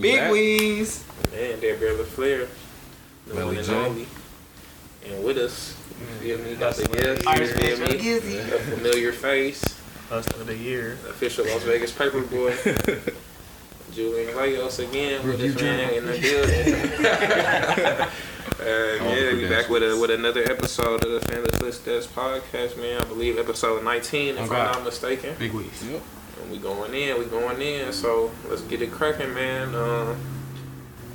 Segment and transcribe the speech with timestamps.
[0.00, 0.30] Big Back.
[0.32, 1.02] Weez.
[1.32, 2.48] Man, they're Barely Flair.
[3.26, 3.74] The Belly one and J.
[3.74, 4.06] only.
[5.06, 5.76] And with us,
[6.20, 6.56] you feel me?
[6.56, 7.98] Got the Hussla guest, Irish you feel me?
[7.98, 8.52] Gizzy.
[8.52, 9.62] A familiar face.
[10.08, 10.92] Hussla of the year.
[11.08, 12.54] Official Las Vegas paper boy.
[13.92, 16.74] Julian Lagos again with Review us man in the building.
[18.00, 18.06] uh,
[18.60, 23.00] yeah, we back with a, with another episode of the Family Footsteps podcast, man.
[23.00, 24.54] I believe episode 19, if Okay.
[24.54, 25.34] I'm not mistaken.
[25.38, 25.90] Big Weez.
[25.90, 26.02] Yep.
[26.50, 27.92] We going in, we going in.
[27.92, 29.74] So let's get it cracking, man.
[29.74, 30.16] Um,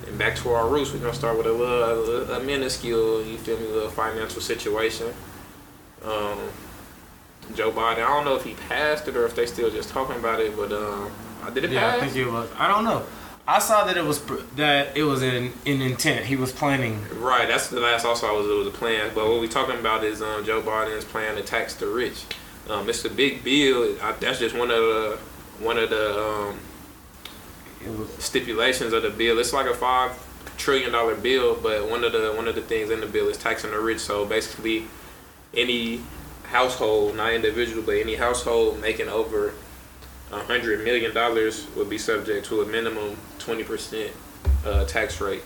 [0.08, 0.94] and back to our roots.
[0.94, 5.14] We're gonna start with a little, a, a minuscule, you feel me, little financial situation.
[6.04, 6.40] Um,
[7.54, 7.98] Joe Biden.
[8.04, 10.56] I don't know if he passed it or if they still just talking about it,
[10.56, 11.12] but um,
[11.54, 12.02] did it Yeah, pass?
[12.02, 12.50] I think it was.
[12.58, 13.04] I don't know.
[13.48, 14.20] I saw that it was
[14.56, 16.26] that it was in in intent.
[16.26, 17.00] He was planning.
[17.20, 19.12] Right, that's the last also I was it was a plan.
[19.14, 22.24] But what we talking about is um, Joe Biden's plan to tax the rich.
[22.70, 23.96] Um, it's a big bill.
[24.02, 25.18] I, that's just one of the
[25.60, 26.60] one of the um,
[28.20, 29.38] stipulations of the bill.
[29.40, 30.12] It's like a five
[30.58, 33.38] trillion dollar bill, but one of the one of the things in the bill is
[33.38, 34.00] taxing the rich.
[34.00, 34.86] So basically,
[35.54, 36.02] any
[36.44, 39.54] household, not individual, but any household making over
[40.32, 44.12] a hundred million dollars would be subject to a minimum twenty percent
[44.66, 45.44] uh, tax rate.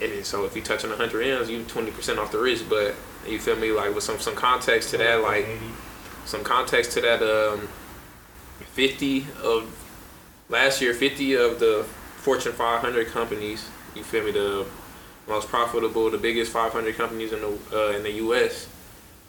[0.00, 2.68] And so if you touching a hundred M's, you twenty percent off the rich.
[2.68, 2.94] But
[3.30, 3.72] you feel me?
[3.72, 5.46] Like with some some context to that, like
[6.24, 7.68] some context to that, um,
[8.74, 9.74] fifty of
[10.48, 11.84] last year, 50 of the
[12.16, 14.66] Fortune 500 companies, you feel me, the
[15.26, 18.68] most profitable, the biggest 500 companies in the uh, in the U.S.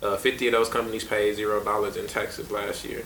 [0.01, 3.03] Uh, 50 of those companies paid zero dollars in taxes last year.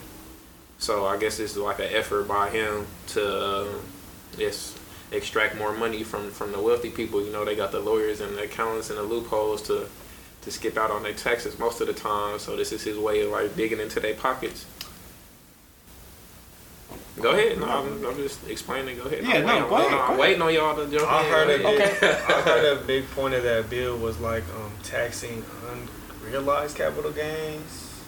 [0.78, 3.68] So I guess this is like an effort by him to uh,
[4.38, 4.78] yes
[5.12, 7.24] extract more money from from the wealthy people.
[7.24, 9.88] You know, they got the lawyers and the accountants and the loopholes to
[10.44, 12.40] to skip out on their taxes most of the time.
[12.40, 14.66] So this is his way of like digging into their pockets.
[17.22, 17.60] Go ahead.
[17.60, 18.98] No, I'm, I'm just explaining.
[18.98, 19.24] Go ahead.
[19.24, 21.32] Yeah, I'm no, waiting- go ahead, no, I'm waiting on y'all to jump I in.
[21.32, 22.00] heard Go a ahead.
[22.02, 25.46] big, I heard a big point of that bill was like um, taxing
[26.26, 28.02] unrealized capital gains,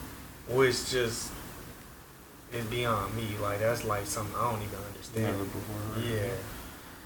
[0.50, 1.32] which just
[2.52, 3.28] is beyond me.
[3.42, 5.26] Like that's like something I don't even understand.
[5.28, 6.04] never before.
[6.04, 6.30] Yeah,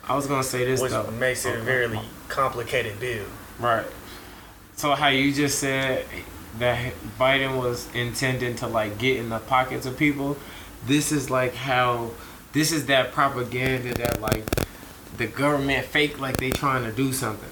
[0.07, 1.11] I was gonna say this which though.
[1.11, 3.25] makes it a very complicated bill.
[3.59, 3.85] Right.
[4.79, 6.06] So how you just said
[6.57, 10.38] that Biden was intending to like get in the pockets of people.
[10.85, 12.12] This is like how
[12.53, 14.45] this is that propaganda that like
[15.17, 17.50] the government fake like they trying to do something.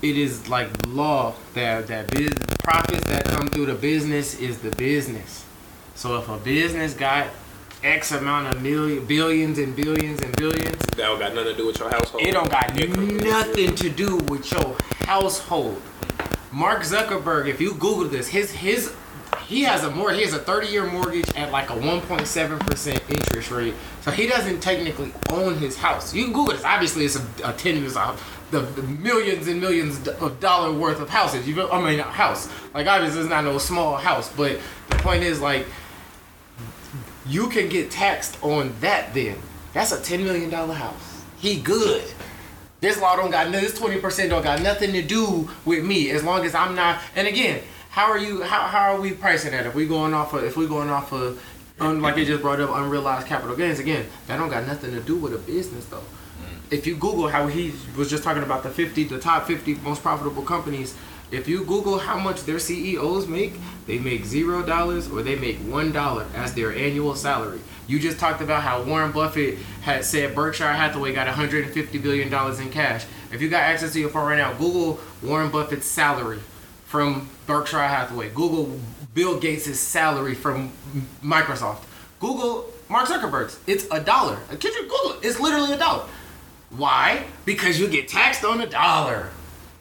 [0.00, 2.32] It is like law that that biz,
[2.62, 5.44] profits that come through the business is the business.
[5.96, 7.26] So if a business got
[7.84, 11.66] X amount of million, billions and billions and billions, That don't got nothing to do
[11.66, 12.22] with your household.
[12.22, 15.82] it don't got nothing to do with your household.
[16.50, 18.94] Mark Zuckerberg, if you Google this, his his
[19.46, 23.02] he has a more he has a 30 year mortgage at like a 1.7 percent
[23.08, 23.74] interest rate.
[24.02, 26.14] So he doesn't technically own his house.
[26.14, 26.64] You can Google this.
[26.64, 28.34] Obviously, it's a, a ten years off.
[28.50, 31.46] The, the millions and millions of dollar worth of houses.
[31.46, 32.48] You I mean, house.
[32.72, 34.32] Like obviously, it's not no small house.
[34.34, 35.66] But the point is, like,
[37.26, 39.12] you can get taxed on that.
[39.12, 39.36] Then
[39.74, 41.24] that's a ten million dollar house.
[41.38, 42.04] He good.
[42.80, 46.22] This law don't got this twenty percent don't got nothing to do with me as
[46.22, 47.00] long as I'm not.
[47.16, 48.42] And again, how are you?
[48.42, 49.66] How, how are we pricing that?
[49.66, 51.42] If we going off of if we going off of
[51.80, 55.00] un, like you just brought up unrealized capital gains again, that don't got nothing to
[55.00, 55.98] do with a business though.
[55.98, 56.72] Mm.
[56.72, 60.02] If you Google how he was just talking about the fifty, the top fifty most
[60.02, 60.94] profitable companies.
[61.30, 63.52] If you Google how much their CEOs make,
[63.86, 67.60] they make zero dollars or they make one dollar as their annual salary.
[67.86, 72.60] You just talked about how Warren Buffett had said Berkshire Hathaway got 150 billion dollars
[72.60, 73.04] in cash.
[73.32, 76.40] If you got access to your phone right now, Google Warren Buffett's salary
[76.86, 78.30] from Berkshire Hathaway.
[78.30, 78.78] Google
[79.12, 80.72] Bill Gates' salary from
[81.22, 81.82] Microsoft.
[82.20, 83.58] Google Mark Zuckerberg's.
[83.66, 84.38] It's a dollar.
[84.58, 85.26] Kid you Google it.
[85.26, 86.06] It's literally a dollar.
[86.70, 87.24] Why?
[87.44, 89.30] Because you get taxed on a dollar.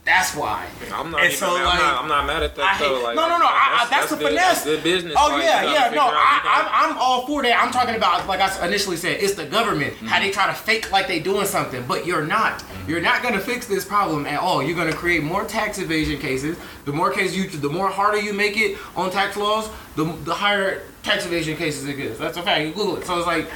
[0.08, 0.66] That's why.
[0.94, 1.38] I'm not And even.
[1.38, 3.04] so, mad- I'm, not, I'm not mad at that hate, though.
[3.04, 3.46] Like, no, no, no.
[3.46, 4.64] I, I, that's, the good, finesse.
[4.64, 5.16] That's good business.
[5.18, 5.90] Oh like, yeah, yeah.
[5.94, 7.62] No, I, am I'm all for that.
[7.62, 10.24] I'm talking about like I initially said, it's the government how mm-hmm.
[10.24, 12.60] they try to fake like they doing something, but you're not.
[12.60, 12.90] Mm-hmm.
[12.90, 14.64] You're not gonna fix this problem at all.
[14.64, 16.58] You're gonna create more tax evasion cases.
[16.86, 20.34] The more cases you, the more harder you make it on tax laws, the the
[20.34, 22.18] higher tax evasion cases it gets.
[22.18, 22.64] That's a fact.
[22.64, 23.06] You Google it.
[23.06, 23.50] So it's like.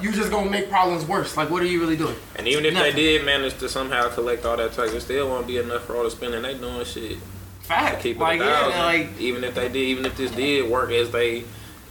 [0.00, 1.36] You just gonna make problems worse.
[1.36, 2.14] Like, what are you really doing?
[2.36, 2.94] And even if Nothing.
[2.94, 5.96] they did manage to somehow collect all that tax, it still won't be enough for
[5.96, 7.18] all the spending they doing shit.
[7.62, 8.02] Fact.
[8.02, 10.90] Keep it like, a yeah, like, even if they did, even if this did work
[10.90, 11.44] as they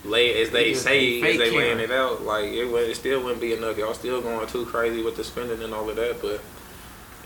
[0.05, 3.53] lay as they say as they laying it out, like it, it still wouldn't be
[3.53, 3.77] enough.
[3.77, 6.41] Y'all still going too crazy with the spending and all of that, but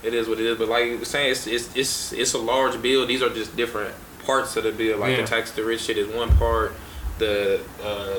[0.02, 0.58] it is what it is.
[0.58, 3.06] But like you were saying, it's it's it's, it's a large bill.
[3.06, 3.94] These are just different
[4.24, 4.98] parts of the bill.
[4.98, 5.22] Like Yeah.
[5.22, 6.74] the tax the rich shit is one part.
[7.18, 8.18] The uh,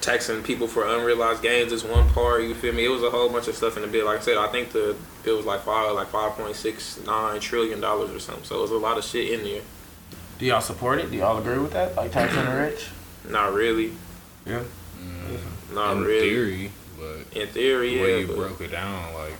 [0.00, 2.42] taxing people for unrealized gains is one part.
[2.42, 2.84] You feel me?
[2.84, 4.06] It was a whole bunch of stuff in the bill.
[4.06, 7.40] Like I said, I think the bill was like five, like five point six nine
[7.40, 8.44] trillion dollars or something.
[8.44, 9.62] So it was a lot of shit in there.
[10.38, 11.10] Do y'all support it?
[11.10, 11.96] Do y'all agree with that?
[11.96, 12.88] Like taxing the rich?
[13.28, 13.92] Not really.
[14.44, 14.62] Yeah.
[15.72, 16.28] Not in really.
[16.30, 18.18] theory, but In theory, the way yeah.
[18.20, 19.32] you but- broke it down, like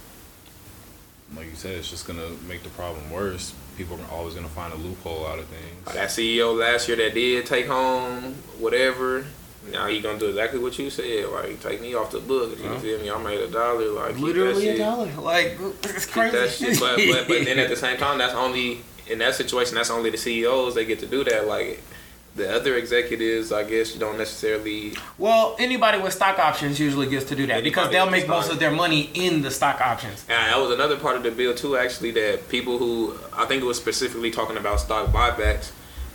[1.36, 3.52] like you said, it's just gonna make the problem worse.
[3.76, 5.86] People are always gonna find a loophole out of things.
[5.86, 9.26] Like that CEO last year that did take home whatever.
[9.72, 11.28] Now he gonna do exactly what you said.
[11.30, 12.58] Like take me off the book.
[12.58, 12.78] You Huh?
[12.78, 13.10] feel me?
[13.10, 13.88] I made a dollar.
[13.90, 15.10] Like Literally a dollar.
[15.14, 16.78] Like it's crazy.
[16.78, 19.74] But, but but then at the same time, that's only in that situation.
[19.74, 21.46] That's only the CEOs they get to do that.
[21.46, 21.82] Like
[22.36, 24.92] the other executives, I guess you don't necessarily.
[25.18, 28.58] Well, anybody with stock options usually gets to do that because they'll make most of
[28.58, 30.24] their money in the stock options.
[30.28, 31.76] And that was another part of the bill too.
[31.76, 35.72] Actually, that people who I think it was specifically talking about stock buybacks,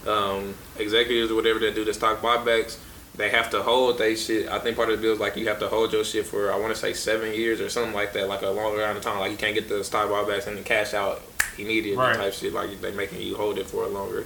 [0.07, 2.77] um, executives or whatever that do the stock buybacks,
[3.15, 4.47] they have to hold they shit.
[4.49, 6.51] I think part of the bill is like you have to hold your shit for
[6.51, 9.03] I want to say seven years or something like that, like a long amount of
[9.03, 9.19] time.
[9.19, 11.21] Like you can't get the stock buybacks and then cash out
[11.57, 12.15] immediately Right.
[12.15, 12.53] type shit.
[12.53, 14.25] Like they making you hold it for a longer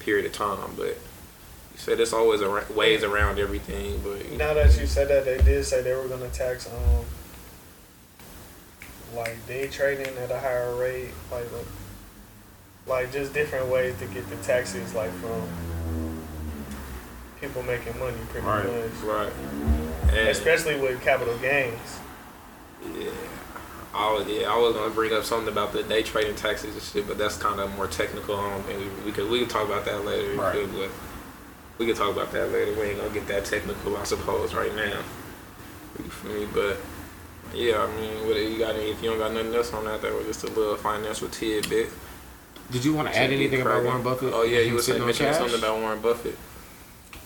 [0.00, 0.70] period of time.
[0.76, 0.86] But
[1.72, 4.00] you said there's always a ways around everything.
[4.02, 7.04] But Now that you said that, they did say they were gonna tax um
[9.14, 11.66] like day trading at a higher rate, like like-
[12.86, 15.42] like just different ways to get the taxes like from
[17.40, 18.64] people making money pretty Right.
[18.64, 19.02] much.
[19.04, 19.32] right,
[20.10, 21.98] and, Especially with capital gains.
[22.94, 23.10] Yeah.
[23.94, 26.82] I was, yeah, I was gonna bring up something about the day trading taxes and
[26.82, 28.36] shit, but that's kind of more technical.
[28.36, 30.34] I don't think we, we could we could talk about that later.
[30.34, 30.52] Right.
[30.52, 30.90] Too, but
[31.78, 32.78] we could talk about that later.
[32.78, 34.98] We ain't gonna get that technical, I suppose, right now.
[35.98, 36.46] You feel me?
[36.52, 36.76] But
[37.54, 38.74] yeah, I mean, what you got?
[38.74, 41.28] Any, if you don't got nothing else on that, that was just a little financial
[41.28, 41.88] tidbit.
[42.70, 44.32] Did you want to add anything about Warren Buffett?
[44.34, 46.36] Oh yeah, you was sitting saying on mentioning something about Warren Buffett.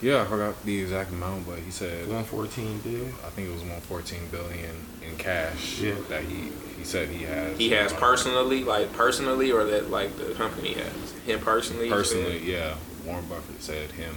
[0.02, 3.06] Yeah, I forgot the exact amount, but he said 114 bill.
[3.26, 4.74] I think it was 114 billion
[5.06, 5.94] in cash Yeah.
[6.08, 7.58] that he he said he has.
[7.58, 11.84] He has personally, like personally, or that like the company has him personally.
[11.84, 11.96] you said?
[11.98, 12.74] Personally, yeah.
[13.04, 14.14] Warren Buffett said him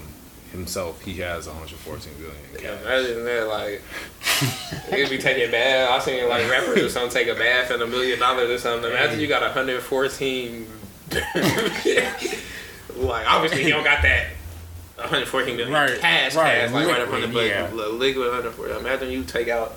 [0.51, 2.81] himself he has 114 billion in Yeah, cash.
[2.85, 3.81] imagine that, like,
[4.93, 5.89] it'd be taking bath.
[5.89, 8.89] I seen like rappers or something take a bath and a million dollars or something.
[8.89, 10.67] Imagine you got 114.
[12.95, 14.27] like, obviously, he don't got that
[14.97, 17.87] 114 million Right, cash, right, cash, like right in front of liquid, but yeah.
[17.89, 18.73] liquid 140.
[18.79, 19.75] Imagine you take out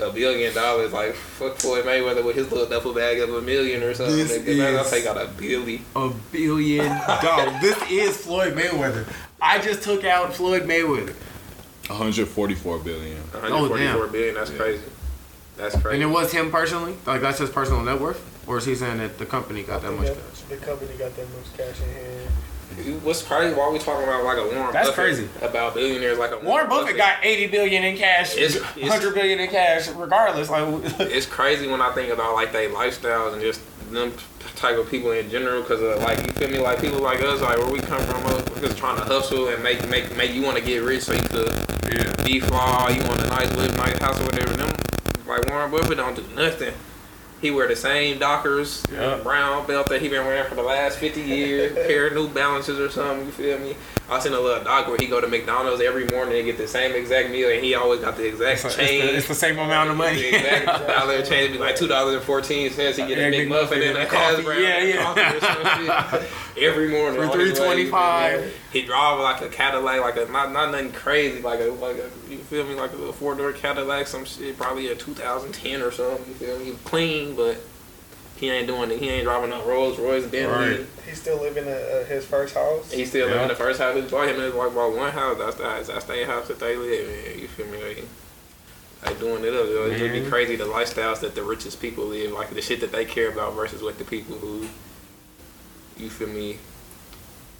[0.00, 3.82] a billion dollars, like fuck Floyd Mayweather with his little duffel bag of a million
[3.82, 4.16] or something.
[4.16, 5.84] This Imagine I'll take out a billion.
[5.96, 7.60] A billion dollars.
[7.60, 9.06] this is Floyd Mayweather.
[9.40, 11.14] I just took out Floyd Mayweather.
[11.88, 13.16] 144 billion.
[13.32, 14.34] 144 billion.
[14.36, 14.56] That's Yeah.
[14.56, 14.82] crazy.
[15.56, 15.94] That's crazy.
[15.94, 16.94] And it was him personally?
[17.04, 18.22] Like that's his personal net worth?
[18.46, 20.40] Or is he saying that the company got that I much think cash?
[20.48, 22.30] that The company got that much cash in hand.
[23.02, 23.54] What's crazy?
[23.54, 24.72] Why we talking about like a Warren?
[24.72, 25.28] That's Buffett, crazy.
[25.40, 29.40] About billionaires like a Warren Buffett got 80 billion in cash, It's- it's- 100 billion
[29.40, 30.48] in cash, regardless.
[30.50, 30.64] Like,
[31.00, 33.60] It's crazy when I think about like they lifestyles and just
[33.90, 34.12] them
[34.56, 35.62] type of people in general.
[35.62, 38.22] Because uh, like you feel me, like people like us, like where we come from,
[38.24, 41.12] we're just trying to hustle and make make make you want to get rich so
[41.12, 41.48] you could
[41.92, 42.24] yeah.
[42.24, 42.96] be fly.
[42.98, 44.54] You want a nice live, nice house or whatever.
[44.54, 44.74] Them
[45.26, 46.72] like Warren Buffett don't do nothing.
[47.42, 49.16] He wear the same Dockers Yeah.
[49.22, 52.78] brown belt that he been wearing for the last fifty years, pair of New Balances
[52.78, 53.26] or something.
[53.26, 53.74] You feel me?
[54.08, 56.68] I seen a little doc where he go to McDonald's every morning and get the
[56.68, 59.02] same exact meal, and he always got the exact It's, it's, change.
[59.04, 60.20] the, it's the same amount of The money.
[60.26, 62.96] exact dollar change be like two dollars and fourteen cents.
[62.96, 64.42] He get a big muffin and a hash coffee.
[64.44, 66.22] brown Yeah, yeah.
[66.54, 66.74] Coffee or some shit.
[66.74, 67.90] Every morning For on his way, you feel me?
[67.92, 68.50] $3.25.
[68.72, 72.10] He drive like a Cadillac, like a not not nothing crazy, like a like a
[72.30, 75.90] you feel me, like a little four door Cadillac, some shit, probably a 2010 or
[75.90, 76.26] something.
[76.28, 76.72] You feel me?
[76.84, 77.58] Clean, but
[78.36, 78.98] he ain't doing it.
[78.98, 80.78] He ain't driving no Rolls Royce, Bentley.
[80.78, 80.86] Right.
[81.06, 82.90] He's still living at uh, his first house.
[82.90, 83.34] He still Yeah.
[83.34, 83.94] live in the first house.
[83.94, 85.38] He bought him and his wife bought one house.
[85.38, 85.56] That's
[85.86, 87.38] the that's their house that they live in.
[87.40, 87.78] You feel me?
[87.82, 88.04] Like,
[89.04, 89.66] like doing it up.
[89.92, 90.30] It'd be Mhm.
[90.30, 93.54] crazy the lifestyles that the richest people live, like the shit that they care about
[93.54, 94.66] versus what the people who,
[95.98, 96.58] you feel me,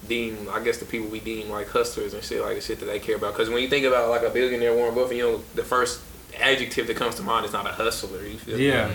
[0.07, 0.47] deem.
[0.51, 2.99] I guess the people we deem like hustlers and shit, like the shit that they
[2.99, 3.33] care about.
[3.33, 6.01] Because when you think about like a billionaire Warren Buffett, you know the first
[6.39, 8.25] adjective that comes to mind is not a hustler.
[8.25, 8.67] You feel me?
[8.67, 8.91] yeah.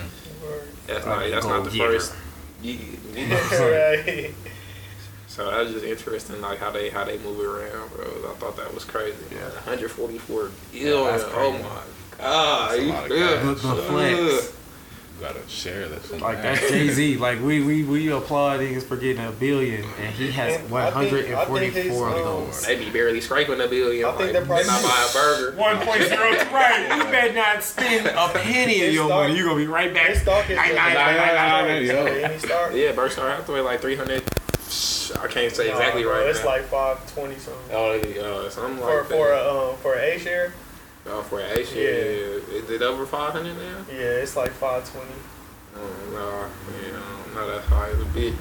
[0.87, 1.93] That's not a that's not the gold digger.
[1.93, 2.15] first.
[2.63, 2.77] Yeah,
[3.15, 3.59] yeah.
[3.63, 4.35] right.
[5.29, 8.07] So that was just interesting, like how they how they move around, bro.
[8.29, 9.15] I thought that was crazy.
[9.31, 9.43] Yeah.
[9.51, 11.05] 144 billion.
[11.05, 12.71] that's oh my god.
[12.71, 13.19] That's a you lot of feel-
[13.55, 13.63] cash.
[13.63, 14.53] The, the flex.
[15.19, 16.11] You gotta share this.
[16.11, 16.61] with Like that.
[16.61, 17.17] that's Jay Z.
[17.17, 20.91] Like we we we applaud niggas for getting a billion, and he has And I
[20.93, 22.65] think- I think he's, 144 of um, those.
[22.67, 24.05] They be barely scraping a billion.
[24.05, 25.57] I think like, they're probably- not I buy a burger.
[25.59, 26.31] One point zero.
[26.53, 26.97] Right.
[26.97, 29.37] You better not spend a penny of your money.
[29.37, 30.11] You gonna be right back.
[30.11, 32.05] His stock is Nah, just nah, nah, nah, nah, nah, so yo.
[32.07, 32.71] any stock.
[32.75, 34.23] Yeah, Berkshire Hathaway like 300.
[35.21, 36.47] I can't say exactly Nah, right It's now.
[36.47, 37.75] like five twenty something.
[37.75, 39.47] oh, yeah, something For like for that.
[39.47, 40.53] a um for a A share,
[41.11, 41.75] Oh, for A shit.
[41.77, 42.57] Yeah.
[42.59, 43.85] Is it over 500 now?
[43.91, 45.09] Yeah, it's like five twenty.
[45.77, 45.81] Oh,
[46.13, 46.49] no.
[46.83, 48.35] Yeah, know that's high as a bitch.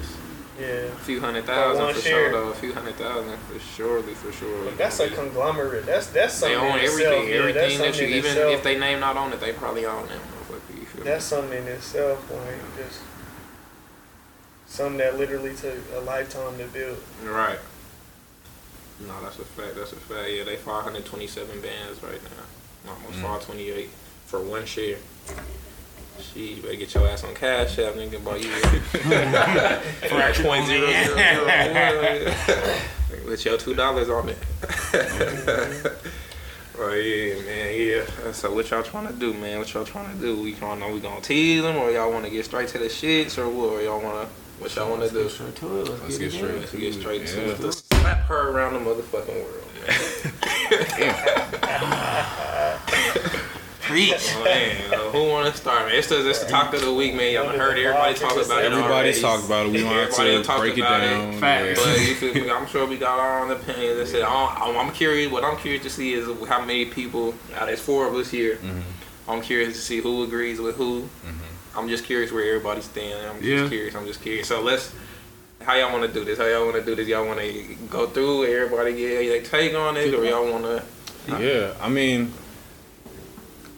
[0.60, 0.66] Yeah.
[0.66, 2.30] A few hundred thousand For thousand one for share.
[2.30, 2.48] sure, though.
[2.50, 4.70] A few hundred thousand for surely, for sure.
[4.72, 5.86] That's a conglomerate.
[5.86, 7.12] That's that's They something own in everything.
[7.12, 7.28] itself.
[7.28, 8.52] Yeah, everything that you, even itself.
[8.54, 10.80] if they name not on it, they probably own that motherfucker.
[10.80, 11.10] You feel me?
[11.10, 12.28] That's something in itself.
[12.32, 13.00] Like just
[14.66, 16.98] something that literally took a lifetime to build.
[17.24, 17.58] Right.
[19.06, 19.76] No, that's a fact.
[19.76, 20.28] That's a fact.
[20.28, 22.44] Yeah, they 527 bands right now.
[22.88, 23.22] Almost Mm.
[23.22, 23.90] 528
[24.26, 24.96] for one share.
[26.20, 28.36] Shit, you better get your ass on cash app, nigga, boy.
[28.36, 28.50] You
[30.08, 32.32] Fractional point zero zero zero
[33.20, 33.28] one.
[33.30, 34.38] With your two dollars on it.
[36.80, 38.30] Oh yeah, man, yeah.
[38.32, 39.58] So what y'all trying to do, man?
[39.58, 40.40] What y'all trying to do?
[40.40, 42.84] We gonna know we gonna tease them, or y'all want to get straight to the
[42.84, 43.70] shits, or what?
[43.72, 44.28] Or y'all wanna?
[44.60, 45.28] What y'all wanna do?
[45.28, 45.88] Straight to it.
[45.88, 46.38] Let's, Let's get, get it in.
[46.38, 46.60] straight.
[46.60, 47.58] Let's get straight to it.
[47.60, 49.67] Let's slap her around the motherfucking world, man.
[53.80, 54.34] Preach.
[54.44, 54.76] Man,
[55.12, 55.94] who want to start, man?
[55.96, 57.32] It's the, it's the talk of the week, man.
[57.32, 58.70] Y'all heard everybody talk about it.
[58.70, 59.20] Everybody's already.
[59.22, 59.72] talked about it.
[59.72, 61.32] We don't have Everybody to done talked break it about down.
[61.40, 61.80] Facts.
[61.82, 62.50] But you feel me?
[62.50, 63.98] I'm sure we got our own opinions.
[64.00, 65.32] I said, I'm, I'm curious.
[65.32, 67.34] What I'm curious to see is how many people.
[67.52, 68.56] Now there's four of us here.
[68.56, 68.82] Mhm.
[69.26, 71.02] I'm curious to see who agrees with who.
[71.02, 71.78] Mm-hmm.
[71.78, 73.26] I'm just curious where everybody's standing.
[73.26, 73.68] I'm just Yeah.
[73.68, 73.94] curious.
[73.94, 74.48] I'm just curious.
[74.48, 74.92] So let's.
[75.68, 76.38] How y'all want to do this?
[76.38, 77.06] How y'all want to do this?
[77.06, 80.82] Y'all want to go through everybody get their take on it, or y'all want to?
[81.38, 82.32] Yeah, I mean,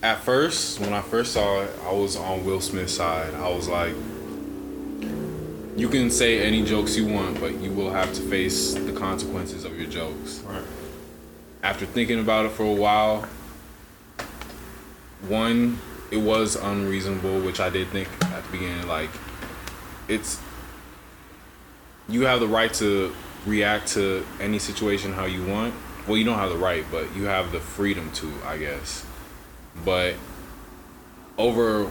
[0.00, 3.34] at first, when I first saw it, I was on Will Smith's side.
[3.34, 3.92] I was like,
[5.76, 9.64] you can say any jokes you want, but you will have to face the consequences
[9.64, 10.44] of your jokes.
[10.46, 10.62] Right.
[11.64, 13.22] After thinking about it for a while,
[15.26, 15.80] one,
[16.12, 18.86] it was unreasonable, which I did think at the beginning.
[18.86, 19.10] Like,
[20.06, 20.40] it's
[22.10, 23.14] you have the right to
[23.46, 25.74] react to any situation how you want.
[26.06, 29.04] Well, you don't have the right, but you have the freedom to, I guess.
[29.84, 30.14] But
[31.38, 31.90] over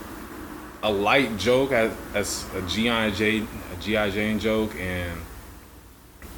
[0.84, 5.20] a light joke as, as a GI Jane, a GI Jane joke, and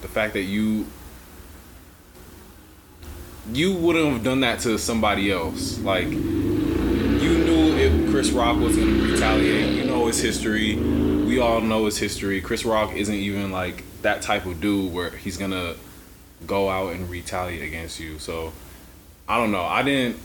[0.01, 0.85] the fact that you
[3.51, 5.79] you wouldn't have done that to somebody else.
[5.79, 6.07] Like
[7.81, 9.75] you if Chris Rock was gonna retaliate.
[9.75, 10.75] You know his history.
[10.75, 12.41] We all know his history.
[12.41, 15.75] Chris Rock isn't even like that type of dude where he's gonna
[16.45, 18.19] go out and retaliate against you.
[18.19, 18.53] So
[19.27, 19.63] I don't know.
[19.63, 20.17] I didn't.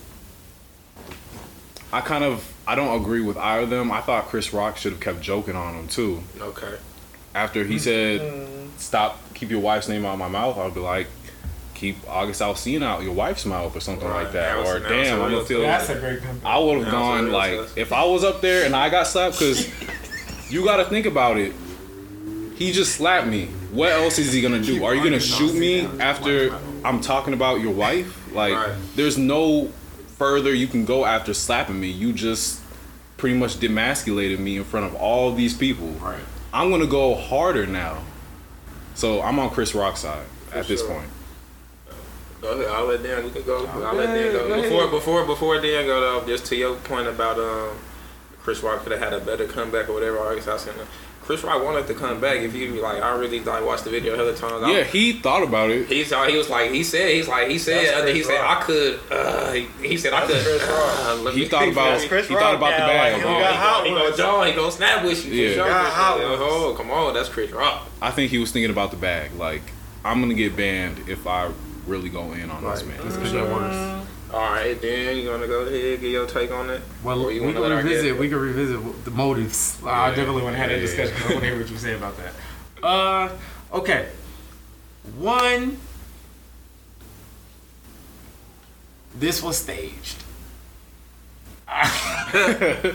[1.93, 3.91] I kind of I don't agree with either of them.
[3.91, 6.23] I thought Chris Rock should have kept joking on him too.
[6.41, 6.77] Okay.
[7.35, 7.79] After he hmm.
[7.79, 11.07] said, "Stop, keep your wife's name out of my mouth," I'd be like,
[11.77, 14.25] "Keep August Alsina out your wife's mouth" or something Right.
[14.25, 14.57] like that.
[14.57, 15.61] That or that damn, a I'm gonna feel.
[15.61, 16.45] That's a great comeback.
[16.45, 17.73] I would have gone like sus.
[17.77, 19.69] if I was up there and I got slapped because
[20.51, 21.53] you got to think about it.
[22.57, 23.47] He just slapped me.
[23.73, 24.85] What else is he gonna do?
[24.85, 28.17] Are you gonna shoot me after I'm talking about your wife?
[28.33, 28.73] Like, Right.
[28.97, 29.69] there's no
[30.19, 31.89] further you can go after slapping me.
[31.91, 32.61] You just
[33.19, 35.89] pretty much demasculated me in front of all these people.
[36.01, 36.17] Right.
[36.55, 37.99] I'm gonna go harder now.
[38.95, 40.89] So I'm on Chris Rock's side at this sure.
[40.95, 41.09] point.
[42.43, 42.67] Go ahead.
[42.69, 43.25] I'll let Dan.
[43.25, 43.67] We can go.
[43.67, 44.49] I'll let Dan go.
[44.49, 44.63] go.
[44.63, 47.77] Before before before Dan go though, just to your point about um,
[48.43, 50.19] Chris Rock could have had a better comeback or whatever.
[50.21, 50.75] I guess I said
[51.23, 52.37] Chris Rock wanted to come back.
[52.39, 54.63] If you like, I really like watched the video a hell of times.
[54.63, 55.89] I- Yeah, he thought about it.
[55.89, 58.41] He's uh, he was like he said he's like he said uh, he Chris said
[58.41, 58.59] Rock.
[58.61, 61.27] I could uh, he, he said I could Chris Rock.
[61.27, 63.13] uh, He thought about That's he Chris thought Rock about the bag.
[63.15, 64.17] like, Come he on, got he hot go, he go ones.
[64.17, 65.33] John, he go snap with you.
[65.49, 65.55] Yeah.
[65.55, 65.67] Sure.
[65.67, 67.89] Got hot oh, come on, that's Chris Rock.
[68.01, 69.33] I think he was thinking about the bag.
[69.35, 69.63] Like,
[70.05, 71.51] I'm gonna get banned if I
[71.87, 73.23] really go in on this This man.
[73.23, 74.03] could get worse.
[74.33, 76.83] All right, then you gonna go ahead get your take on it?
[77.05, 78.07] Well, Or we you can wanna let our revisit.
[78.11, 79.79] guest- We can revisit the motives.
[79.87, 81.17] I definitely want to have that Yeah, yeah, discussion.
[81.17, 82.33] I want to hear what you say about that.
[82.85, 83.29] Uh,
[83.73, 84.09] okay.
[85.17, 85.79] One.
[89.15, 90.25] This was staged.
[91.69, 92.93] I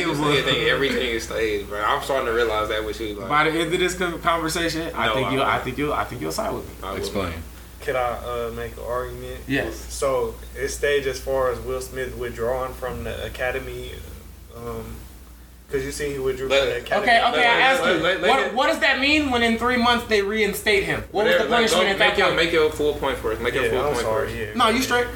[0.00, 0.18] You was.
[0.18, 1.80] think everything is staged, bro.
[1.82, 3.14] I'm starting to realize that with you.
[3.14, 5.40] Like, By the end of this con- conversation, I think you.
[5.42, 5.64] I won't.
[5.64, 5.92] think you.
[5.92, 6.74] I think you'll side with me.
[6.82, 6.98] I wouldn't.
[7.06, 7.32] Explain.
[7.82, 8.18] Could I
[8.48, 9.40] uh, make an argument?
[9.48, 9.74] Yes.
[9.92, 13.92] So it staged as far as Will Smith withdrawing from the Academy,
[14.54, 14.96] um,
[15.66, 17.06] because you see he withdrew from the Let- Academy.
[17.10, 17.36] Okay, okay.
[17.38, 18.02] Let- I asked let- you.
[18.02, 21.04] let- let what, it- what does that mean when in three months they reinstate him?
[21.10, 22.36] What was the Whatever, like, punishment go- at that make your, point?
[22.36, 23.40] make your full point for us.
[23.40, 24.32] Make your Yeah, full I'm point for us.
[24.34, 24.46] Yeah.
[24.54, 25.06] No, you straight.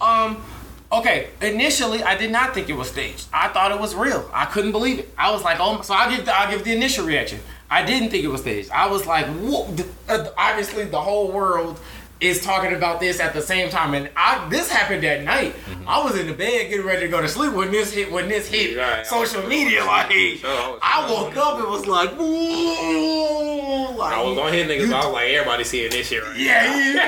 [0.00, 0.44] Um,
[0.92, 1.28] okay.
[1.40, 3.28] Initially, I did not think it was staged.
[3.32, 4.28] I thought it was real.
[4.34, 5.14] I couldn't believe it.
[5.16, 5.80] I was like, oh.
[5.82, 6.26] So I give.
[6.26, 7.40] The, I give the initial reaction.
[7.70, 8.68] I didn't think it was staged.
[8.72, 9.72] I was like, whoa.
[9.74, 11.78] th- uh, Obviously, the whole world
[12.20, 15.54] is talking about this at the same time, and I this happened that night.
[15.54, 15.88] Mm-hmm.
[15.88, 18.28] I was in the bed getting ready to go to sleep when this hit when
[18.28, 19.06] this hit Right.
[19.06, 19.84] social media.
[19.84, 20.10] Like
[20.44, 24.92] I woke up and was like, "Whoa!" Like, I was on his niggas.
[24.92, 26.98] I was like, everybody seeing this shit right yeah, he,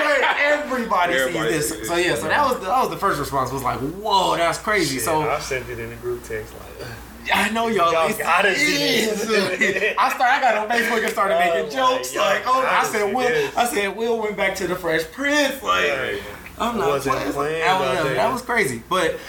[0.43, 3.51] everybody, Everybody sees this So yeah, so that was the, that was the first response.
[3.51, 6.87] Was like, "Whoa, that's crazy." Shit, so I sent it in the group text like.
[7.33, 7.91] I know y'all.
[7.93, 9.95] Y'all it's- gotta see this.
[9.97, 10.23] I started.
[10.23, 12.15] I got on Facebook and started Oh, making jokes.
[12.15, 13.27] Like, oh, I said, Will.
[13.29, 13.55] this.
[13.57, 15.61] I said, Will went back to the Fresh Prince.
[15.61, 16.21] Like, Right.
[16.59, 17.33] I'm not Wasn't playing.
[17.33, 18.83] planned that, was, out that was crazy.
[18.89, 19.19] But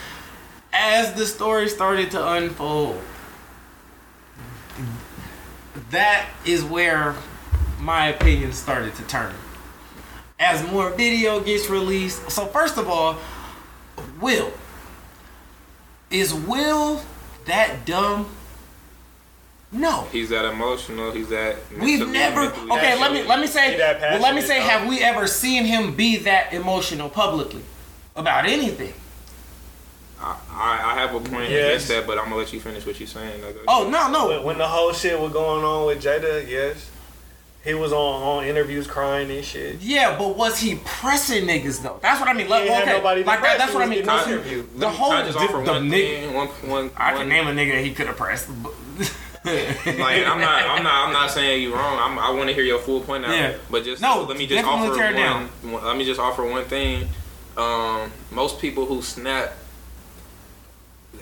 [0.73, 3.01] as the story started to unfold,
[5.91, 7.15] that is where
[7.81, 9.33] my opinion started to turn.
[10.39, 13.17] As more video gets released, so first of all,
[14.21, 14.53] Will
[16.11, 17.01] is Will
[17.47, 18.29] that dumb?
[19.73, 20.07] No.
[20.13, 21.11] He's that emotional.
[21.11, 21.57] He's that.
[21.81, 23.01] We've never mentally okay.
[23.01, 23.77] Let me let me say.
[23.77, 24.59] that Well, let me say.
[24.61, 24.67] though.
[24.69, 27.63] Have we ever seen him be that emotional publicly
[28.15, 28.95] about anything?
[30.21, 31.65] I, I I have a point Yes.
[31.67, 33.43] against that, but I'm gonna let you finish what you're saying.
[33.43, 34.43] Like, Oh no When, no.
[34.43, 36.89] when the whole shit was going on with Jada, yes,
[37.65, 39.81] he was on on interviews crying and shit.
[39.81, 41.99] Yeah, but was he pressing niggas though?
[42.03, 42.49] That's what I mean.
[42.49, 43.59] Like, He okay, nobody like that.
[43.59, 44.05] That's He what I mean.
[44.05, 44.79] getting Was he- interviewed.
[44.81, 45.91] the whole I just the, offer the one nigga.
[46.21, 46.35] thing?
[46.35, 48.49] One, one, I one- can name a nigga he could have pressed.
[49.45, 51.99] Like I'm not, I'm not, I'm not saying you wrong.
[52.01, 53.31] I'm, I want to hear your full point out.
[53.33, 53.55] Yeah.
[53.71, 55.73] But just No, let me just definitely offer tear one, down.
[55.73, 57.07] one- Let me just offer one thing.
[57.59, 59.53] Um, most people who snap,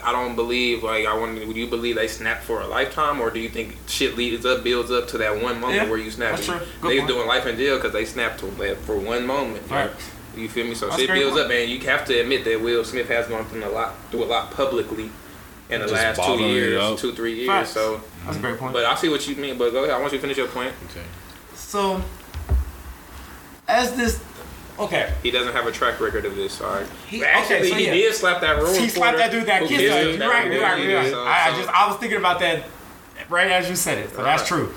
[0.04, 0.82] I don't believe.
[0.82, 1.36] Like I want.
[1.38, 4.64] Do you believe they snap for a lifetime, or do you think shit leads up,
[4.64, 6.32] builds up to that one moment Yeah, where you snap?
[6.36, 6.58] that's true.
[6.80, 7.08] Good They point.
[7.08, 9.62] doing life in jail because they snapped to like, for one moment.
[9.70, 9.90] Right.
[10.36, 10.74] You feel me?
[10.74, 11.42] So That's shit builds point.
[11.44, 11.68] up, man.
[11.68, 14.50] You have to admit that Will Smith has gone through a lot, through a lot
[14.50, 15.10] publicly
[15.70, 17.48] in the Just last two years, two three years.
[17.48, 17.70] Facts.
[17.70, 18.72] So, That's a great point.
[18.72, 19.58] but I see what you mean.
[19.58, 19.94] But go ahead.
[19.94, 20.72] I want you to finish your point.
[20.90, 21.04] Okay.
[21.54, 22.02] So,
[23.68, 24.22] as this,
[24.82, 26.52] okay, He doesn't have a track record of this.
[26.54, 26.84] Sorry.
[27.08, 27.92] He- actually, okay, so he yeah.
[27.92, 28.74] did slap that room.
[28.74, 30.10] he slapped that dude that who kissed kissed her.
[30.12, 30.20] him.
[30.20, 31.10] You're right, was you're right, you're right.
[31.10, 32.64] so- I, I just I was thinking about that
[33.28, 34.74] right as you said it, so that's true.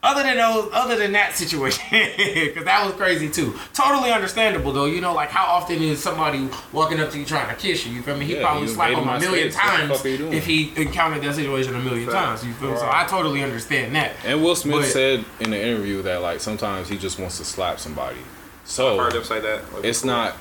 [0.00, 3.58] Other than those, other than that situation, because that was crazy too.
[3.74, 4.84] Totally understandable though.
[4.84, 7.92] You know, like how often is somebody walking up to you trying to kiss you?
[7.94, 8.24] You feel me?
[8.24, 9.60] He Yeah, probably slapped slap him a million space.
[9.60, 10.32] Times fuck are you doing?
[10.34, 12.42] if he encountered that situation a million Facts.
[12.42, 12.46] times.
[12.46, 12.76] You feel me?
[12.78, 14.12] So I totally understand that.
[14.24, 17.44] And Will Smith But- said in the interview that like sometimes he just wants to
[17.44, 18.18] slap somebody.
[18.68, 19.72] So Heard him say that.
[19.72, 20.14] like, it's before.
[20.16, 20.36] not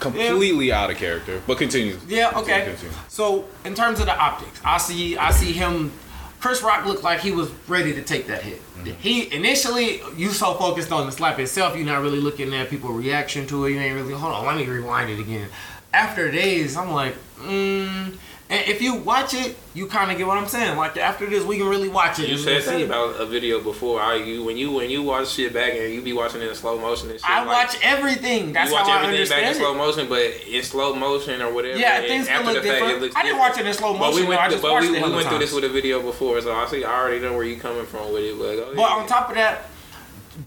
[0.00, 1.40] completely out of character.
[1.46, 1.96] But continue.
[2.06, 2.64] Yeah, okay.
[2.66, 2.94] Continue.
[3.08, 5.92] So in terms of the optics, I see I see him
[6.40, 8.60] Chris Rock looked like he was ready to take that hit.
[8.98, 12.96] He initially you so focused on the slap itself, you're not really looking at people's
[12.96, 13.72] reaction to it.
[13.72, 15.48] You ain't really hold on, let me rewind it again.
[15.94, 18.16] After days, I'm like, mm,
[18.52, 20.76] and if you watch it, you kind of get what I'm saying.
[20.76, 22.28] Like after this, we can really watch it.
[22.28, 22.82] You said we'll see.
[22.84, 24.00] about a video before.
[24.00, 26.54] I you when you when you watch shit back and you be watching it in
[26.54, 27.28] slow motion and shit.
[27.28, 28.52] I like, watch everything.
[28.52, 31.52] That's you watch how I everything back in slow motion, but in slow motion or
[31.52, 31.78] whatever.
[31.78, 32.96] Yeah, and things can after look the fact, different.
[32.98, 33.50] it looks I didn't different.
[33.56, 34.14] watch it in slow But motion.
[34.16, 34.28] we though.
[34.28, 35.50] went, I through, just but watched we, it we hella went through times.
[35.50, 36.84] this with a video before, so I see.
[36.84, 38.38] I already know where you're coming from with it.
[38.38, 38.98] But, go But ahead.
[39.00, 39.64] on top of that,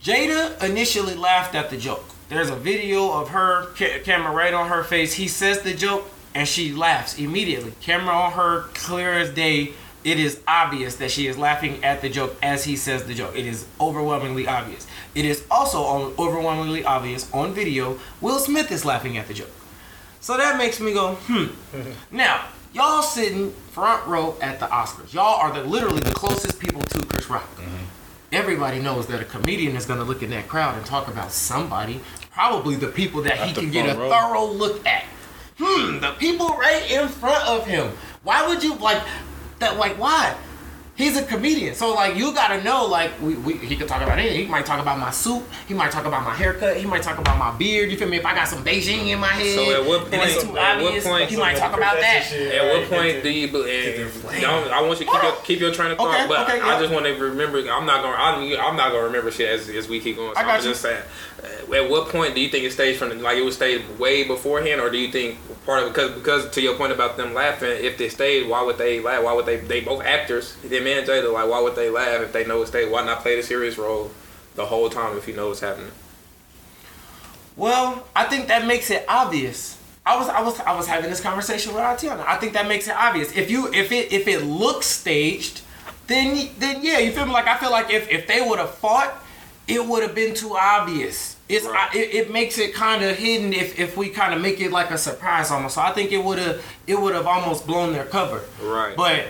[0.02, 2.06] Jada initially laughed at the joke.
[2.30, 5.14] There's a video of her ca- camera right on her face.
[5.14, 7.72] He says the joke and she laughs immediately.
[7.82, 9.74] Camera on her, clear as day.
[10.04, 13.36] It is obvious that she is laughing at the joke as he says the joke.
[13.36, 14.86] It is overwhelmingly obvious.
[15.16, 17.98] It is also overwhelmingly obvious on video.
[18.22, 19.50] Will Smith is laughing at the joke.
[20.20, 21.46] So that makes me go, hmm.
[22.16, 25.12] Now, y'all sitting front row at the Oscars.
[25.12, 27.50] Y'all are the literally the closest people to Chris Rock.
[28.32, 31.32] Everybody knows that a comedian is going to look in that crowd and talk about
[31.32, 34.10] somebody, probably the people that he can get a row.
[34.10, 35.06] thorough look at.
[35.58, 37.92] Hmm, the people right in front of him.
[38.24, 39.02] Why would you like
[39.60, 39.78] that?
[39.78, 40.36] Like, why?
[40.98, 42.86] He's a comedian, so like you gotta know.
[42.86, 44.46] Like, we, we he could talk about anything.
[44.46, 45.44] He might talk about my suit.
[45.68, 46.78] He might talk about my haircut.
[46.78, 47.92] He might talk about my beard.
[47.92, 48.16] You feel me?
[48.16, 50.58] If I got some Beijing in my head, So at what and it's point- too
[50.58, 52.32] at what point- he might talk about that.
[52.32, 53.98] At what point do you believe?
[54.40, 56.62] Don't, I want you to keep your, keep your train of thought, Okay, but okay,
[56.62, 56.80] I yeah.
[56.80, 57.58] just want to remember.
[57.70, 58.16] I'm not gonna.
[58.16, 60.34] I'm, I'm not gonna remember shit as, as we keep going.
[60.34, 60.70] So I got I'm you.
[60.70, 61.04] just saying.
[61.74, 64.82] At what point do you think it staged from like it was staged way beforehand,
[64.82, 67.98] or do you think part of because because to your point about them laughing, if
[67.98, 69.24] they stayed, why would they laugh?
[69.24, 69.58] Why would they?
[69.58, 70.56] They both actors.
[70.58, 72.92] Them and Jada, like why would they laugh if they know it's staged?
[72.92, 74.12] Why not play the serious role
[74.56, 75.92] the whole time if you know what's happening?
[77.56, 79.78] Well, I think that makes it obvious.
[80.06, 82.24] I was I was I was having this conversation with Atiana.
[82.28, 83.36] I think that makes it obvious.
[83.36, 85.62] If you if it if it looks staged,
[86.08, 87.32] then then yeah, you feel me?
[87.32, 89.16] Like I feel like if if they would have fought,
[89.68, 91.35] it would have been too obvious.
[91.48, 91.90] It's Right.
[91.94, 94.72] I, it, it makes it kind of hidden if if we kind of make it
[94.72, 95.76] like a surprise almost.
[95.76, 98.42] So I think it would have it would have almost blown their cover.
[98.62, 98.96] Right.
[98.98, 99.26] But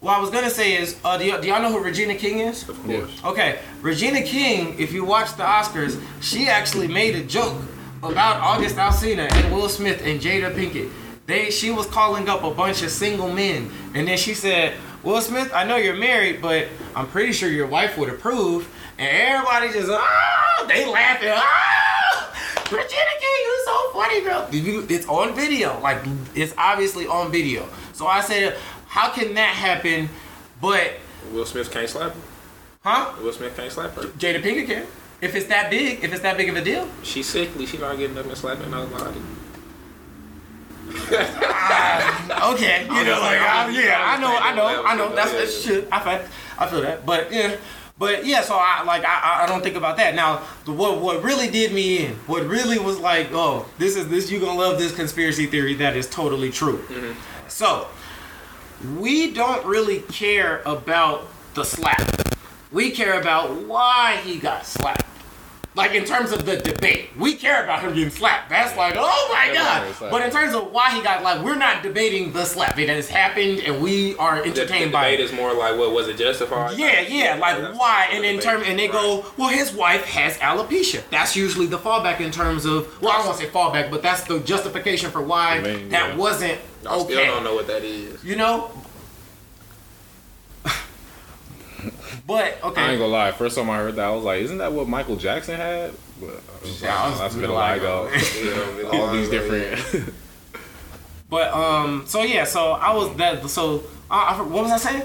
[0.00, 2.38] what I was gonna say is, uh, do, y- do y'all know who Regina King
[2.40, 2.66] is?
[2.68, 3.00] Of Yeah.
[3.00, 3.20] course.
[3.24, 7.56] Okay, Regina King, if you watch the Oscars, she actually made a joke
[8.02, 10.90] about August Alsina and Will Smith and Jada Pinkett.
[11.26, 15.20] They she was calling up a bunch of single men, and then she said, "Will
[15.22, 19.72] Smith, I know you're married, but I'm pretty sure your wife would approve." And everybody
[19.72, 21.30] just ah, they laughing.
[21.32, 22.32] Ah,
[22.70, 24.48] Regina King, you so funny, girl.
[24.90, 25.98] It's on video, like
[26.34, 27.68] it's obviously on video.
[27.92, 30.08] So I said, how can that happen?
[30.60, 30.92] But
[31.32, 32.20] Will Smith can't slap her.
[32.82, 33.12] huh?
[33.22, 34.02] Will Smith can't slap her.
[34.02, 34.86] Jada Pinkett can.
[35.20, 36.86] If it's that big, if it's that big of a deal.
[37.02, 37.66] She's sickly.
[37.66, 39.20] She not getting up and slapping nobody.
[40.92, 45.14] Okay, you know, like I, yeah, I know, I know, I know.
[45.14, 45.88] That's that's shit.
[45.90, 46.28] I feel,
[46.58, 47.56] I feel that, but yeah,
[47.98, 48.42] but yeah.
[48.42, 50.14] So I like I, I don't think about that.
[50.14, 54.08] Now, the, what what really did me in, what really was like, oh, this is
[54.08, 56.78] this you gonna love this conspiracy theory that is totally true.
[56.78, 57.12] Mm-hmm.
[57.48, 57.88] So
[58.98, 62.02] we don't really care about the slap.
[62.72, 65.13] We care about why he got slapped.
[65.76, 68.48] Like in terms of the debate, we care about him getting slapped.
[68.48, 69.94] That's like, oh my god.
[69.98, 72.78] But in terms of why he got like, we're not debating the slap.
[72.78, 75.24] It has happened, and we are The, the entertained by debate it.
[75.24, 76.78] is more like, what was it justified?
[76.78, 78.08] Yeah, yeah, like why?
[78.12, 78.44] And in debate.
[78.44, 81.02] term, and they go, well, his wife has alopecia.
[81.10, 84.00] That's usually the fallback in terms of, well, I don't want to say fallback, but
[84.00, 86.16] that's the justification for why I mean, that yeah.
[86.16, 86.86] wasn't okay.
[86.86, 88.22] I still don't know what that is.
[88.22, 88.70] You know.
[92.26, 93.32] But okay, I ain't gonna lie.
[93.32, 96.28] First time I heard that, I was like, "Isn't that what Michael Jackson had?" But,
[96.28, 96.40] uh,
[96.80, 98.10] Yeah, I was that's been a like, ago.
[98.92, 100.14] All these different.
[101.28, 103.48] but um, so yeah, so I was that.
[103.48, 105.02] So I, what was I saying?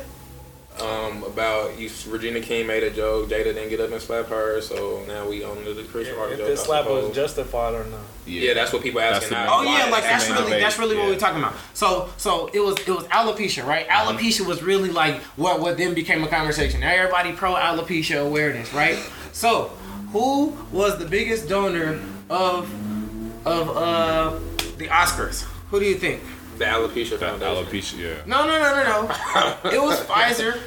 [0.82, 3.28] Um, about you, Regina King made a joke.
[3.30, 6.32] Jada didn't get up and slap her, so now we own the Chris Yeah, Rock
[6.32, 6.48] if joke.
[6.48, 8.00] this slap was justified or not.
[8.26, 9.60] yeah, that's what people That's asking the now.
[9.60, 11.54] Oh yeah, like is that's really that's really what we're talking about.
[11.74, 13.88] So so it was it was alopecia, right?
[13.90, 16.80] Alopecia was really like what what then became a conversation.
[16.80, 18.98] Now everybody pro alopecia awareness, right?
[19.34, 19.66] So
[20.14, 22.70] who was the biggest donor of
[23.46, 24.40] of uh
[24.78, 25.44] the Oscars?
[25.72, 26.22] Who do you think?
[26.60, 27.66] The alopecia foundation?
[27.66, 28.16] Alopecia, yeah.
[28.26, 29.72] No no no no no.
[29.72, 30.60] it was Pfizer.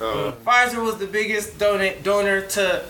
[0.00, 2.84] Oh, Pfizer was the biggest donor donor to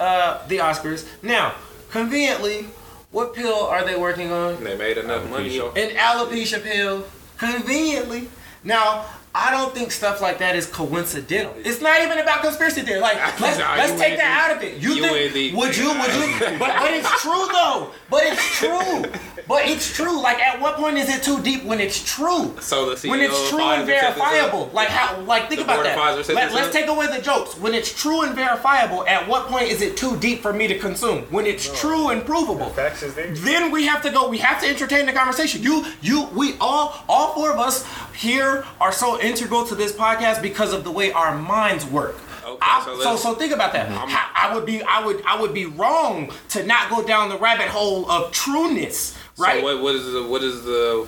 [0.00, 1.06] uh the Oscars.
[1.22, 1.54] Now
[1.90, 2.66] conveniently,
[3.10, 4.62] what pill are they working on?
[4.62, 5.50] they made enough money.
[5.58, 5.68] Alopecia.
[5.68, 7.04] off- an alopecia pill
[7.38, 8.28] conveniently.
[8.64, 11.54] Now, I don't think stuff like that is coincidental.
[11.64, 13.00] It's not even about conspiracy theory.
[13.00, 14.76] Like, let's, Nah, let's take that the- out of it.
[14.82, 17.90] You, you think, the- would you, would you, but, but it's true though.
[18.10, 19.04] But it's true.
[19.48, 20.20] But it's true.
[20.20, 22.54] Like, at what point is it too deep when it's true?
[22.60, 24.16] So the when it's true and set this up?
[24.16, 24.70] verifiable.
[24.74, 25.98] Like how like think The about that.
[26.28, 26.72] Let, let's up?
[26.72, 27.56] take away the jokes.
[27.58, 30.78] When it's true and verifiable, at what point is it too deep for me to
[30.78, 31.22] consume?
[31.30, 32.68] When it's true and provable.
[32.70, 33.34] Facts is there.
[33.34, 34.28] Then we have to go.
[34.28, 35.62] We have to entertain the conversation.
[35.62, 40.42] You, you, we all, all four of us here are so integral to this podcast
[40.42, 42.16] because of the way our minds work.
[42.44, 43.88] Okay, I- so so, so think about that.
[43.88, 44.10] Mm-hmm.
[44.10, 47.38] I, I would be, I would, I would be wrong to not go down the
[47.38, 49.60] rabbit hole of trueness, right?
[49.60, 51.06] So what, what is the what is the?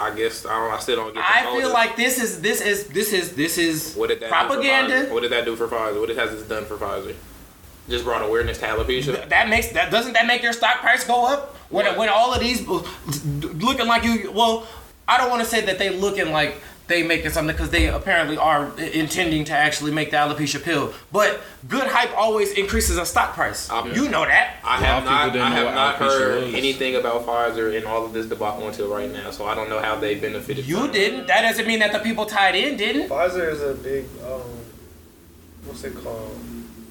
[0.00, 0.72] I guess I don't.
[0.72, 1.20] I still don't get.
[1.20, 4.28] The I feel like this is, this is, this is, this is what did that
[4.28, 5.04] propaganda.
[5.14, 6.00] What did that do for Pfizer?
[6.00, 7.14] What has this done for Pfizer?
[7.88, 9.28] Just brought awareness to alopecia.
[9.28, 12.40] that makes that doesn't that make your stock price go up when when all of
[12.40, 14.66] these looking like you well
[15.06, 18.36] I don't want to say that they looking like they making something because they apparently
[18.36, 23.32] are intending to actually make the alopecia pill but good hype always increases a stock
[23.32, 25.36] price you know that I A lot have not.
[25.36, 26.54] I have not heard was.
[26.54, 29.30] anything about Pfizer in all of this debacle until right now.
[29.30, 30.66] So I don't know how they benefited.
[30.66, 33.74] you from didn't that doesn't mean that the people tied in didn't Pfizer is a
[33.74, 34.42] big um,
[35.64, 36.38] what's it called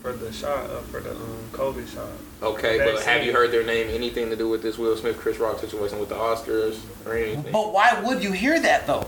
[0.02, 2.10] for the shot uh, for the um COVID shot.
[2.44, 3.08] Okay, but Vaccine.
[3.14, 6.00] have you heard their name anything to do with this Will Smith Chris Rock situation
[6.00, 7.52] with the Oscars or anything?
[7.52, 9.08] but why would you hear that though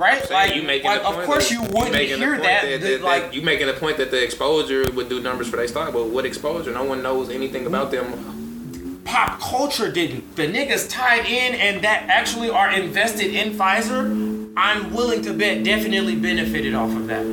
[0.00, 2.36] right Saying like, you making like the of course that- you wouldn't making the hear
[2.38, 5.48] that, that, that, that- like you making the point that the exposure would do numbers
[5.48, 6.72] for their stock, but what exposure?
[6.72, 9.00] No one knows anything about them.
[9.04, 10.34] pop culture didn't.
[10.34, 15.62] The niggas tied in and that actually are invested in Pfizer, I'm willing to bet
[15.62, 17.24] definitely benefited off of that.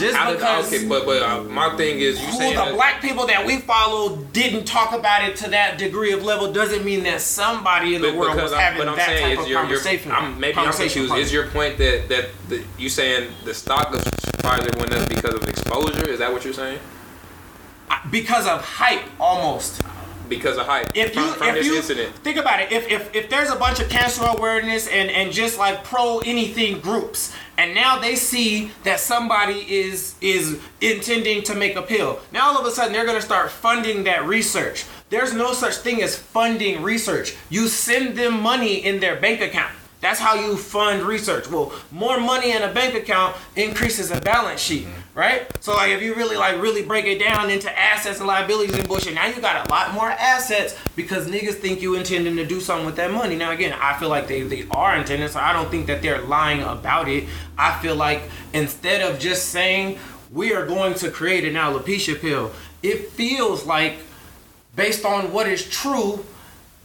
[0.00, 2.74] Just did, because okay, but but uh, my thing is you who saying the that-
[2.74, 6.84] black people that we follow didn't talk about it to that degree of level doesn't
[6.84, 9.58] mean that somebody in the world was I'm- having I'm that saying type of your-
[9.60, 10.12] your- conversation.
[10.12, 11.14] I'm, maybe I'm confused.
[11.14, 15.34] Is your point that that the, you saying the stock of Pfizer went up because
[15.34, 16.08] of exposure?
[16.08, 16.78] Is that what you're saying?
[18.10, 19.82] because of hype almost.
[20.30, 22.14] Because of hype if you from, from if this you incident.
[22.16, 25.58] think about it, if, if if there's a bunch of cancer awareness and and just
[25.58, 31.76] like pro anything groups, and now they see that somebody is is intending to make
[31.76, 34.84] a pill, now all of a sudden they're gonna start funding that research.
[35.10, 37.34] There's no such thing as funding research.
[37.50, 39.74] You send them money in their bank account.
[40.00, 41.48] That's how you fund research.
[41.48, 45.18] Well, more money in a bank account increases a balance sheet, mm-hmm.
[45.18, 45.46] right?
[45.62, 48.88] So like if you really like really break it down into assets and liabilities and
[48.88, 52.60] bullshit, now you got a lot more assets because niggas think you intending to do
[52.60, 53.36] something with that money.
[53.36, 56.22] Now again, I feel like they, they are intending, so I don't think that they're
[56.22, 57.28] lying about it.
[57.58, 58.22] I feel like
[58.54, 59.98] instead of just saying
[60.32, 63.98] we are going to create an alopecia pill, it feels like
[64.76, 66.24] based on what is true,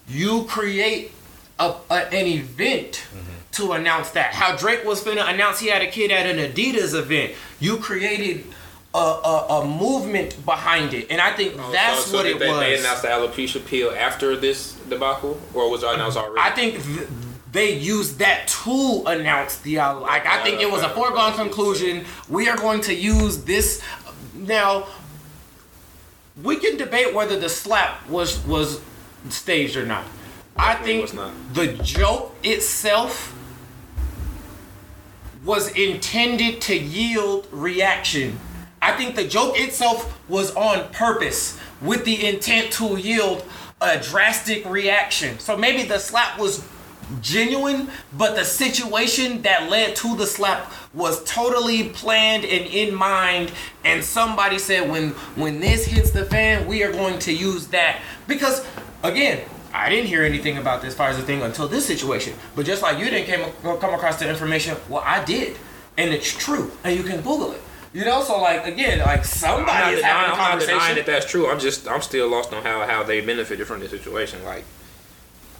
[0.07, 1.11] you create
[1.59, 3.19] a, a- an event mm-hmm.
[3.53, 4.33] to announce that.
[4.33, 7.33] How Drake was going to announce he had a kid at an Adidas event.
[7.59, 8.45] You created
[8.93, 12.35] a, a, a movement behind it, and I think Oh, that's so, so what did
[12.37, 12.59] it they, was.
[12.59, 16.39] They announced the alopecia pill after this debacle, or was it announced already?
[16.39, 17.07] I think th-
[17.51, 20.25] they used that to announce the al- like.
[20.25, 22.05] I think it was a foregone conclusion.
[22.29, 23.81] We are going to use this
[24.33, 24.87] now.
[26.43, 28.81] We can debate whether the slap was was
[29.29, 30.03] staged or not.
[30.57, 31.11] I think
[31.53, 33.33] the joke itself
[35.43, 38.39] was intended to yield reaction.
[38.81, 43.43] I think the joke itself was on purpose with the intent to yield
[43.81, 45.37] a drastic reaction.
[45.39, 46.65] So maybe the slap was
[47.21, 53.51] genuine, but the situation that led to the slap was totally planned and in mind.
[53.83, 58.01] And somebody said, when when this hits the fan, we are going to use that
[58.27, 58.65] because
[59.03, 59.41] again.
[59.75, 62.33] I didn't hear anything about this fire as a thing until this situation.
[62.55, 65.57] But just like you didn't came, come across the information, well, I did,
[65.97, 67.61] and it's true, and you can Google it.
[67.93, 70.73] You know, so like again, like I'm not, somebody is having a I'm not conversation.
[70.79, 71.49] denying that that's true.
[71.49, 74.43] I'm just I'm still lost on how how they benefited from this situation.
[74.43, 74.65] Like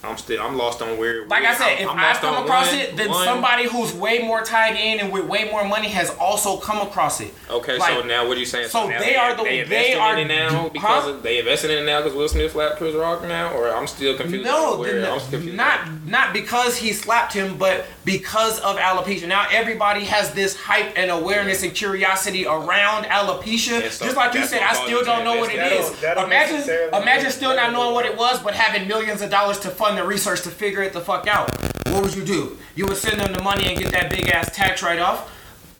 [0.06, 1.26] I'm still I'm lost on where.
[1.28, 3.94] Like I said, if I'm I come on across one- it, then one- somebody who's
[3.94, 7.34] way more tied in and with way more money has also come across it.
[7.50, 8.70] Okay, Like, so now what are you saying?
[8.70, 10.70] so now they are the- they they are in it now huh?
[10.70, 13.74] because of, they invested in it now because Will Smith slapped Chris Rock now, or
[13.74, 14.46] I'm still confused.
[14.46, 15.56] No, where, then I'm confused.
[15.56, 19.28] not not because he slapped him, but because of alopecia.
[19.28, 23.82] Now everybody has this hype and awareness and curiosity around alopecia.
[23.84, 25.90] And so Just like you said, I still don't know what it is.
[26.00, 28.88] That don't- that don't Imagine, imagine still not knowing what it it was, but having
[28.88, 31.50] millions of dollars to fund the research to figure it the fuck out.
[31.88, 32.58] What would you do?
[32.76, 35.32] You would send them the money and get that big ass tax write off.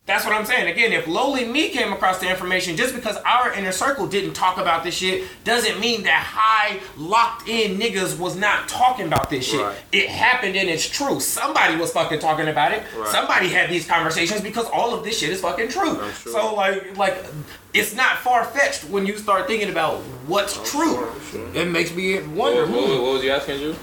[0.06, 0.72] That's what I'm saying.
[0.72, 4.60] Again, if lowly me came across the information, just because our inner circle didn't talk
[4.60, 9.48] about this shit, doesn't mean that high locked in niggas was not talking about this
[9.48, 9.62] shit.
[9.62, 9.76] Right.
[9.92, 11.20] It happened and it's true.
[11.20, 12.84] Somebody was fucking talking about it.
[12.96, 13.08] Right.
[13.08, 16.00] Somebody had these conversations because all of this shit is fucking true.
[16.00, 16.14] I'm.
[16.14, 17.26] So like like
[17.74, 21.10] it's not far fetched when you start thinking about what's true.
[21.10, 21.56] I'm sure.
[21.56, 22.68] It makes me wonder.
[22.68, 23.02] what, hmm.
[23.02, 23.76] what was you asking, you?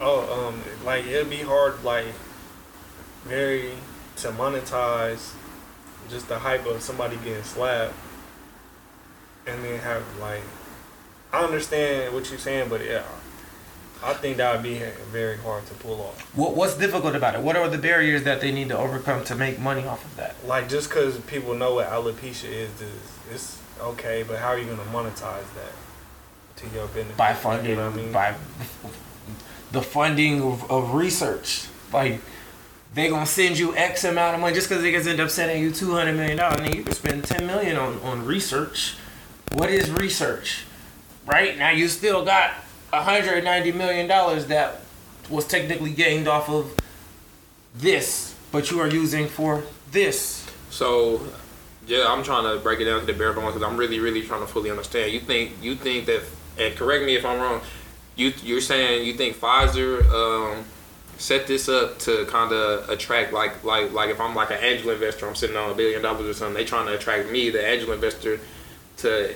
[0.00, 2.06] Oh, um, like it'd be hard, like
[3.24, 3.70] very
[4.22, 5.32] to monetize
[6.08, 7.94] just the hype of somebody getting slapped,
[9.46, 10.42] and then have like,
[11.32, 13.02] I understand what you're saying, but yeah,
[14.02, 16.34] I think that would be very hard to pull off.
[16.36, 17.40] What, what's difficult about it?
[17.42, 20.34] What are the barriers that they need to overcome to make money off of that?
[20.46, 24.64] Like just because people know what alopecia is, is it's okay, but how are you
[24.66, 25.72] gonna monetize that
[26.56, 27.16] to your benefit?
[27.16, 28.12] By funding, You know what I mean?
[28.12, 28.34] by
[29.72, 31.66] the funding of, of research.
[31.92, 32.20] Like
[32.94, 35.70] they gonna send you X amount of money just because niggas end up sending you
[35.70, 36.60] two hundred million dollars.
[36.60, 38.96] Nigga, you can spend ten million on on research.
[39.52, 40.64] What is research?
[41.26, 42.52] Right now, you still got
[42.92, 44.80] hundred ninety million dollars that
[45.28, 46.74] was technically gained off of
[47.74, 50.46] this, but you are using for this.
[50.70, 51.20] So,
[51.86, 54.22] yeah, I'm trying to break it down to the bare bones because I'm really, really
[54.22, 55.12] trying to fully understand.
[55.12, 56.22] You think you think that,
[56.58, 57.60] and correct me if I'm wrong.
[58.16, 60.64] You you're saying you think Pfizer um,
[61.20, 64.90] set this up to kind of attract like like like if I'm like an angel
[64.90, 66.54] investor, I'm sitting on a billion dollars or something.
[66.54, 68.40] They trying to attract me, the angel investor,
[68.98, 69.34] to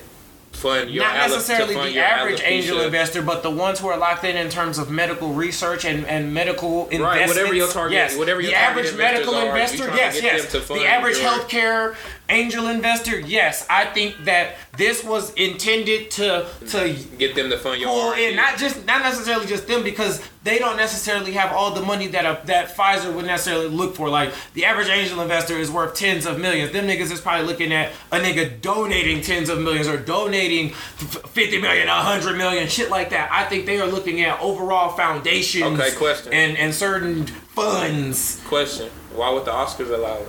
[0.53, 3.99] fund your Not necessarily fund the your average angel investor, but the ones who are
[3.99, 7.03] locked in in terms of medical research and, and medical investments.
[7.03, 8.17] Right, whatever your target- yes.
[8.17, 10.53] whatever your the target average medical are, investor, trying yes, yes.
[10.53, 11.97] to The average your- healthcare
[12.29, 13.67] angel investor, yes.
[13.69, 18.35] I think that this was intended to to Get them to fund your pull in
[18.37, 22.25] not just not necessarily just them because they don't necessarily have all the money that
[22.25, 24.09] a, that Pfizer would necessarily look for.
[24.09, 26.73] Like the average angel investor is worth tens of millions.
[26.73, 31.61] Them niggas is probably looking at a nigga donating tens of millions or donating fifty
[31.61, 33.31] million, a hundred million, shit like that.
[33.31, 35.79] I think they are looking at overall foundations.
[35.79, 36.33] Okay, question.
[36.33, 38.41] And and certain funds.
[38.47, 40.29] Question: Why would the Oscars allow it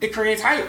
[0.00, 0.68] It creates hype.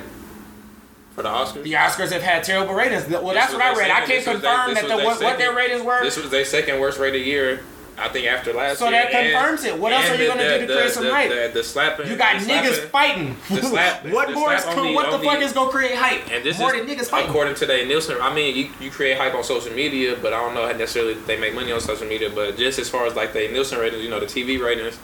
[1.16, 1.64] for the Oscars?
[1.64, 3.08] The Oscars have had terrible ratings.
[3.08, 3.92] Well, that's what I read.
[3.92, 6.02] I can't confirm their- that the, what, their what their ratings were.
[6.04, 7.62] This was their second worst rated year
[8.00, 8.88] I think after last year.
[8.88, 9.04] So year.
[9.04, 9.78] that confirms it.
[9.78, 11.30] What else are you gonna do to create some the, hype?
[11.30, 12.08] The, the slapping.
[12.08, 13.36] You got the niggas fighting.
[13.50, 16.32] the what the more is the- what the fuck the- is gonna create hype?
[16.32, 17.30] And this more is than niggas fighting.
[17.30, 18.18] according to the Nielsen.
[18.22, 21.16] I mean, you, you create hype on social media, but I don't know how necessarily
[21.16, 22.30] they make money on social media.
[22.34, 24.98] But just as far as like the Nielsen ratings, you know, the TV ratings,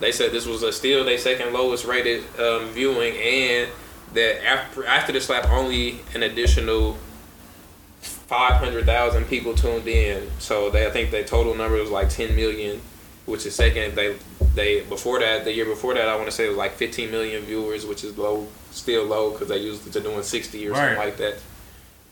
[0.00, 3.70] they said this was a still their second lowest rated um, viewing, and
[4.14, 6.98] that after after the slap, only an additional
[8.00, 10.28] five hundred thousand people tuned in.
[10.38, 12.80] So they I think the total number was like ten million,
[13.24, 13.94] which is second.
[13.94, 14.16] They
[14.54, 17.10] they before that the year before that I want to say it was like fifteen
[17.10, 20.98] million viewers, which is low, still low because they used to doing sixty or something
[20.98, 21.36] like that.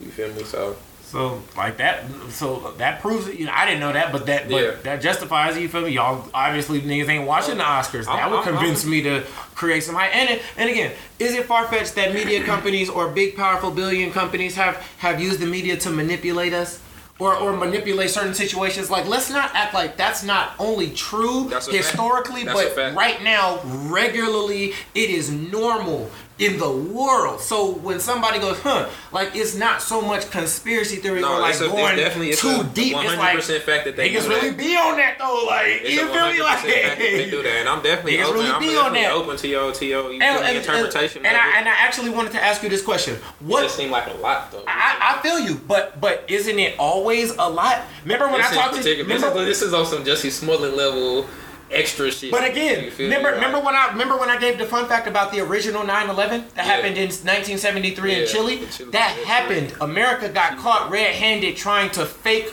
[0.01, 0.45] You feel me?
[0.45, 3.39] So So like that, so that proves it.
[3.39, 4.71] You know, I didn't know that, but that, but Yeah.
[4.83, 5.61] that justifies it.
[5.61, 5.91] You feel me?
[5.91, 8.07] Y'all obviously niggas ain't watching the Oscars.
[8.07, 9.23] That I'm- would I'm- convince me to
[9.55, 10.15] create some hype.
[10.15, 10.91] And and again,
[11.21, 15.39] is it far fetched that media companies or big powerful billion companies have have used
[15.39, 16.81] the media to manipulate us?
[17.21, 18.91] Or, or manipulate certain situations.
[18.91, 21.85] Like, let's not act like that's not only true That's a fact.
[21.85, 27.41] historically, but right now, regularly, it is normal in the world.
[27.41, 31.53] So when somebody goes, huh, like it's not so much conspiracy theory No, or like
[31.53, 32.97] it's a- it's going definitely- it's too a deep.
[32.97, 34.59] It's 100% like fact that they niggas really that.
[34.59, 35.45] be on that though.
[35.47, 36.43] Like it's you feel me?
[36.43, 38.35] Like that they do that, and I'm definitely open.
[38.35, 39.13] really I'm be on definitely that.
[39.13, 41.25] open to your to your and, and- interpretation.
[41.25, 43.15] and, of I and I actually wanted to ask you this question.
[43.15, 44.65] It What just seemed like a lot though.
[44.67, 47.83] I, I feel you, but but isn't it always a lot?
[48.03, 50.33] Remember when this I talked to particular- this, remember, is, this is on some Jussie
[50.33, 51.27] Smollett level
[51.75, 52.31] extra shit.
[52.31, 53.05] But again, me?
[53.05, 56.55] remember, remember when I remember when I gave the fun fact about the original 9/11
[56.55, 58.63] that happened in 1973 in Yeah, Chile.
[58.63, 58.91] in Chile.
[58.93, 59.75] That Yeah, happened.
[59.81, 62.53] America got caught red-handed trying to fake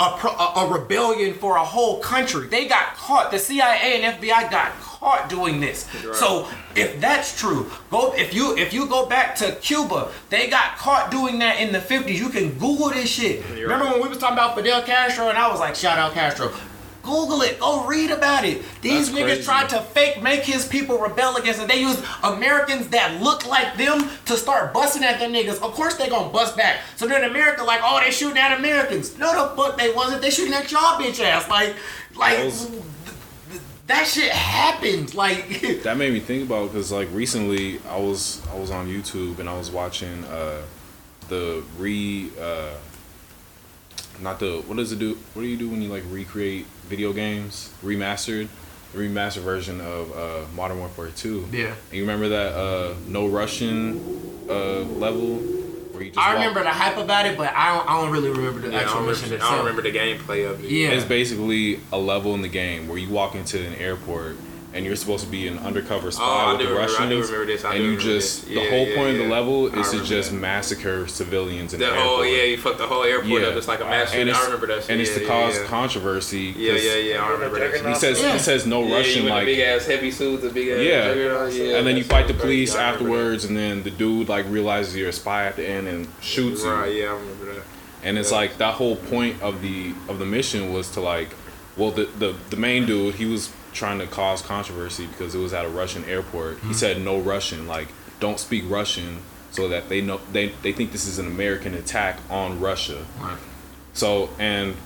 [0.00, 2.46] a, pro, a, a rebellion for a whole country.
[2.46, 3.32] They got caught.
[3.32, 5.88] The CIA and FBI got caught doing this.
[6.04, 6.14] Right.
[6.14, 10.76] So if that's true, go if you if you go back to Cuba, they got
[10.76, 12.14] caught doing that in the 50s.
[12.16, 13.44] You can Google this shit.
[13.56, 13.94] You're Remember right.
[13.94, 16.52] when we was talking about Fidel Castro and I was like, shout out Castro.
[17.08, 17.58] Google it.
[17.58, 18.62] Go read about it.
[18.82, 19.42] These That's niggas crazy.
[19.44, 21.68] tried to fake make his people rebel against it.
[21.68, 25.62] They used Americans that look like them to start busting at them niggas.
[25.62, 26.80] Of course they gonna bust back.
[26.96, 29.16] So then America like, oh, they shooting at Americans.
[29.18, 30.20] No, the fuck they wasn't.
[30.20, 31.48] They shooting at y'all bitch ass.
[31.48, 31.74] Like,
[32.14, 32.82] like That was- th-
[33.50, 35.14] th- that shit happened.
[35.14, 35.48] Like,
[35.84, 39.48] that made me think about because like recently I was I was on YouTube and
[39.48, 40.60] I was watching uh
[41.30, 42.74] the re uh
[44.20, 47.12] not the what does it do what do you do when you like recreate video
[47.12, 48.48] games remastered
[48.92, 51.66] the remastered version of uh Modern Warfare 2 Yeah.
[51.66, 54.00] and you remember that uh no Russian
[54.48, 55.36] uh level
[55.92, 57.90] where you just I walk- remember the hype about it, but I don't.
[57.90, 59.56] I don't really remember the Yeah, I actual don't, mission remember, I itself.
[59.56, 60.70] don't remember the gameplay of it.
[60.70, 60.88] Yeah.
[60.90, 64.36] It's basically a level in the game where you walk into an airport
[64.78, 67.10] and you're supposed to be an undercover oh, spy Oh, with the remember- I Russians.
[67.10, 68.54] do remember this, I and do you just this.
[68.54, 70.36] the Yeah, whole yeah, point of the level I is to just that.
[70.36, 72.18] massacre civilians in the, The, airport.
[72.20, 73.54] oh yeah, you fucked the whole airport up.
[73.56, 74.28] It's like a mass and shooting.
[74.28, 74.80] it's, I remember that.
[74.82, 74.90] Shit.
[74.90, 75.64] and it's to yeah, cause yeah.
[75.66, 76.54] controversy.
[76.56, 77.24] Yeah, 'cause yeah, yeah.
[77.24, 77.86] I remember that.
[77.88, 78.32] He says Yeah.
[78.34, 81.12] he says no yeah, Russian you like big ass heavy suits, a big ass Yeah.
[81.64, 81.76] yeah.
[81.78, 82.78] and then you fight the police crazy.
[82.84, 85.88] I remember afterwards, and then the dude like realizes you're a spy at the end
[85.88, 86.70] and shoots you.
[86.70, 87.62] Right, yeah, I remember that.
[88.04, 91.30] And it's like that whole point of the of the mission was to like,
[91.76, 95.52] well, the the, the main dude he was trying to cause controversy because it was
[95.52, 96.56] at a Russian airport.
[96.56, 96.68] Mm-hmm.
[96.68, 97.88] He said no Russian, like
[98.20, 102.18] don't speak Russian, so that they know they they think this is an American attack
[102.28, 103.04] on Russia.
[103.20, 103.38] Right.
[103.94, 104.76] So and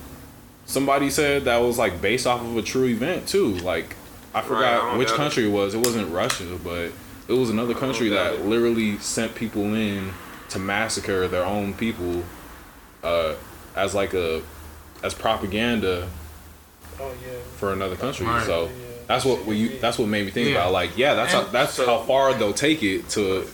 [0.65, 3.55] somebody said that was like based off of a true event too.
[3.55, 3.95] Like
[4.33, 5.17] I I forgot don't which doubt it.
[5.17, 5.73] country it was.
[5.73, 6.91] It wasn't Russia, but
[7.27, 8.45] it was another country that it.
[8.45, 10.11] literally sent people in
[10.49, 12.23] to massacre their own people
[13.03, 13.35] uh,
[13.75, 14.41] as like a
[15.03, 16.09] as propaganda
[16.99, 17.31] Oh yeah.
[17.57, 18.25] for another country.
[18.25, 18.45] Right.
[18.45, 18.69] So Yeah.
[19.07, 20.55] that's what we that's what made me think Yeah.
[20.55, 23.47] about like yeah that's And how, that's so- how far they'll take it to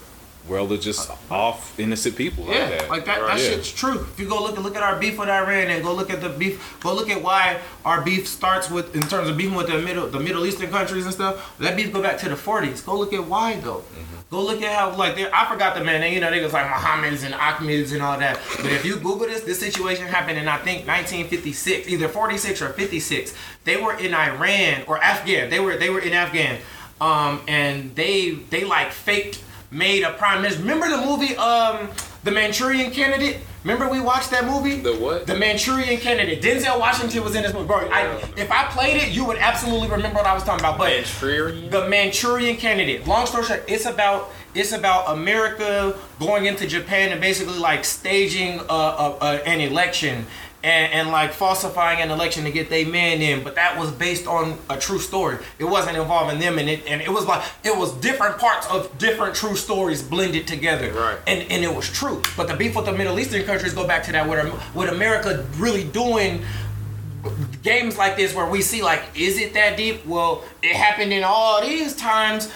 [0.49, 2.89] where they're just off innocent people Yeah, like that.
[2.89, 3.21] like that.
[3.21, 3.37] Right.
[3.37, 3.49] That Yeah.
[3.51, 4.07] shit's true.
[4.13, 6.21] If you go look at look at our beef with Iran and go look at
[6.21, 9.67] the beef, go look at why our beef starts with in terms of beefing with
[9.67, 11.51] the middle the Middle Eastern countries and stuff.
[11.59, 12.81] That beef go back to the 40s.
[12.85, 13.83] Go look at why though.
[14.31, 16.01] Go look at how like I forgot the man.
[16.01, 18.39] They, you know they was like Muhammad's and Ahmed's and all that.
[18.57, 22.69] But if you Google this, this situation happened in I think 1956, either 46 or
[22.69, 23.33] 56.
[23.63, 25.49] They were in Iran or Afghan.
[25.49, 26.59] They were they were in Afghan,
[27.01, 30.61] um, and they they like faked made a prime minister.
[30.61, 31.89] Remember the movie um
[32.23, 33.37] The Manchurian Candidate?
[33.63, 34.79] Remember we watched that movie?
[34.79, 35.27] The what?
[35.27, 36.41] The Manchurian Candidate.
[36.41, 37.67] Denzel Washington was in this movie.
[37.67, 38.05] Bro, I,
[38.37, 40.77] if I played it, you would absolutely remember what I was talking about.
[40.77, 41.69] But Manchurian.
[41.69, 43.05] the Manchurian Candidate.
[43.05, 48.59] Long story short, it's about it's about America going into Japan and basically like staging
[48.69, 50.25] a, a, a, an election
[50.63, 53.43] and, and like falsifying an election to get their man in.
[53.43, 55.37] But that was based on a true story.
[55.57, 58.97] It wasn't involving them in it, and it was like it was different parts of
[58.97, 60.91] different true stories blended together.
[60.91, 61.17] Right.
[61.27, 62.21] And and it was true.
[62.35, 64.39] But the beef with the Middle Eastern countries go back to that What
[64.75, 66.43] with America really doing
[67.63, 70.05] games like this where we see like, is it that deep?
[70.05, 72.51] Well, it happened in all these times.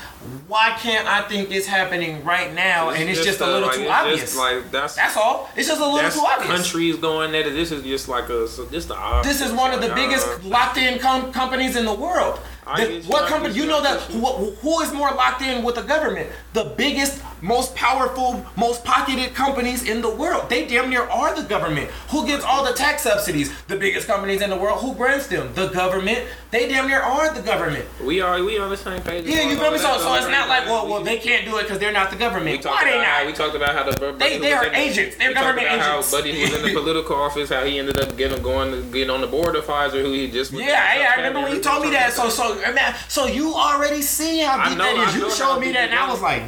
[0.47, 2.91] Why can't I think it's happening right now?
[2.91, 4.21] and it's just, a uh, little like, too obvious.
[4.21, 5.49] Just like that's that's all.
[5.55, 6.55] It's just a little too obvious.
[6.55, 7.43] countries going it.
[7.43, 9.39] This is just like a so this the obvious.
[9.39, 12.39] This is one of the Like, biggest uh, locked in com- companies in the world.
[12.65, 13.53] The- what company?
[13.53, 16.29] You you, know that who, who is more locked in with the government?
[16.53, 20.49] The biggest, most powerful, most pocketed companies in the world.
[20.49, 21.89] They damn near are the government.
[22.09, 23.51] Who gets all the tax subsidies?
[23.65, 24.79] The biggest companies in the world.
[24.79, 25.51] Who grants them?
[25.55, 26.27] The government.
[26.51, 27.85] They damn near are the government.
[28.03, 29.25] We are we on the same page.
[29.25, 29.79] Yeah, you feel me?
[29.79, 32.17] So, so it's not like, well, well, they can't do it because they're not the
[32.17, 32.63] government.
[32.63, 33.25] Why they not?
[33.25, 35.15] we talked about how the they they are agents.
[35.15, 36.11] They're government about agents.
[36.11, 39.09] How Buddy was in the political office, how he ended up getting going to get
[39.09, 41.83] on the board of Pfizer, who he just Yeah, yeah, I remember when you told
[41.83, 42.13] me that.
[42.13, 42.61] So, so,
[43.07, 45.15] so you already see how deep that is.
[45.15, 46.42] You showed me that, and I was like,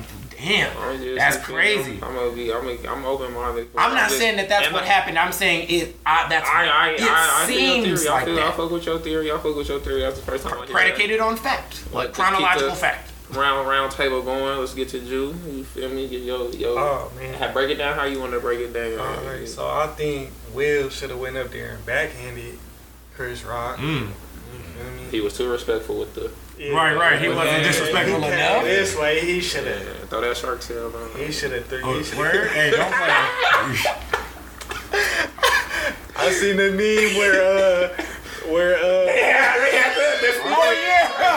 [0.45, 1.91] damn, I'm just- that's I'm- crazy.
[2.01, 3.67] I'm, gonna be, I'm, I'm open minded.
[3.77, 5.17] I'm not saying that that's what happened.
[5.17, 5.95] I'm saying it.
[6.05, 8.05] I, that's I, I, it I, I seems.
[8.05, 8.55] I, like feel, I that.
[8.55, 9.31] fuck with your theory.
[9.31, 10.01] I fuck with your theory.
[10.01, 10.73] That's the first time I hear that.
[10.73, 13.11] Predicated on fact, like Like, to chronological fact.
[13.31, 14.59] Round round table going.
[14.59, 15.33] Let's get to Jew.
[15.49, 16.07] You feel me?
[16.07, 16.75] Get yo yo.
[16.77, 17.53] Oh man.
[17.53, 18.99] Break it down how you want to break it down.
[18.99, 22.59] Alright, so I think Will should have went up there and backhanded
[23.15, 23.77] Chris Rock.
[23.77, 24.09] Mm.
[24.09, 25.03] You feel me?
[25.09, 26.31] he was too respectful with the.
[26.57, 28.63] Yeah, Right, right, he wasn't then disrespectful he came enough.
[28.63, 30.09] This way, he should Yeah, have.
[30.09, 31.09] throw that shark tail on.
[31.19, 31.65] He should have.
[31.83, 32.47] Oh, He should?
[32.47, 33.11] Hey, don't play.
[36.17, 37.89] I seen the meme where uh,
[38.49, 39.55] where uh, oh yeah,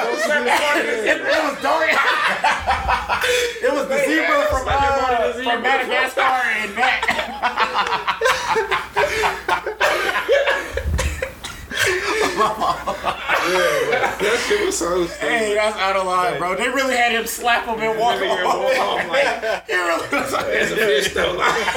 [0.09, 1.99] it, it was Dorian.
[3.61, 7.05] it was the zebra from uh, from Madagascar and back.
[13.53, 15.28] That shit was so stupid.
[15.28, 16.57] Hey, that's out of line, bro.
[16.57, 19.03] They really had him slap him and walk off.
[19.03, 21.32] I'm like, He really was like, it's a fish though.
[21.32, 21.76] Like,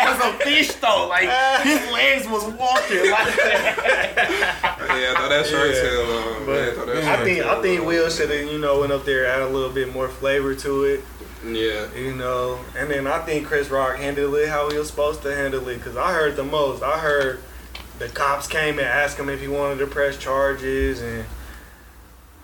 [0.00, 1.08] as a fish though.
[1.08, 1.28] Like
[1.62, 3.10] his legs was walking.
[3.10, 5.82] Like, yeah, throw that shark Yeah.
[5.82, 6.46] tail on.
[6.46, 6.74] man.
[6.74, 7.84] Throw that I think tail I think.
[7.86, 10.84] Will should have you know went up there add a little bit more flavor to
[10.84, 11.04] it.
[11.46, 11.92] Yeah.
[11.94, 15.34] You know, and then I think Chris Rock handled it how he was supposed to
[15.34, 15.82] handle it.
[15.82, 16.82] Cause I heard the most.
[16.82, 17.40] I heard
[17.98, 21.24] the cops came and asked him if he wanted to press charges and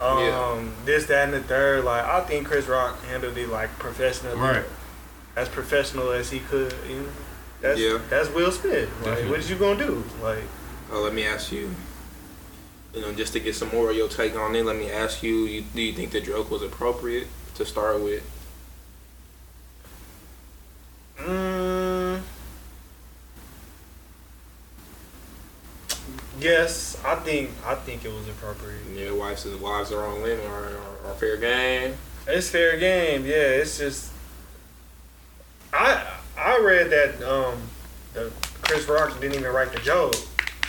[0.00, 0.62] um Yeah.
[0.84, 1.84] this, that, and the third.
[1.84, 4.64] Like I think Chris Rock handled it like professionally, Right.
[5.36, 6.74] as professional as he could.
[6.88, 7.08] You know,
[7.60, 7.98] that's Yeah.
[8.08, 8.88] that's Will Smith.
[9.02, 9.30] Like, Definitely.
[9.30, 10.04] what you gonna do?
[10.22, 10.44] Like,
[10.92, 11.74] Uh, let me ask you.
[12.92, 15.22] You know, just to get some more of your take on it, let me ask
[15.22, 18.24] you: you Do you think the joke was appropriate to start with?
[21.18, 22.20] mm,
[26.40, 28.80] yes, I think I think it was appropriate.
[28.94, 31.94] Yeah, wives and wives are on limit or, or, or fair game.
[32.26, 33.24] It's fair game.
[33.24, 34.12] Yeah, it's just
[35.72, 37.60] I I read that um
[38.14, 38.32] the
[38.62, 40.14] Chris Rock didn't even write the joke,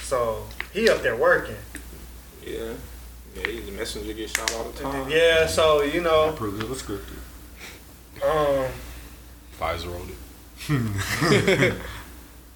[0.01, 1.55] so he up there working.
[2.45, 2.74] Yeah,
[3.36, 3.47] yeah.
[3.47, 5.09] he's The messenger gets shot all the time.
[5.09, 7.17] then, yeah, so you know proves it was scripted.
[8.24, 8.72] um
[9.59, 11.76] Pfizer rolled it.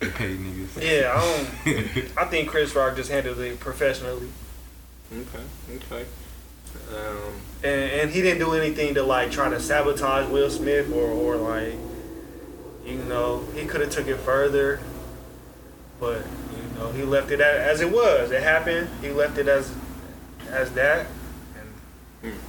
[0.06, 0.82] They paid niggas.
[0.82, 4.30] yeah I don't I think Chris Rock just handled it professionally,
[5.12, 5.44] Okay,
[5.76, 6.06] okay.
[6.94, 7.34] Um,
[7.64, 11.36] and and he didn't do anything to like try to sabotage Will Smith or or
[11.38, 11.74] like
[12.86, 14.80] you know he could have took it further,
[16.00, 16.18] but
[16.52, 18.32] you know he left it as, as it was.
[18.32, 18.90] It happened.
[19.02, 19.74] He left it as
[20.50, 21.08] as that,
[22.22, 22.40] and Hmm.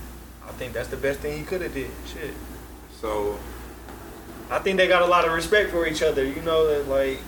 [0.48, 1.90] I think that's the best thing he could have did.
[2.06, 2.34] Shit.
[3.00, 3.38] so
[4.50, 6.24] I think they got a lot of respect for each other.
[6.24, 7.20] You know that like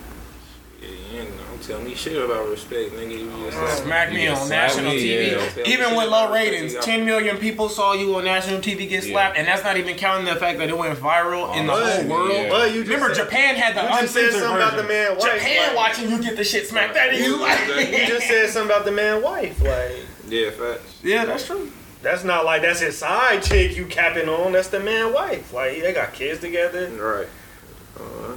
[0.81, 3.11] yeah, you know, don't tell me shit about respect, nigga.
[3.19, 5.57] You just Uh, like, Smack me on national slapped, TV.
[5.57, 5.63] yeah.
[5.65, 9.11] Even with low ratings, 10 million people saw you on national TV get Yeah.
[9.11, 11.85] slapped, and that's not even counting the fact that it went viral in the Oh,
[11.85, 12.31] whole world.
[12.33, 12.49] yeah.
[12.49, 14.67] Well, you Remember, said- Japan had the you just said uncensored something version.
[14.67, 15.33] about the man wife.
[15.33, 17.37] Japan like, watching you get the shit smacked out of you.
[17.45, 19.61] You just said something about the man wife.
[19.61, 19.95] Like
[20.29, 20.93] Yeah, facts.
[21.03, 21.71] yeah, that's true.
[22.01, 24.53] that's not like that's his side chick you capping on.
[24.53, 25.51] That's the man wife.
[25.51, 26.87] Like they got kids together.
[26.89, 27.27] Right.
[27.99, 28.35] Uh,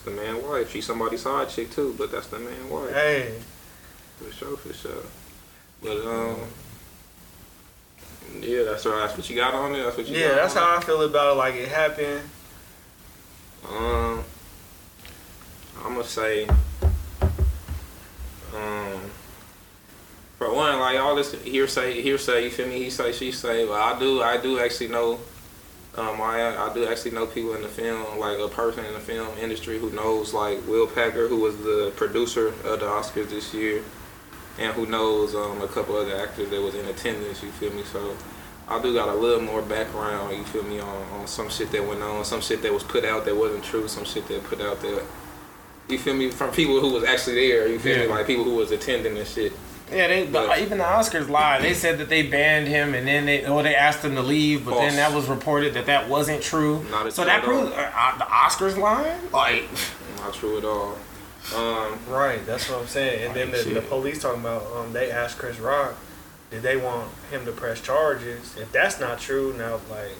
[0.00, 0.70] that's the man wife.
[0.70, 2.92] She's somebody's side chick too, but that's the man wife.
[2.92, 3.34] Hey,
[4.16, 5.04] For sure, for sure.
[5.82, 6.36] But um,
[8.40, 9.00] yeah, that's right.
[9.00, 9.82] That's what you got on it.
[9.82, 10.16] That's what you.
[10.18, 11.36] yeah, that's how I feel about it.
[11.36, 12.22] Like it happened.
[13.68, 14.24] Um,
[15.84, 16.46] I'm gonna say,
[18.54, 19.00] um,
[20.38, 22.44] for one, like all this hearsay, hearsay.
[22.44, 22.84] You feel me?
[22.84, 23.66] He say, she say.
[23.66, 25.18] But I do, I do actually know.
[25.96, 29.00] Um, I I do actually know people in the film, like a person in the
[29.00, 33.52] film industry who knows like Will Packer, who was the producer of the Oscars this
[33.52, 33.82] year,
[34.58, 37.42] and who knows um, a couple other actors that was in attendance.
[37.42, 37.82] You feel me?
[37.82, 38.16] So
[38.68, 40.36] I do got a little more background.
[40.36, 43.04] You feel me on, on some shit that went on, some shit that was put
[43.04, 45.02] out that wasn't true, some shit that put out that.
[45.88, 47.66] You feel me from people who was actually there.
[47.66, 49.52] You feel me like people who was attending and shit.
[49.92, 51.62] Yeah, they, the, But- even the Oscars lied.
[51.62, 54.64] They said that they banned him, and then they or they asked him to leave,
[54.64, 54.82] but False.
[54.86, 56.84] then that was reported that that wasn't true.
[56.90, 59.18] Not at so that proves uh, uh, the Oscars lying.
[59.32, 59.64] Like,
[60.18, 60.98] Not true at all.
[61.56, 63.24] Um, Right, that's what I'm saying.
[63.26, 65.96] And then the, the police talking about um they asked Chris Rock,
[66.50, 68.56] did they want him to press charges?
[68.58, 70.12] If that's not true, now like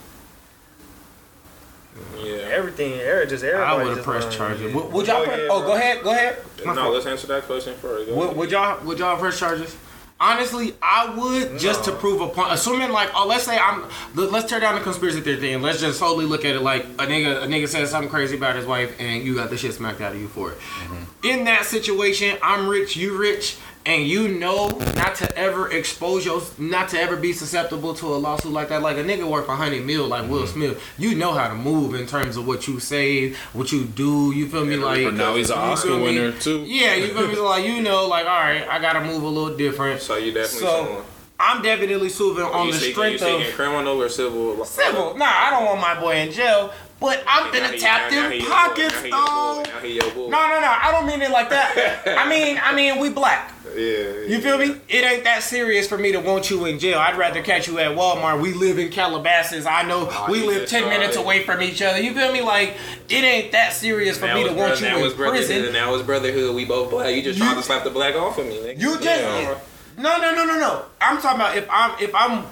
[2.18, 2.32] yeah.
[2.53, 3.70] everything, every- just everybody.
[3.70, 4.38] I would have pressed lying.
[4.38, 4.74] charges.
[4.74, 5.18] Would, would y'all?
[5.18, 5.68] Go Press, ahead, oh, bro.
[5.68, 6.03] go ahead.
[6.05, 6.36] Go ahead.
[6.64, 6.95] My No, fault.
[6.95, 8.09] let's answer that question first.
[8.09, 8.36] Go Would, ahead.
[8.36, 9.76] would y'all would y'all press charges?
[10.22, 12.53] Honestly, I would just to prove a point.
[12.53, 13.84] Assuming like, oh, let's say I'm.
[14.14, 15.62] let- Let's tear down the conspiracy theory thing.
[15.62, 17.43] Let's just solely look at it like a nigga.
[17.43, 20.12] A nigga says something crazy about his wife, and you got the shit smacked out
[20.12, 20.59] of you for it.
[20.59, 21.05] Mm-hmm.
[21.26, 23.57] In that situation, I'm rich, you rich,
[23.91, 28.16] and you know not to ever expose your, not to ever be susceptible to a
[28.16, 28.82] lawsuit like that.
[28.82, 30.53] Like a nigga worth a hundred mil, like Will mm-hmm.
[30.53, 30.95] Smith.
[30.97, 34.32] You know how to move in terms of what you say, what you do.
[34.32, 34.74] You feel me?
[34.74, 36.05] And Like But now he's an Oscar feel me?
[36.05, 36.62] winner too.
[36.66, 37.34] Yeah, you feel me?
[37.34, 40.01] So, like you know, like all right, I gotta move a little different.
[40.01, 41.05] So you definitely So, someone.
[41.43, 44.62] I'm definitely suing on the seeking, strength you of criminal or civil?
[44.66, 45.16] Civil.
[45.16, 46.70] Nah, I don't want my boy in jail,
[47.01, 48.55] but I'm Now gonna he- tap now- now them he your boy.
[48.55, 49.26] pockets, Now he your boy.
[49.26, 49.62] though.
[49.62, 50.28] Now he your boy.
[50.28, 50.76] No, no, no.
[50.82, 52.03] I don't mean it like that.
[52.07, 53.53] I mean, I mean, we black.
[53.76, 54.26] Yeah.
[54.26, 54.76] You feel me?
[54.88, 56.98] It ain't that serious for me to want you in jail.
[56.98, 58.40] I'd rather catch you at Walmart.
[58.40, 59.64] We live in Calabasas.
[59.64, 62.01] I know Oh, we live ten tried minutes away from each other.
[62.01, 62.42] You feel me?
[62.42, 62.76] Like
[63.09, 65.64] it ain't that serious for me to want you in prison.
[65.66, 66.55] and Now it's brotherhood.
[66.57, 67.14] We both black.
[67.14, 68.57] You just You- trying to slap the black off of me.
[68.57, 68.80] Nigga.
[68.80, 69.55] You just Yeah.
[69.96, 70.82] no no no no no.
[71.01, 72.46] I'm talking about if I'm if I'm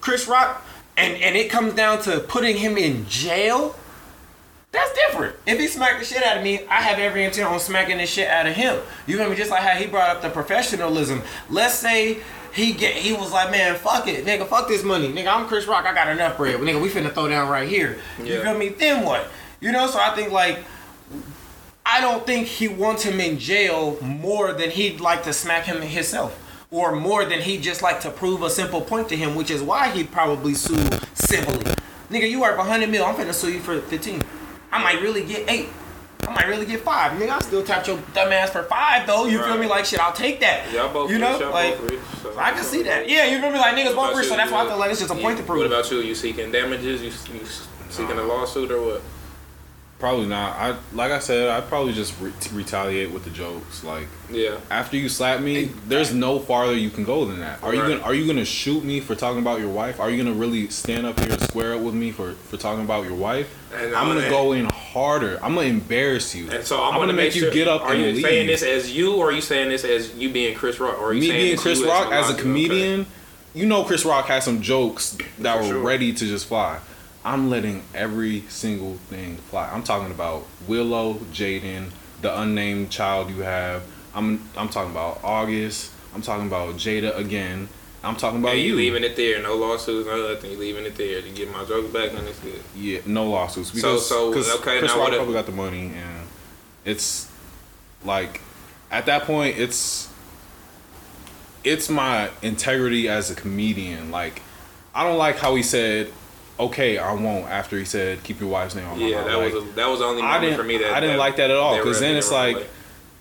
[0.00, 0.64] Chris Rock
[1.02, 3.74] and and it comes down to putting him in jail.
[4.70, 5.36] That's different.
[5.46, 8.06] If he smacked the shit out of me, I have every intent on smacking the
[8.06, 8.80] shit out of him.
[9.06, 9.36] You feel me?
[9.36, 11.20] Just like how he brought up the professionalism.
[11.50, 12.20] Let's say
[12.54, 15.28] he get he was like, man, fuck it, nigga, fuck this money, nigga.
[15.28, 15.84] I'm Chris Rock.
[15.84, 16.80] I got enough bread, nigga.
[16.80, 17.98] We finna throw down right here.
[18.18, 18.42] You Yeah.
[18.44, 18.68] feel me?
[18.70, 19.26] Then what?
[19.60, 19.86] You know.
[19.88, 20.60] So I think like
[21.84, 25.82] I don't think he wants him in jail more than he'd like to smack him
[25.82, 26.38] himself.
[26.72, 29.62] Or more than he'd just like to prove a simple point to him, which is
[29.62, 31.74] why he'd probably sue civilly.
[32.10, 34.22] Nigga, you worth 100 mil, I'm finna sue you for 15.
[34.72, 35.68] I might really get 8.
[36.26, 37.12] I might really get 5.
[37.20, 39.26] Nigga, I still tap your dumb ass for 5 though.
[39.26, 39.66] You feel me?
[39.66, 40.72] Like, shit, I'll take that.
[40.72, 41.38] Y'all both You know?
[41.38, 43.06] rich, Like, both rich, so- I can see that.
[43.06, 43.58] Yeah, you feel me?
[43.58, 45.44] Like, niggas both rich, so that's why I feel like it's just a point to
[45.44, 45.58] prove.
[45.58, 45.98] What about you?
[45.98, 47.02] You seeking damages?
[47.02, 47.44] You, you
[47.90, 49.02] seeking a lawsuit or what?
[50.02, 50.56] Probably not.
[50.56, 53.84] I like I said, I'd probably just re- retaliate with the jokes.
[53.84, 54.56] Like Yeah.
[54.68, 57.62] after you slap me, there's no farther you can go than that.
[57.62, 60.00] Are you gonna Are you gonna shoot me for talking about your wife?
[60.00, 62.82] Are you gonna really stand up here and square up with me for for talking
[62.84, 63.48] about your wife?
[63.72, 65.38] And, I'm uh, gonna go in harder.
[65.40, 66.50] I'm gonna embarrass you.
[66.50, 68.24] And so I'm, I'm gonna, gonna make you sure- get up Are and you leave.
[68.24, 71.10] saying this as you, or are you saying this as you being Chris Rock, or
[71.10, 72.42] are you me being Chris Rock as a Melania?
[72.42, 73.06] comedian,
[73.54, 75.78] you know Chris Rock has some jokes that For were sure.
[75.78, 76.80] ready to just fly.
[77.24, 79.70] I'm letting every single thing fly.
[79.72, 83.82] I'm talking about Willow, Jaden, the unnamed child you have.
[84.14, 85.90] I'm I'm talking about August.
[86.14, 87.68] I'm talking about Jada again.
[88.04, 88.56] I'm talking about?
[88.56, 88.76] Yeah, you you.
[88.76, 90.50] leaving it there, no lawsuits, no nothing.
[90.50, 92.60] You leaving it there to get my jokes back, and it's good.
[92.74, 96.26] Yeah, no lawsuits because so, 'cause okay, Chris now Rock probably got the money and
[96.84, 97.30] it's
[98.04, 98.40] like
[98.90, 100.08] at that point it's
[101.64, 104.10] it's my integrity as a comedian.
[104.10, 104.42] Like
[104.94, 106.12] I don't like how he said,
[106.66, 109.38] "Okay, I won't." After he said, "Keep your wife's name on my Yeah, mouth." that
[109.38, 111.36] Like, was a, that was the only moment for me that I didn't that- like
[111.36, 112.66] that at all, Because then it's like- way.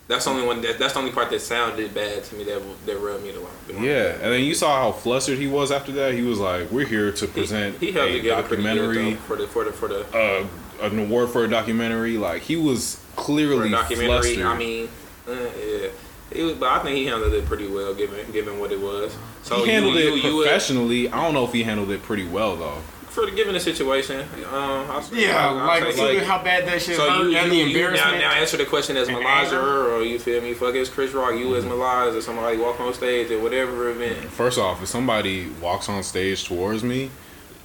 [0.08, 0.62] that's the only one.
[0.62, 2.44] That, that's the only part that sounded bad to me.
[2.44, 3.50] That that rubbed me the wrong.
[3.68, 6.14] the wrong yeah, and then you saw how flustered he was after that.
[6.14, 9.14] He was like, "We're here to present he, he held a together pretty good, documentary,
[9.16, 10.46] for the for the for the uh,
[10.86, 14.08] an award for a documentary." Like he was for clearly a documentary.
[14.36, 14.46] flustered.
[14.46, 14.89] I mean,
[15.28, 15.88] uh, yeah.
[16.34, 19.14] It was, but I think he handled it pretty well, given given what it was.
[19.44, 21.10] So he handled you, it you, you would- professionally.
[21.10, 22.78] I don't know if he handled it pretty well though.
[23.12, 24.22] For the given the situation.
[24.22, 26.24] Um, I'll, Yeah, I'll, I'll like, take see it.
[26.24, 28.66] how bad that shit So hurt you, and you, the you now, now answer the
[28.66, 29.62] question as and Meliza anger.
[29.62, 30.53] her, or you feel me?
[30.53, 31.55] Fuck it's Chris Rock, you Mm-hmm.
[31.55, 34.18] as Meliza, or somebody walk on stage at whatever event.
[34.32, 37.12] First off, if somebody walks on stage towards me,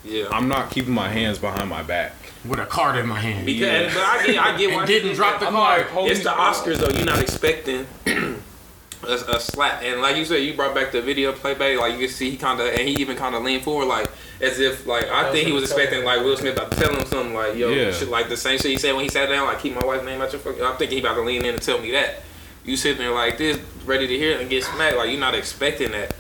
[0.05, 0.26] Yeah.
[0.32, 2.14] I'm not keeping my hands behind my back.
[2.44, 3.47] with a card in my hand.
[3.47, 3.94] because, yeah.
[3.94, 5.86] but I get, I get why didn't drop the card.
[5.94, 6.30] like, It's the.
[6.30, 6.90] Oscars though.
[6.97, 11.32] You're not expecting a, a slap, and like you said, you brought back the video
[11.32, 11.78] playback.
[11.78, 14.09] Like you can see, he kind of and he even kind of leaned forward, like
[14.41, 17.07] as if like I think he was expecting like Will Smith about to tell him
[17.07, 17.91] something like yo, Yeah.
[17.93, 20.05] shit, like the same shit he said when he sat down, like keep my wife's
[20.05, 20.62] name out your fucking.
[20.62, 22.22] I'm thinking he about to lean in and tell me that.
[22.64, 24.97] You sitting there like this, ready to hear it and get smacked.
[24.97, 26.14] Like you're not expecting that.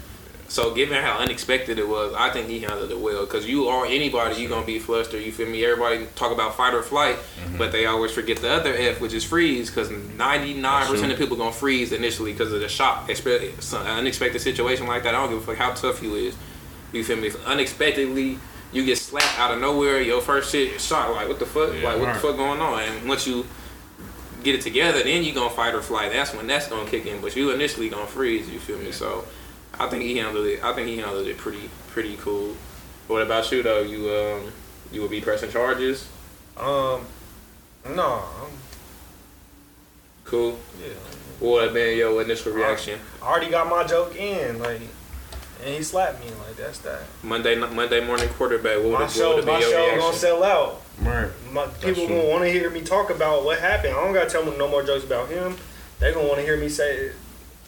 [0.48, 3.26] So given how unexpected it was, I think he handled it well.
[3.26, 5.24] Cause you are anybody, you gonna be flustered.
[5.24, 5.64] You feel me?
[5.64, 7.58] Everybody talk about fight or flight, Mm-hmm.
[7.58, 9.70] but they always forget the other F, which is freeze.
[9.70, 13.10] Cause 99 percent of people gonna freeze initially because of the shock.
[13.10, 15.14] Especially some unexpected situation like that.
[15.16, 16.36] I don't give a fuck how tough you is.
[16.92, 17.30] You feel me?
[17.44, 18.38] Unexpectedly,
[18.72, 20.00] you get slapped out of nowhere.
[20.00, 21.10] Your first shit shot.
[21.12, 21.72] Like what the fuck?
[21.74, 21.88] Yeah.
[21.88, 22.14] like what Right.
[22.14, 22.80] the fuck going on?
[22.82, 23.46] And once you
[24.44, 26.12] get it together, then you gonna fight or flight.
[26.12, 27.20] That's when that's gonna kick in.
[27.20, 28.48] But you initially gonna freeze.
[28.48, 28.92] You feel me?
[28.92, 29.24] So
[29.78, 30.62] I think he handled it.
[30.64, 32.54] I think he handled it pretty pretty cool.
[33.08, 33.82] What about you though?
[33.82, 34.52] You um
[34.92, 36.06] you would be pressing charges.
[36.56, 37.02] Um,
[37.94, 38.50] no, I'm,
[40.24, 40.58] Cool.
[40.80, 40.88] yeah.
[41.38, 42.98] What would have been your initial reaction?
[43.22, 44.80] I already got my joke in, like,
[45.64, 47.00] and he slapped me, like that's that.
[47.22, 48.78] Monday Monday morning quarterback.
[48.82, 49.98] What My have show, been my your show reaction?
[50.00, 50.82] gonna sell out.
[51.00, 51.28] Right.
[51.52, 53.94] My people gonna want to hear me talk about what happened.
[53.94, 55.56] I don't gotta tell them no more jokes about him.
[55.98, 57.10] They gonna want to hear me say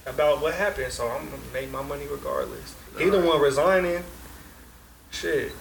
[0.07, 0.93] about what happened.
[0.93, 2.75] So I'm gonna make my money regardless.
[2.99, 4.03] He the one resigning.
[5.11, 5.53] Shit,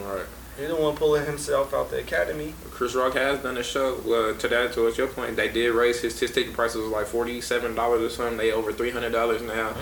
[0.00, 0.26] All right.
[0.58, 2.54] He the one pulling himself out the academy.
[2.70, 3.94] Chris Rock has done a show.
[4.06, 7.06] Uh, to that, towards your point, they did raise his his ticket prices was like
[7.06, 8.36] forty seven dollars or something.
[8.36, 9.72] They over three hundred dollars now.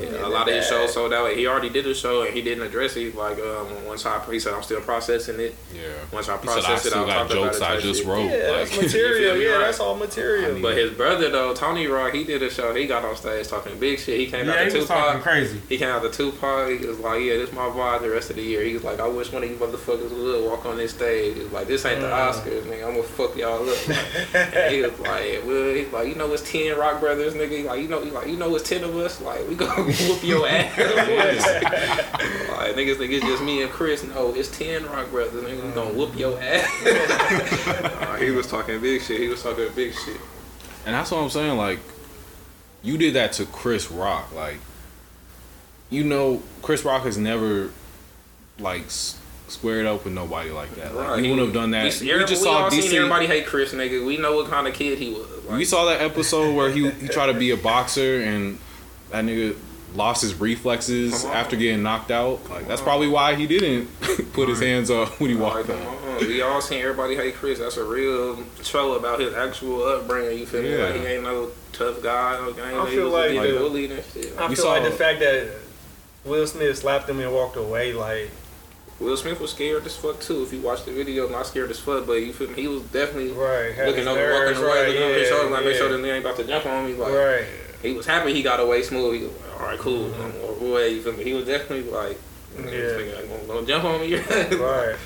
[0.00, 1.30] Yeah, a lot of his shows sold out.
[1.32, 3.14] He already did a show and he didn't address it.
[3.14, 5.54] Like um, once I, he said, I'm still processing it.
[5.74, 5.82] Yeah.
[6.12, 7.62] Once I He said, I it, still I'll got talk about jokes it.
[7.62, 8.08] I just shit.
[8.08, 8.24] wrote.
[8.30, 9.36] Yeah, that's material.
[9.36, 9.58] Yeah, Right.
[9.60, 10.60] that's all material.
[10.62, 12.74] But his brother though, Tony Rock, he did a show.
[12.74, 14.18] He got on stage talking big shit.
[14.20, 15.22] He came Yeah, out he to was talking Tupac.
[15.22, 15.60] crazy.
[15.68, 16.80] He came out to Tupac.
[16.80, 19.00] He was like, "Yeah, this my vibe the rest of the year." He was like,
[19.00, 22.00] "I wish one of you motherfuckers would walk on this stage." He like, "This ain't
[22.00, 22.30] the Mm.
[22.32, 22.86] Oscars, nigga.
[22.86, 26.32] I'm gonna fuck y'all up." Like, and he was like, "Well, he's like, you know,
[26.32, 27.50] it's ten Rock Brothers, nigga.
[27.50, 29.20] He like, you know, he like, you know, it's ten of us.
[29.20, 34.02] Like, we gonna whoop your ass." like, niggas think it's just me and Chris.
[34.04, 35.42] No, it's ten Rock Brothers.
[35.44, 36.68] Nigga, we gonna whoop your ass.
[36.86, 39.20] Uh, he was talking big shit.
[39.20, 40.20] He was talking big shit.
[40.86, 41.56] And that's what I'm saying.
[41.56, 41.80] Like,
[42.82, 44.32] you did that to Chris Rock.
[44.34, 44.58] Like,
[45.90, 47.70] you know, Chris Rock has never
[48.58, 49.17] like s-
[49.48, 50.94] squared up with nobody like that.
[50.94, 51.24] Like, Right.
[51.24, 51.84] he wouldn't have done that.
[52.00, 54.04] We, We, just we saw all seen everybody hate Chris, nigga.
[54.06, 55.26] We know what kind of kid he was.
[55.46, 58.58] Like, we saw that episode where he he tried to be a boxer and
[59.10, 59.56] that nigga
[59.94, 62.38] lost his reflexes after getting knocked out.
[62.50, 63.88] Like, that's probably why he didn't
[64.34, 65.86] put his hands up when he Like, walked come out.
[65.86, 66.18] on.
[66.28, 67.58] We all seen everybody hate Chris.
[67.58, 70.38] That's a real show about his actual upbringing.
[70.40, 70.76] You feel me?
[70.76, 72.36] Like he ain't no tough guy.
[72.38, 72.76] No gang.
[72.78, 74.32] I he feel was like getting the- bullied and shit.
[74.36, 75.48] I We feel saw- like the fact that
[76.26, 78.30] Will Smith slapped him and walked away, like
[79.00, 80.42] Will Smith was scared as fuck too.
[80.42, 82.62] If you watch the video, not scared as fuck, but you feel me?
[82.62, 85.64] He was definitely right, looking over, nerves, walking away, right, looking over his shoulder, like
[85.64, 85.96] make sure yeah.
[85.96, 86.94] that they ain't about to jump on me.
[86.94, 87.44] Like right.
[87.80, 89.20] he was happy he got away smooth.
[89.20, 90.12] He was like, all right, cool.
[90.14, 90.94] I'm away.
[90.94, 91.22] You feel me?
[91.22, 92.18] He was definitely like,
[92.58, 92.98] Yeah.
[92.98, 93.20] yeah.
[93.46, 94.14] don't jump on me.
[94.58, 94.96] Right.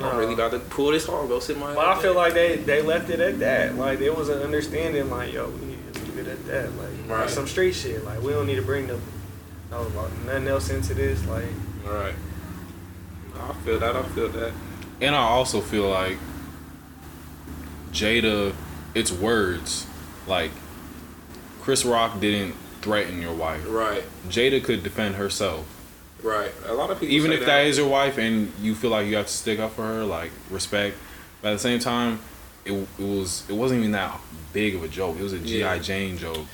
[0.00, 1.28] I'm really about to pull this hard.
[1.28, 1.74] Go sit my.
[1.74, 3.74] But I feel like they, they left it at that.
[3.76, 5.08] Like there was an understanding.
[5.10, 6.76] Like yo, we need to leave it at that.
[6.76, 7.20] Like Right.
[7.20, 8.04] like some street shit.
[8.04, 9.00] Like we don't need to bring the
[9.70, 9.88] no
[10.26, 11.24] nothing else into this.
[11.26, 11.46] Like
[11.86, 12.14] All right.
[13.40, 13.96] I feel that.
[13.96, 14.52] I feel that.
[15.00, 16.18] And I also feel like
[17.92, 18.54] Jada,
[18.94, 19.86] it's words.
[20.26, 20.50] Like
[21.62, 23.64] Chris Rock didn't threaten your wife.
[23.68, 24.04] Right.
[24.28, 25.66] Jada could defend herself.
[26.22, 26.52] Right.
[26.66, 27.14] A lot of people.
[27.14, 29.72] Even if that is your wife and you feel like you have to stick up
[29.72, 30.96] for her, like respect.
[31.40, 32.18] But at the same time,
[32.64, 34.18] it, it was it wasn't even that
[34.52, 35.16] big of a joke.
[35.18, 35.78] It was a GI Yeah.
[35.78, 36.44] Jane joke.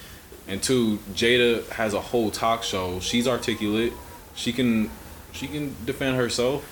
[0.46, 3.00] And two, Jada has a whole talk show.
[3.00, 3.92] She's articulate.
[4.34, 4.90] She can
[5.32, 6.70] she can defend herself.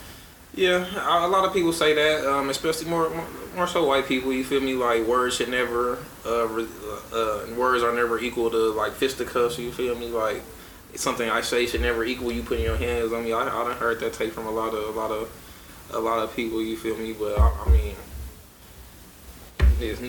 [0.55, 0.87] Yeah,
[1.25, 3.11] a lot of people say that, um, especially more,
[3.57, 4.33] more so white people.
[4.33, 4.75] You feel me?
[4.75, 6.67] Like words should never, uh, uh,
[7.13, 9.59] uh, words are never equal to like fisticuffs.
[9.59, 10.09] You feel me?
[10.09, 10.43] Like
[10.93, 13.33] it's something I say should never equal you putting your hands on me.
[13.33, 15.31] I, I done heard that take from a lot of a lot of
[15.91, 16.61] a lot of people.
[16.61, 17.15] You feel me?
[17.15, 17.95] But I, I mean.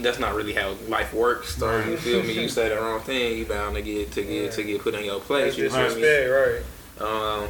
[0.04, 1.56] That's not really how life works.
[1.56, 2.40] So you feel me?
[2.40, 5.04] You say the wrong thing, you bound to get to get to get put in
[5.06, 5.56] your place.
[5.56, 6.02] that's You feel me?
[6.02, 6.66] disrespect,
[7.00, 7.08] right?
[7.08, 7.50] Um,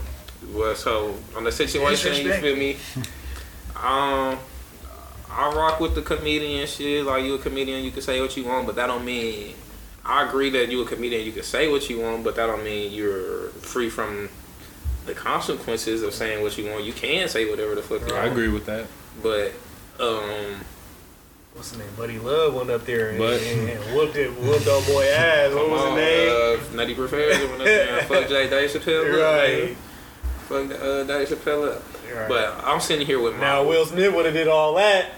[0.54, 2.78] well, so on the situation, you feel me?
[3.76, 4.38] Um,
[5.32, 7.06] I rock with the comedian shit.
[7.06, 9.56] Like you a comedian, you can say what you want, but that don't mean.
[10.06, 12.64] I agree that you a comedian, you can say what you want, but that don't
[12.64, 14.30] mean you're free from
[15.06, 16.84] the consequences of saying what you want.
[16.84, 18.18] You can say whatever the fuck you want.
[18.18, 18.86] I agree with that.
[19.22, 19.54] But
[20.00, 20.62] um,
[21.54, 21.88] What's his name?
[21.96, 25.54] Buddy Love went up there and, But- and, and whooped it, whooped old boy ass.
[25.54, 26.30] What come was his name?
[26.74, 29.06] Uh, Nutty Professor went up there and fuck Jay Dave Chappelle.
[29.14, 29.70] up, right.
[29.70, 29.76] nigga.
[30.68, 31.76] Fuck uh, Dave Chappelle.
[31.76, 31.84] up.
[32.16, 32.28] right.
[32.30, 33.42] But I'm sitting here with my.
[33.42, 35.12] now Will Smith would have did all that.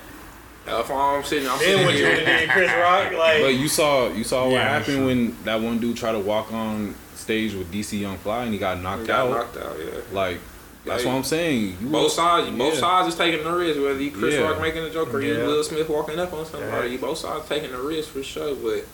[0.68, 2.16] If I'm sitting, I'm Then sitting what would here.
[2.26, 3.12] have did, Chris Rock?
[3.18, 5.06] Like But you saw you saw what Yeah, happened sure.
[5.06, 8.58] when that one dude tried to walk on stage with DC Young Fly and he
[8.60, 9.30] got knocked got out.
[9.32, 9.76] knocked out.
[9.80, 9.92] Yeah.
[10.12, 10.40] Like
[10.84, 11.78] that's Like, what I'm saying.
[11.82, 13.80] You Both sides, both sides is taking the risk.
[13.80, 14.42] Whether you Chris Yeah.
[14.42, 16.94] Rock making a joke or you Will Smith walking up on somebody, Yeah.
[16.94, 18.56] you both sides taking the risk for sure.
[18.56, 18.86] But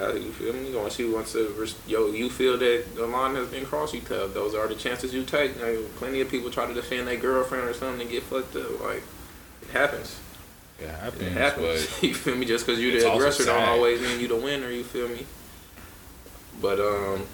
[0.00, 0.74] uh, you feel me?
[0.74, 4.00] Once you once the ris- yo, you feel that the line has been crossed, you
[4.00, 5.56] tell those are the chances you take.
[5.96, 8.80] Plenty of people try to defend their girlfriend or something and get fucked up.
[8.80, 9.02] Like
[9.62, 10.20] it happens.
[10.80, 11.86] It happens, It happens.
[11.86, 12.46] but you feel me?
[12.46, 14.70] Just because you're the aggressor don't always mean you the winner.
[14.70, 15.26] You feel me?
[16.60, 17.26] But um,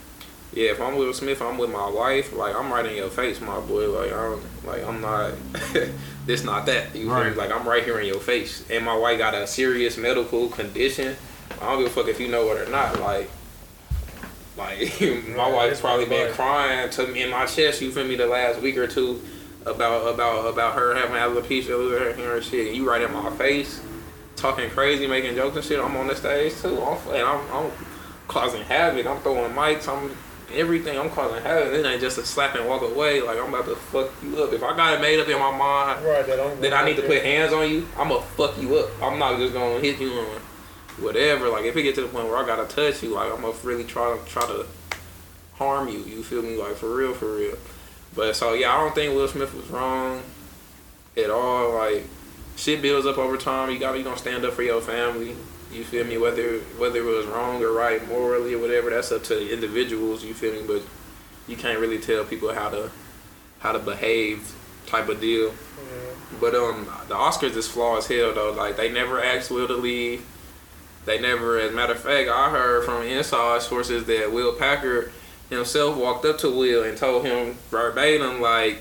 [0.55, 0.71] yeah.
[0.71, 2.33] If I'm with Smith, I'm with my wife.
[2.33, 3.91] Like I'm right in your face, my boy.
[3.91, 5.33] Like I'm like I'm not.
[6.27, 6.95] this not that.
[6.97, 7.31] You feel me?
[7.33, 8.65] Like I'm right here in your face.
[8.71, 11.17] And my wife got a serious medical condition.
[11.65, 13.01] I don't give a fuck if you know it or not.
[13.01, 13.31] Like,
[14.57, 15.01] like
[15.37, 17.81] my wife's probably been crying to me in my chest.
[17.81, 18.17] You feel me?
[18.17, 19.21] The last week or two
[19.67, 22.69] about about about her having alopecia, losing her hair and shit.
[22.69, 23.81] And you right in my face,
[24.37, 25.81] talking crazy, making jokes and shit.
[25.81, 26.81] I'm on the stage too.
[26.83, 27.73] I'm, and I'm, I'm
[28.29, 29.07] causing havoc.
[29.07, 29.89] I'm throwing mics.
[29.89, 30.17] I'm
[30.53, 30.99] everything.
[30.99, 31.73] I'm causing havoc.
[31.73, 33.23] It ain't just a slap and walk away.
[33.23, 34.53] Like I'm about to fuck you up.
[34.53, 37.03] If I got it made up in my mind Right, that then I need to
[37.03, 38.91] put hands on you, I'm gonna fuck you up.
[39.03, 40.41] I'm not just gonna hit you on
[40.99, 41.49] whatever.
[41.49, 43.55] Like if it get to the point where I gotta touch you, like I'm gonna
[43.63, 44.67] really try to try to
[45.55, 45.99] harm you.
[46.01, 46.57] You feel me?
[46.57, 47.57] Like for real, for real.
[48.15, 50.23] But so yeah, I don't think Will Smith was wrong
[51.17, 51.75] at all.
[51.75, 52.05] Like
[52.57, 53.71] shit builds up over time.
[53.71, 55.37] You gotta you gonna stand up for your family.
[55.73, 56.19] You feel me?
[56.19, 60.25] Whether whether it was wrong or right morally or whatever, that's up to the individuals.
[60.25, 60.63] You feel me?
[60.67, 60.83] But
[61.49, 62.91] you can't really tell people how to
[63.59, 64.55] how to behave
[64.87, 65.53] type of deal.
[66.41, 68.53] But um, the Oscars is flawed as hell though.
[68.53, 70.25] Like they never asked Will to leave.
[71.05, 75.11] They never, as a matter of fact, I heard from inside sources that Will Packer
[75.51, 78.79] himself walked up to Will and told him verbatim, like,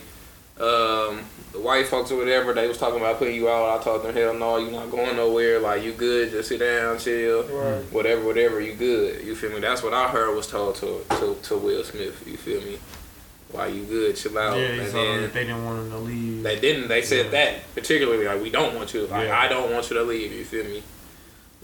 [0.60, 1.22] um,
[1.52, 3.80] the white folks or whatever, they was talking about putting you out.
[3.80, 5.60] I told them, hell no, you not going nowhere.
[5.60, 7.84] Like, you good, just sit down, chill, Right.
[7.92, 9.24] whatever, whatever, you good.
[9.26, 9.60] You feel me?
[9.60, 12.24] That's what I heard was told to to, to Will Smith.
[12.28, 12.80] You feel me?
[13.52, 14.16] Why you good?
[14.16, 14.58] Chill out.
[14.58, 16.42] Yeah, and then, that they didn't want him to leave.
[16.44, 16.88] they didn't.
[16.88, 17.32] They said Yeah.
[17.32, 18.26] that particularly.
[18.26, 19.06] Like we don't want you.
[19.06, 19.38] Like Yeah.
[19.40, 20.32] I don't want you to leave.
[20.32, 20.82] You feel me?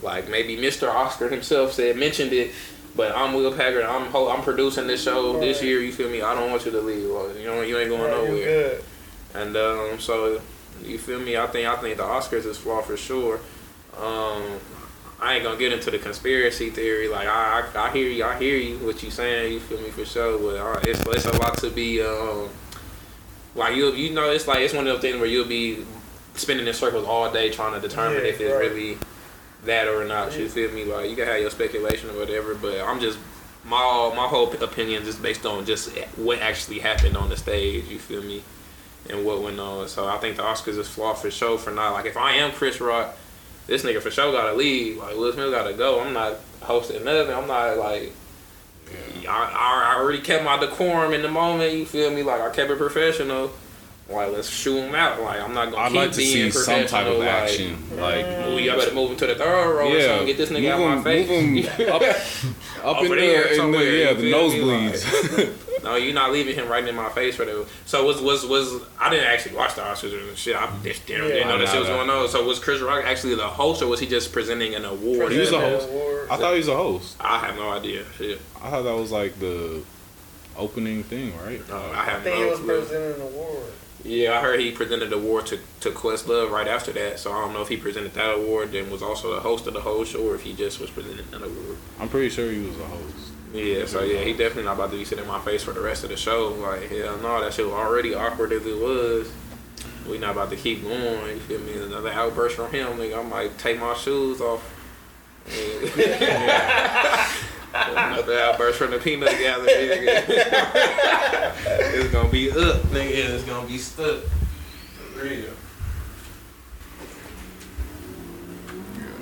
[0.02, 0.88] Like maybe Mr.
[0.88, 2.52] Oscar himself said mentioned it,
[2.96, 3.82] but I'm Will Packer.
[3.82, 5.80] I'm ho- I'm producing this show this year.
[5.80, 6.22] You feel me?
[6.22, 7.10] I don't want you to leave.
[7.10, 8.78] Or, you know you ain't going Right, nowhere.
[9.34, 10.40] And um, so
[10.82, 11.36] you feel me?
[11.36, 13.40] I think I think the Oscars is flawed for sure.
[13.98, 14.42] Um,
[15.20, 17.08] I ain't gonna get into the conspiracy theory.
[17.08, 19.52] Like I, I, I hear you, I hear you, what you saying.
[19.52, 22.00] You feel me for sure, but uh, it's it's a lot to be.
[22.02, 22.48] Um,
[23.54, 25.84] like you, you know, it's like it's one of those things where you'll be
[26.34, 28.70] spinning in circles all day trying to determine Yeah, if it's right.
[28.70, 28.96] really
[29.64, 30.36] that or not.
[30.36, 30.84] You feel me?
[30.84, 33.18] Like you can have your speculation or whatever, but I'm just
[33.64, 37.88] my my whole opinion is based on just what actually happened on the stage.
[37.88, 38.42] You feel me?
[39.08, 39.88] And what went on.
[39.88, 42.52] So I think the Oscars is flawed for sure for not like if I am
[42.52, 43.16] Chris Rock,
[43.66, 44.98] this nigga for sure gotta leave.
[44.98, 46.00] Like Will Smith gotta go.
[46.00, 47.34] I'm not hosting nothing.
[47.34, 48.12] I'm not like.
[49.28, 51.74] I, I already kept my decorum in the moment.
[51.74, 52.22] You feel me?
[52.22, 53.52] Like I kept it professional.
[54.10, 55.20] Like let's shoot him out.
[55.22, 57.76] Like I'm not gonna I'd keep like to being see some type of like, action.
[57.96, 60.26] Like, Ooh, y'all better move him to the third row or yeah, something.
[60.26, 61.28] Get this nigga out move my face.
[61.28, 62.02] move him up,
[62.96, 64.90] up in there the, in the somewhere, yeah, the feel me?
[64.90, 65.66] nosebleeds.
[65.82, 67.66] No, you're not leaving him right in my face for the.
[67.86, 70.54] So was was was I didn't actually watch the Oscars or shit.
[70.54, 72.04] I just didn't, didn't know that shit was Nah, nah.
[72.06, 72.28] going on.
[72.28, 75.32] So was Chris Rock actually the host or was he just presenting an award?
[75.32, 75.88] He was a host.
[75.88, 76.28] award.
[76.30, 77.16] I thought he was a host.
[77.18, 78.04] I have no idea.
[78.18, 79.82] Shit, I thought that was like the
[80.54, 81.66] opening thing, right?
[81.70, 82.78] no, I I have think he no was clue.
[82.80, 83.72] presenting an award.
[84.04, 87.18] Yeah, I heard he presented the award to to Questlove right after that.
[87.18, 89.74] So I don't know if he presented that award, then was also the host of
[89.74, 91.76] the whole show, or if he just was presenting an award.
[91.98, 93.16] I'm pretty sure he was a host.
[93.52, 95.80] Yeah, so yeah, he definitely not about to be sitting in my face for the
[95.80, 96.50] rest of the show.
[96.50, 99.30] Like, hell no, that shit was already awkward as it was.
[100.08, 101.36] We not about to keep going.
[101.36, 101.82] You feel me?
[101.82, 103.18] Another outburst from him, nigga.
[103.18, 104.76] I might take my shoes off.
[107.72, 109.68] Another outburst from the peanut gallery.
[111.72, 113.10] it's gonna be up, nigga.
[113.10, 114.22] It's gonna be stuck.
[115.14, 115.50] For real.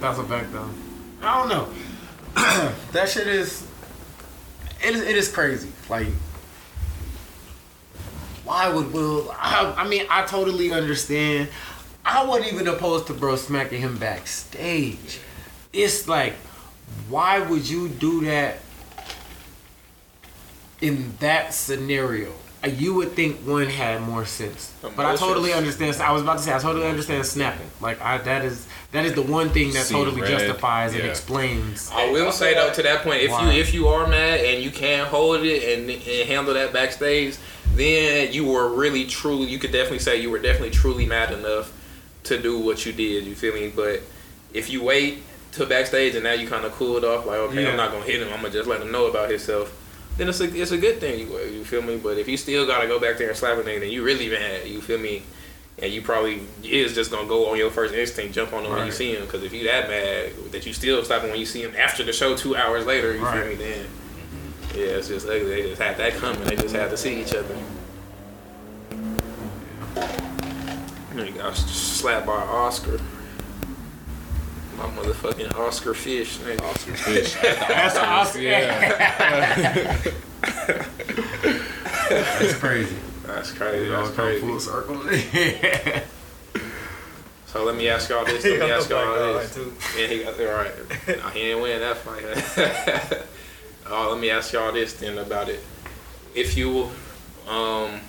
[0.01, 0.71] That's a fact, though.
[1.23, 1.69] I don't know.
[2.93, 3.67] that shit is.
[4.85, 5.03] It is.
[5.03, 5.73] It is crazy.
[5.89, 6.09] Like,
[8.45, 9.31] why would Will?
[9.33, 11.49] I, I mean, I totally understand.
[12.05, 15.21] I wasn't even opposed to bro smacking him backstage.
[15.73, 16.35] It's like,
[17.09, 18.59] why would you do that
[20.81, 22.33] in that scenario?
[22.63, 25.95] Uh, You would think one had more sense, but I totally understand.
[26.03, 27.71] I was about to say I totally understand snapping.
[27.81, 31.05] Like I, that is that is the one thing that See totally red, justifies and
[31.05, 31.91] explains.
[31.93, 33.53] I will say though, to that point, if Why?
[33.53, 37.37] you if you are mad and you can hold it and, and handle that backstage,
[37.75, 39.47] then you were really truly.
[39.47, 41.73] You could definitely say you were definitely truly mad enough
[42.25, 43.25] to do what you did.
[43.25, 43.69] You feel me?
[43.75, 44.03] But
[44.53, 45.23] if you wait
[45.53, 47.71] to backstage and now you kind of cooled off, like okay, Yeah.
[47.71, 48.29] I'm not gonna hit him.
[48.33, 49.73] I'm gonna just let him know about himself.
[50.17, 51.21] Then it's a it's a good thing.
[51.21, 51.97] You you feel me?
[51.97, 54.29] But if you still gotta go back there and slap a nigga, then you really
[54.29, 54.67] mad.
[54.67, 55.23] You feel me?
[55.81, 58.85] And you probably is just gonna go on your first instinct, jump on him when
[58.87, 59.23] you see him.
[59.23, 62.03] Because if you that mad that you still slap him when you see him after
[62.03, 63.43] the show two hours later, you Right.
[63.43, 63.55] feel me?
[63.55, 63.87] Then
[64.75, 65.63] yeah, it's just ugly.
[65.63, 66.43] They just had that coming.
[66.45, 67.57] They just had to see each other.
[71.17, 73.01] You got slapped by Oscar.
[74.79, 76.63] My motherfucking Oscar fish, nigga.
[76.63, 77.35] Oscar Fish.
[77.43, 78.39] That's the Oscar.
[78.41, 79.99] Yeah.
[82.41, 82.97] It's crazy.
[83.27, 83.87] That's crazy.
[83.87, 84.47] It all That's come crazy.
[84.47, 85.03] full circle.
[87.47, 88.45] So let me ask y'all this.
[88.45, 89.55] He Let me got ask the black y'all this.
[89.55, 89.73] too.
[89.99, 91.19] Yeah, he got all right.
[91.19, 93.25] Nah, he didn't win that fight.
[93.87, 95.65] oh, let me ask y'all this then about it.
[96.35, 96.91] If you,
[97.49, 98.01] um,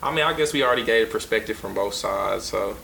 [0.00, 2.76] I mean, I guess we already gave a perspective from both sides, so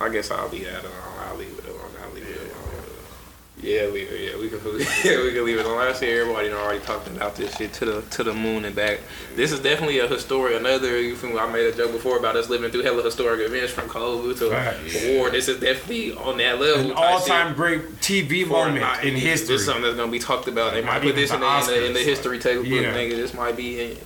[0.00, 0.92] I guess I'll be that alone.
[1.28, 1.90] I'll leave it alone.
[2.04, 2.84] I'll leave it alone.
[3.62, 4.32] Yeah, it.
[4.34, 4.58] Yeah, we can.
[5.04, 5.78] Yeah, we can leave it alone.
[5.78, 8.98] I see everybody already talked about this shit to the to the moon and back.
[9.36, 10.56] This is definitely a historic.
[10.58, 11.00] Another.
[11.00, 11.38] You feel me?
[11.38, 14.50] I made a joke before about us living through hella historic events from COVID to
[14.50, 15.16] Right.
[15.16, 15.30] war.
[15.30, 16.86] This is definitely on that level.
[16.86, 19.54] An all-time great TV For moment not- in history.
[19.54, 20.72] This is something that's gonna be talked about.
[20.74, 22.92] They might put this in the the, in the in the history textbook, Yeah.
[22.94, 23.10] nigga.
[23.16, 23.96] This might be in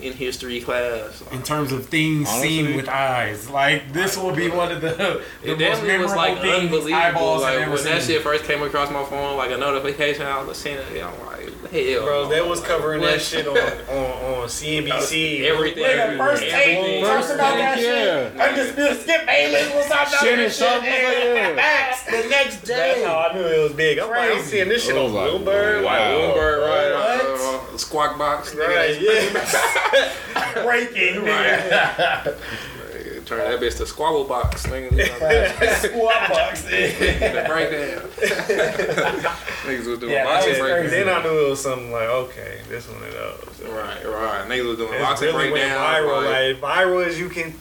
[0.00, 1.22] in history class.
[1.32, 5.20] in terms of things seen with eyes, like this will be one of the, the
[5.42, 6.94] It most definitely was memorable like things unbelievable.
[6.94, 7.92] eyeballs have Like ever when seen.
[7.92, 11.02] that shit first came across my phone, like a notification, I was seeing it.
[11.04, 11.31] I'm like,
[11.72, 12.28] hell, Bro, no.
[12.28, 13.12] they was covering what?
[13.12, 15.40] that shit on, on, on CNBC.
[15.44, 15.82] Everything.
[15.84, 17.04] Nigga, first take Everything.
[17.04, 18.30] talks about that Yeah.
[18.30, 18.40] shit.
[18.40, 20.58] I just did Skip Bayless was talking about Shannon that shit.
[20.58, 23.04] Sharpe was like, and Facts the next That's day.
[23.04, 23.98] how I knew it was big.
[23.98, 25.84] I'm like, I'm seeing this shit I on was like, Bloomberg.
[25.84, 26.10] wow.
[26.12, 26.92] Bloomberg, right?
[26.94, 27.74] What?
[27.74, 28.54] Uh, squawk box.
[28.54, 30.12] right, yeah.
[30.64, 31.24] Breaking.
[31.24, 31.58] Right.
[31.58, 32.36] nigga.
[33.22, 34.90] Nigga, Turn that bitch to squabble box, nigga.
[34.92, 36.62] You know, Squat box.
[36.66, 37.46] nigga.
[37.46, 38.08] breakdown.
[39.64, 40.90] Niggas was doing Yeah, boxing breakdowns.
[40.90, 43.60] then I knew it was something like, okay, this one of those.
[43.68, 44.48] Right, right.
[44.48, 46.06] Niggas was doing It's boxing really went breakdowns.
[46.06, 46.24] viral.
[46.24, 47.54] Like, Like, viral as you can.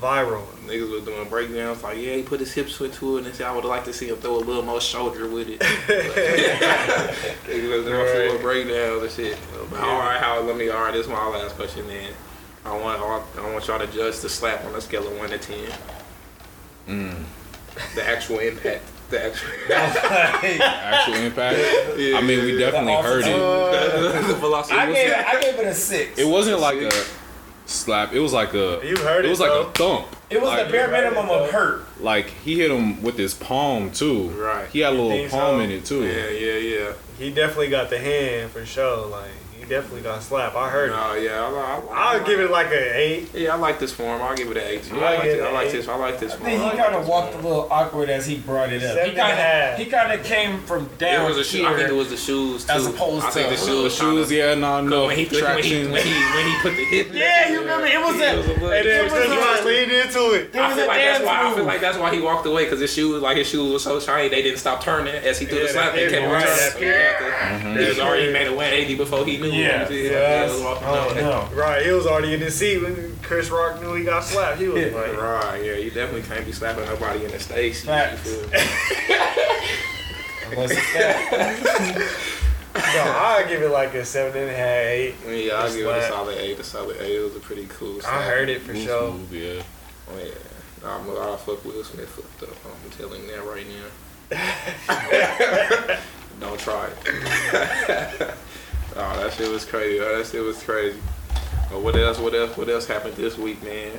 [0.00, 0.44] Viral.
[0.66, 3.52] Niggas was doing breakdowns like, yeah, he put his hips into it and said, I
[3.54, 5.58] would like to see him throw a little more shoulder with it.
[7.48, 8.30] Niggas was doing Right.
[8.30, 9.38] full breakdowns and shit.
[9.70, 12.12] But all right, how let me, all right, this is my last question then.
[12.64, 13.00] I want,
[13.38, 15.56] I want y'all to judge the slap on a scale of 1 to 10.
[16.88, 17.24] Mm.
[17.94, 18.82] The actual impact.
[19.10, 21.58] The actual Actual impact.
[21.96, 22.18] Yeah.
[22.18, 24.22] I mean, we definitely The heard it.
[24.22, 24.76] the, the velocity.
[24.78, 26.18] I gave it, I gave it a six.
[26.18, 26.90] It wasn't like a
[27.64, 28.12] slap.
[28.12, 28.80] It was like a.
[28.84, 29.68] You heard It it, was like though.
[29.68, 30.08] a thump.
[30.28, 31.86] It was like, the bare minimum of hurt.
[32.02, 34.28] Like he hit him with his palm too.
[34.30, 34.68] Right.
[34.68, 35.60] He had a little palm so?
[35.60, 36.04] in it too.
[36.04, 36.92] Yeah, yeah, yeah.
[37.18, 39.06] He definitely got the hand for sure.
[39.06, 40.56] Like, he definitely got slapped.
[40.56, 40.92] I heard it.
[40.92, 41.80] No, yeah, I, I,
[42.12, 43.34] I, I'll give it like an eight.
[43.34, 44.20] Yeah, I like this form.
[44.22, 44.84] I'll give it an eight.
[44.84, 44.96] too.
[44.96, 45.42] Yeah, I like yeah, this.
[45.46, 45.88] I like this.
[45.88, 46.50] I like this I form.
[46.50, 48.94] he kind of walked a little awkward as he brought it up.
[48.96, 49.72] Seven He kind and a half.
[49.78, 51.14] of he kind of came from down.
[51.14, 51.66] It down was a shoe.
[51.66, 52.72] I think it was the shoes too.
[52.72, 53.96] As opposed I think to- the The shoes.
[53.98, 55.90] shoes, yeah, no, no When he, when, he, traction.
[55.92, 57.08] when, he, when he put the hip.
[57.12, 59.36] Yeah, you remember it was a- It was a little- And then was Chris a-
[59.36, 60.56] Rock leaned into it.
[60.56, 62.92] I feel like that's why I feel like that's why he walked away because his
[62.92, 65.68] shoes, like his shoes, was so shiny they didn't stop turning as he threw the
[65.68, 65.94] slap.
[65.94, 66.88] They kept period, on right, turning.
[66.88, 67.80] that.
[67.80, 69.50] He was already made a 180 before he knew.
[69.58, 69.88] Yeah.
[69.90, 70.46] Yeah.
[70.46, 71.48] he was walking Oh no.
[71.56, 74.58] Right, he was already in the seat when Chris Rock knew he got slapped.
[74.60, 74.96] He was Yeah.
[74.98, 77.80] like, Right, yeah, you definitely can't be slapping nobody in the States.
[77.82, 78.20] You Facts.
[78.22, 78.48] feel me?
[80.50, 82.08] Unless it's that.
[82.74, 85.14] no, I'll give it like a seven and a half, eight.
[85.26, 86.10] i Yeah, I'll Just give it a slap.
[86.12, 86.58] solid eight.
[86.58, 87.16] A solid eight.
[87.16, 88.00] It was a pretty cool.
[88.06, 89.10] I heard it for Smooth, sure.
[89.10, 89.62] smooth, yeah.
[90.10, 90.34] Oh yeah,
[90.82, 92.56] nah, I'm I fuck Will Smith fucked up.
[92.64, 93.88] I'm telling you that right now.
[96.40, 98.30] Don't try it.
[98.98, 100.00] oh, that shit was crazy.
[100.00, 100.98] Oh, that shit was crazy.
[101.70, 102.18] But what else?
[102.18, 102.56] What else?
[102.56, 103.92] What else happened this week, man?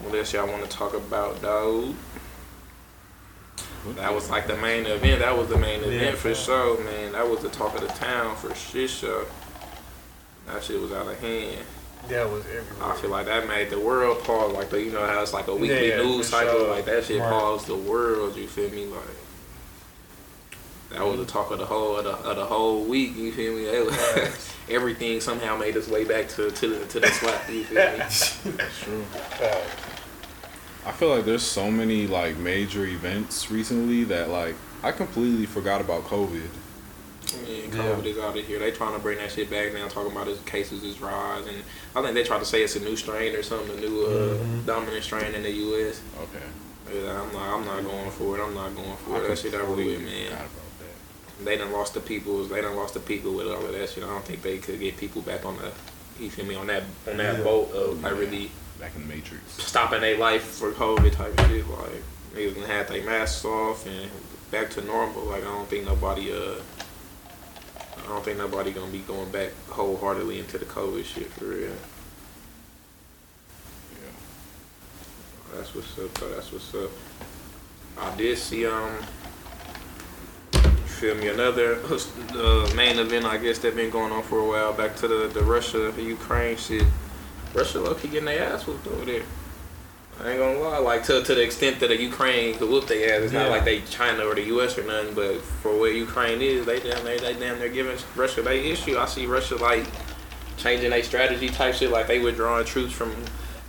[0.00, 1.94] What else y'all want to talk about, dog?
[3.96, 5.20] That was like the main event.
[5.20, 6.14] That was the main event Yeah.
[6.14, 7.12] for sure, man.
[7.12, 9.24] That was the talk of the town for shit show.
[10.46, 11.58] That shit was out of hand.
[12.08, 12.44] That was
[12.80, 14.52] I feel like that made the world pause.
[14.52, 16.52] Like the, you know how it's like a weekly Yeah, news cycle.
[16.58, 16.70] sure.
[16.70, 17.30] Like that shit Right.
[17.30, 18.36] paused the world.
[18.36, 18.86] You feel me?
[18.86, 19.00] Like
[20.90, 23.14] that was the talk of the whole of the, of the whole week.
[23.16, 23.66] You feel me?
[23.66, 27.48] It was- everything somehow made its way back to to the to the slap.
[27.50, 27.98] You feel me?
[27.98, 29.04] That's true.
[30.86, 35.80] I feel like there's so many like major events recently that like I completely forgot
[35.80, 36.48] about COVID.
[37.30, 38.58] I mean, COVID is out of here.
[38.58, 41.58] They trying to bring that shit back now, talking about his cases is rise, and
[41.94, 44.08] I think they try to say it's a new strain or something, a new uh,
[44.38, 44.64] Mhm.
[44.64, 46.00] dominant strain in the U.S.
[46.22, 46.44] Okay.
[47.04, 48.42] Yeah, I'm not, I'm not going for it.
[48.42, 49.28] I'm not going for I it.
[49.28, 50.48] That shit over completely with, man.
[51.38, 51.44] Forgot about that.
[51.44, 52.44] They done lost the people.
[52.44, 54.04] They done lost the people with all of that shit.
[54.04, 55.72] I don't think they could get people back on the,
[56.22, 57.44] you feel me, on that on that Yeah.
[57.44, 58.18] boat of like Yeah.
[58.18, 59.42] really Back in the Matrix.
[59.64, 61.68] stopping their life for COVID type of shit.
[61.68, 62.02] Like
[62.34, 64.10] niggas done had their masks off and
[64.50, 65.24] back to normal.
[65.24, 66.54] Like I don't think nobody uh.
[67.98, 71.72] I don't think nobody gonna be going back wholeheartedly into the COVID shit for real.
[73.92, 74.10] Yeah.
[75.56, 76.14] That's what's up.
[76.14, 76.28] Though.
[76.30, 76.90] That's what's up.
[77.98, 78.96] I did see um.
[80.98, 81.28] Feel me?
[81.28, 81.78] Another
[82.34, 84.72] uh, main event, I guess, that been going on for a while.
[84.72, 86.82] Back to the the Russia Ukraine shit.
[87.54, 89.22] Russia low key getting their ass whooped over there.
[90.20, 93.14] I ain't gonna lie, like to to the extent that the Ukraine could whoop their
[93.14, 93.22] ass.
[93.22, 94.76] It's not like they China or the U.S.
[94.76, 98.42] or nothing, but for where Ukraine is, they damn they they damn they're giving Russia
[98.42, 98.98] they issue.
[98.98, 99.86] I see Russia like
[100.56, 103.14] changing their strategy type shit, like they withdrawing troops from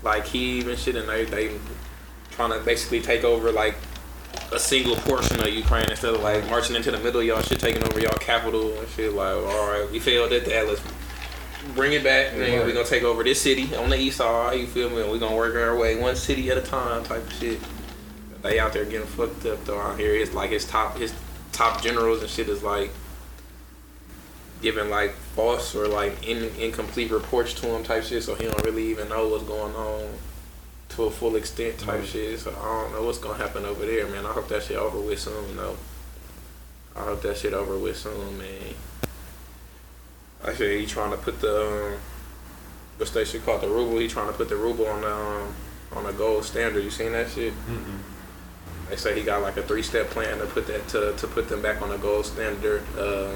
[0.01, 1.59] like Kiev and shit, and they they
[2.31, 3.75] trying to basically take over like
[4.51, 7.59] a single portion of Ukraine instead of like marching into the middle of y'all shit,
[7.59, 9.13] taking over y'all capital and shit.
[9.13, 10.67] Like, all right, we failed at that.
[10.67, 10.81] Let's
[11.75, 12.33] bring it back.
[12.33, 14.59] And then we're gonna take over this city on the east side.
[14.59, 15.01] You feel me?
[15.01, 17.59] And we're gonna work our way one city at a time, type of shit.
[18.41, 19.79] They out there getting fucked up though.
[19.79, 21.13] Out here, it's like his top his
[21.51, 22.89] top generals and shit is like
[24.61, 28.63] giving like false or like in, incomplete reports to him type shit, so he don't
[28.63, 30.09] really even know what's going on
[30.89, 32.39] to a full extent type shit.
[32.39, 34.25] So I don't know what's gonna happen over there, man.
[34.25, 35.77] I hope that shit over with soon, though.
[36.95, 38.73] I hope that shit over with soon, man.
[40.43, 41.97] I said he trying to put the
[42.99, 43.99] um, shit called the ruble.
[43.99, 45.55] He trying to put the ruble on the um,
[45.93, 46.83] on the gold standard.
[46.83, 47.53] You seen that shit?
[48.89, 51.47] They say he got like a three step plan to put that to to put
[51.49, 52.83] them back on the gold standard.
[52.97, 53.33] Uh,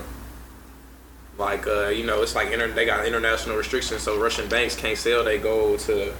[1.38, 4.98] like uh, you know, it's like inter- they got international restrictions, so Russian banks can't
[4.98, 6.14] sell their gold to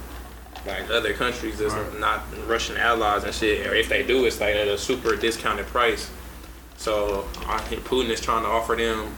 [0.66, 3.66] like other countries that's not Russian allies and shit.
[3.66, 6.10] Or if they do, it's like at a super discounted price.
[6.76, 9.14] So I think Putin is trying to offer them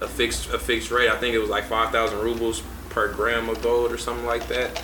[0.00, 1.10] a fixed a fixed rate.
[1.10, 4.48] I think it was like five thousand rubles per gram of gold or something like
[4.48, 4.82] that.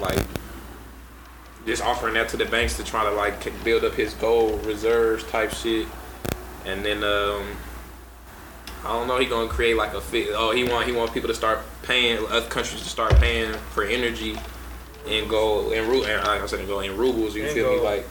[0.00, 0.24] Like
[1.66, 5.24] just offering that to the banks to try to like build up his gold reserves
[5.24, 5.86] type shit.
[6.64, 7.46] And then um,
[8.84, 9.18] I don't know.
[9.18, 10.28] He gonna create like a fit.
[10.32, 13.84] Oh, he want he want people to start paying other countries to start paying for
[13.84, 14.36] energy
[15.06, 17.34] in gold and ru and like I said in gold in rubles.
[17.34, 17.80] You In feel me?
[17.80, 18.06] Like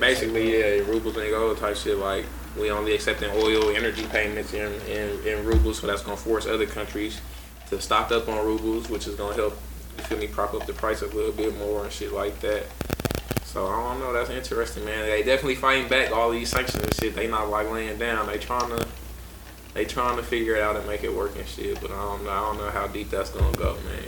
[0.00, 1.96] basically yeah, in rubles and gold type shit.
[1.98, 2.26] Like
[2.58, 6.66] we only accepting oil energy payments in, in in rubles, so that's gonna force other
[6.66, 7.20] countries
[7.68, 9.56] to stock up on rubles, which is gonna help.
[9.96, 10.26] You feel me?
[10.26, 12.64] Prop up the price a little bit more and shit like that.
[13.44, 14.12] So I don't know.
[14.12, 15.04] That's interesting, man.
[15.06, 17.14] They definitely fighting back all these sanctions and shit.
[17.14, 18.26] They not like laying down.
[18.26, 18.86] They trying to
[19.74, 21.80] they trying to figure it out and make it work and shit.
[21.80, 22.30] But I don't know.
[22.30, 24.04] I don't know how deep that's gonna go, man.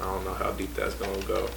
[0.00, 1.48] I don't know how deep that's gonna go.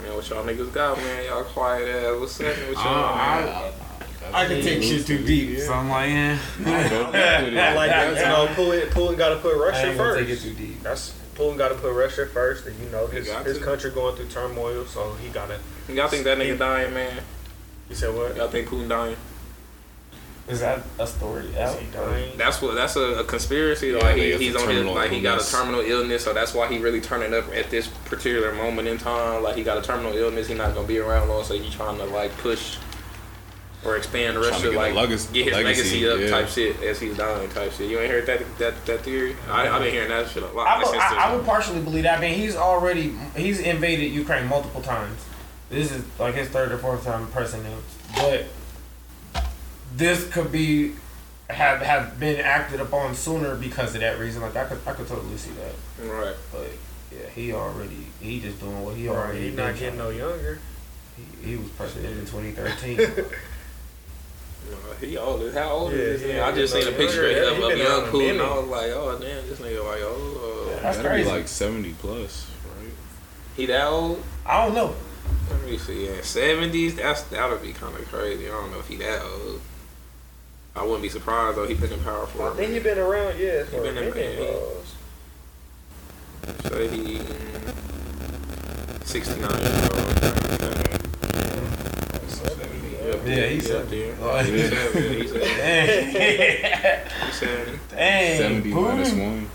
[0.00, 1.24] Man, what y'all niggas got, man?
[1.26, 2.18] Y'all quiet ass.
[2.20, 3.16] What's happening with y'all?
[3.16, 3.72] man?
[4.32, 6.38] I can take shit too deep, so I'm like, yeah.
[6.64, 8.16] I like that.
[8.16, 10.42] You know, Putin, Putin got to put I Russia ain't gonna take it first.
[10.44, 10.82] too deep.
[10.82, 13.64] That's Putin got to put Russia first, and you know his his to.
[13.64, 15.92] country going through turmoil, so he got to.
[15.92, 17.22] Y'all think that nigga dying, man?
[17.88, 18.36] You said what?
[18.36, 19.16] Y'all think Putin dying?
[20.48, 21.46] Is that a story?
[21.46, 22.36] Is he dying?
[22.36, 22.74] That's what.
[22.74, 23.88] That's a, a conspiracy.
[23.88, 26.32] Yeah, like he he, he's on his terminal like he got a terminal illness, so
[26.34, 29.42] that's why he really turning up at this particular moment in time.
[29.42, 31.96] Like he got a terminal illness, he's not gonna be around long, so he's trying
[31.98, 32.76] to like push
[33.84, 36.30] or expand Trying to Russia, get like legacy- get his legacy, legacy, up yeah.
[36.30, 37.88] type shit as he's dying type shit.
[37.90, 39.36] You ain't heard that that that theory?
[39.48, 40.66] I I've been hearing that shit a lot.
[40.66, 42.18] I, since would- I, I would partially believe that.
[42.18, 45.24] I mean, he's already he's invaded Ukraine multiple times.
[45.70, 47.78] This is like his third or fourth time pressing him,
[48.16, 48.44] but
[49.96, 50.94] this could be
[51.50, 54.42] have have been acted upon sooner because of that reason.
[54.42, 56.06] Like I could I could totally see that.
[56.08, 56.34] right.
[56.50, 56.68] But
[57.10, 59.50] yeah, he already he just doing what he Right, already.
[59.50, 60.58] he not getting trying- no younger.
[61.42, 63.00] He, he was president in 2013.
[63.00, 63.24] Uh,
[65.00, 65.42] He old.
[65.42, 66.34] as- How old Yeah, is this?
[66.36, 66.46] yeah.
[66.46, 68.30] I just yeah, seen a picture yeah, of, him, of young around a Putin.
[68.30, 68.60] and I minute.
[68.60, 70.78] was like, oh damn, this nigga like oh.
[70.80, 72.90] That's That'd be like seventy plus, right?
[73.56, 74.22] He that old?
[74.46, 74.94] I don't know.
[75.50, 76.06] Let me see.
[76.06, 76.94] Yeah, seventies.
[76.96, 78.46] That's that'll be kind of crazy.
[78.46, 79.60] I don't know if he that old.
[80.74, 81.66] I wouldn't be surprised though.
[81.66, 82.48] He been in power for.
[82.48, 82.84] I a think he minute.
[82.84, 84.38] been around, yeah, for been a in- minute.
[84.40, 84.46] yeah.
[86.70, 87.20] uh, he
[89.04, 89.98] sixty nine years old.
[93.24, 94.16] Yeah, he's he's up there.
[94.20, 95.20] Oh, He's seventy.
[95.22, 95.54] He's seventy.
[95.56, 97.06] Dang.
[97.26, 97.78] He's seventy.
[97.90, 98.38] Dang.
[98.38, 99.46] Seventy one.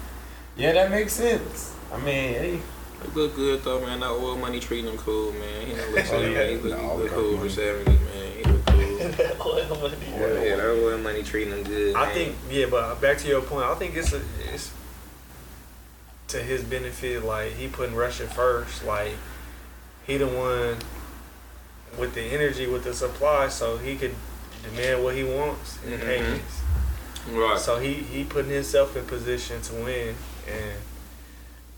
[0.55, 1.74] Yeah, that makes sense.
[1.91, 2.59] I mean, hey,
[3.03, 3.99] He look good though, man.
[3.99, 5.68] That oil money treating him cool, man.
[5.68, 6.34] He don't look Oh, seventy.
[6.34, 6.47] yeah.
[6.47, 8.26] He look, Nah, he look cool for seventy, man.
[9.14, 9.58] He look cool.
[9.60, 11.95] Yeah, that oil money treating him good.
[11.95, 12.14] I man.
[12.14, 14.22] think, yeah, but back to your point, I think it's a,
[14.53, 14.72] it's
[16.30, 17.24] to his benefit.
[17.24, 18.84] Like he putting Russia first.
[18.86, 19.14] Like
[20.05, 20.78] he the one
[21.99, 24.14] with the energy, with the supply, so he could
[24.64, 26.01] demand what he wants in Mhm.
[26.05, 26.62] payments.
[27.32, 27.60] right.
[27.60, 30.16] So he he putting himself in position to win,
[30.47, 30.76] and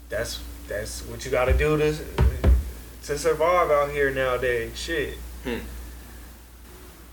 [0.10, 1.96] that's that's what you got to do to
[3.06, 4.72] to survive out here nowadays.
[4.76, 5.18] Shit.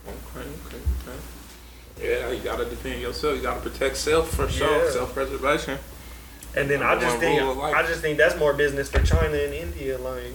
[0.09, 0.77] Okay, okay,
[1.09, 1.19] okay.
[2.03, 3.37] Yeah, you gotta defend yourself.
[3.37, 4.85] You gotta protect self for sure.
[4.85, 4.91] Yeah.
[4.91, 5.79] Self preservation.
[6.55, 7.75] And then I just think rule of life.
[7.75, 9.99] I just think that's more business for China and India.
[9.99, 10.33] Like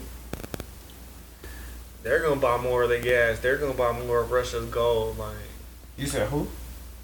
[2.03, 3.39] they're gonna buy more of the gas.
[3.39, 5.17] They're gonna buy more of Russia's gold.
[5.17, 5.35] Like
[5.97, 6.47] you said who?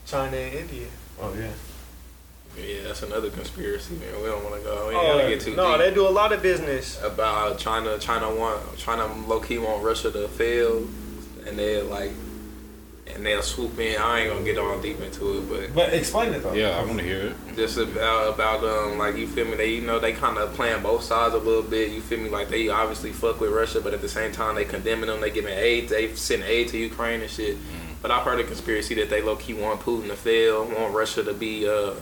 [0.06, 0.88] China and India.
[1.22, 1.50] Oh yeah.
[2.58, 4.20] Yeah, that's another conspiracy, man.
[4.20, 4.88] We don't want to go.
[4.88, 7.00] We ain't Oh gotta get too no, deep they do a lot of business.
[7.04, 8.00] about China.
[8.00, 10.88] China want China low key want Russia to fail,
[11.46, 12.12] and they like
[13.14, 14.00] and they'll swoop in.
[14.00, 16.54] I ain't gonna get all deep into it, but But explain it though.
[16.54, 17.36] Yeah, I want to hear it.
[17.56, 20.82] just about about um like you feel me they you know they kind of playing
[20.84, 23.94] both sides a little bit you feel me like they obviously fuck with Russia but
[23.94, 27.22] at the same time they condemning them they giving aid they sending aid to Ukraine
[27.22, 27.58] and shit
[28.02, 31.24] but I've heard a conspiracy that they low key want Putin to fail want Russia
[31.24, 31.94] to be uh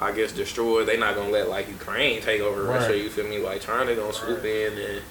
[0.00, 2.80] I guess destroyed they not gonna let like Ukraine take over Right.
[2.80, 5.02] Russia you feel me like China gonna swoop in and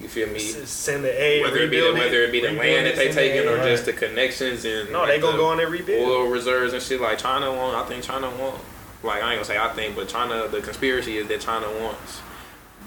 [0.00, 2.66] you feel me Send the aid, whether it be the, whether it be the rebuild
[2.66, 3.64] land that they send the taking or aid.
[3.64, 6.08] just the connections and No, like, they gonna the- go on there rebuild.
[6.08, 7.76] oil reserves and shit like China want.
[7.76, 8.60] I think China want.
[9.02, 10.48] Like I ain't gonna say I think, but China.
[10.48, 12.20] The conspiracy is that China wants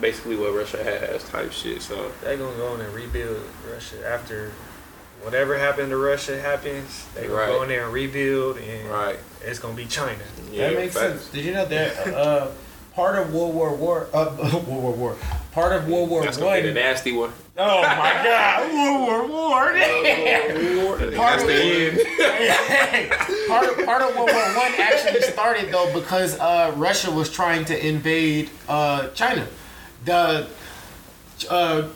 [0.02, 1.82] basically what Russia has type shit.
[1.82, 3.42] So They gonna go on and rebuild
[3.72, 4.52] Russia after
[5.22, 7.06] whatever happened to Russia happens.
[7.16, 7.48] They gonna Right.
[7.48, 10.18] go in there and rebuild, and right, it's gonna be China.
[10.52, 11.22] yeah, that makes facts.
[11.22, 11.28] sense.
[11.30, 12.48] Did you know that uh,
[12.98, 14.36] part of World War War uh,
[14.68, 15.16] World War War
[15.52, 17.32] part of World War That's gonna be the nasty one.
[17.56, 19.74] Oh my God, World War War.
[19.74, 23.48] That's Part of the end.
[23.48, 27.66] part of part of World War One actually started though because uh, Russia was trying
[27.66, 29.48] to invade uh, China.
[30.06, 30.48] The
[31.50, 31.88] uh,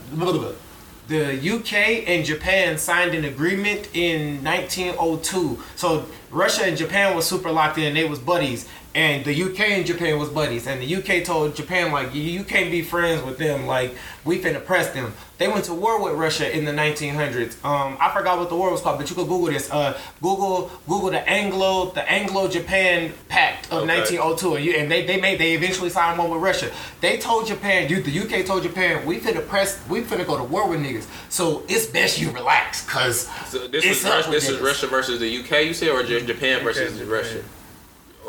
[1.08, 5.60] the UK and Japan signed an agreement in 1902.
[5.76, 7.93] So Russia and Japan was super locked in.
[7.93, 8.68] They was buddies.
[8.93, 10.67] And the UK and Japan was buddies.
[10.67, 13.65] And the UK told Japan, like, you, you can't be friends with them.
[13.65, 15.13] Like, we finna press them.
[15.37, 17.63] They went to war with Russia in the 1900s.
[17.65, 19.71] Um, I forgot what the war was called, but you could Google this.
[19.71, 23.97] Uh, Google Google the Anglo the Anglo Japan Pact of Okay.
[23.97, 26.69] 1902, and, you, and they, they made they eventually signed one with Russia.
[26.99, 30.43] They told Japan, you the UK told Japan, we finna press, we finna go to
[30.43, 31.07] war with niggas.
[31.29, 34.61] So it's best you relax, cause So this It's is up Russia, with this is.
[34.61, 35.65] Russia versus the UK.
[35.65, 37.09] You said or just Japan versus Japan.
[37.11, 37.43] Russia?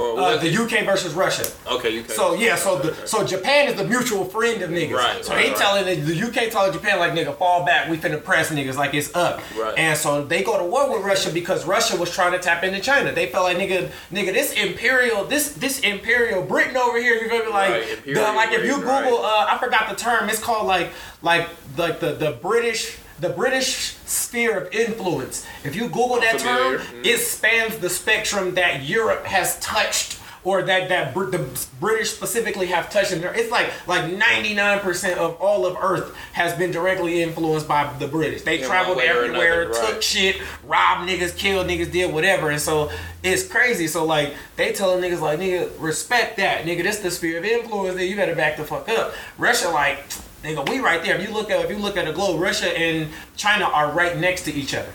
[0.03, 1.47] Or uh, the UK versus Russia.
[1.71, 2.11] okay, UK.
[2.11, 4.95] So yeah, so the so Japan is the mutual friend of niggas.
[4.95, 5.59] Right, So right, he right.
[5.59, 8.95] telling the, the UK telling Japan like nigga fall back, we finna press niggas like
[8.95, 9.41] it's up.
[9.57, 9.79] Right.
[9.79, 12.81] And so they go to war with Russia because Russia was trying to tap into
[12.81, 13.13] China.
[13.13, 17.15] They felt like nigga nigga this imperial this this imperial Britain over here.
[17.17, 18.77] You're gonna be like Right, the, like if you.
[18.77, 20.29] Google uh, I forgot the term.
[20.29, 20.91] It's called like
[21.23, 22.99] like like the the British.
[23.23, 25.47] The British sphere of influence.
[25.63, 27.07] If you Google that term, Mm.
[27.07, 32.67] it spans the spectrum that Europe has touched or that that Br- the British specifically
[32.67, 33.13] have touched.
[33.13, 38.09] And it's like like 99% of all of Earth has been directly influenced by the
[38.09, 38.43] British.
[38.43, 40.05] They In traveled one way or everywhere, another, took right.
[40.05, 42.51] shit, robbed niggas, killed niggas, did whatever.
[42.51, 42.91] And so
[43.23, 43.87] it's crazy.
[43.87, 46.83] So like they telling niggas like nigga respect that nigga.
[46.83, 47.97] This the sphere of influence.
[47.97, 49.15] Then you better back the fuck up.
[49.39, 50.09] Russia like
[50.43, 51.17] nigga we right there.
[51.17, 54.17] If you look at if you look at the globe, Russia and China are right
[54.19, 54.93] next to each other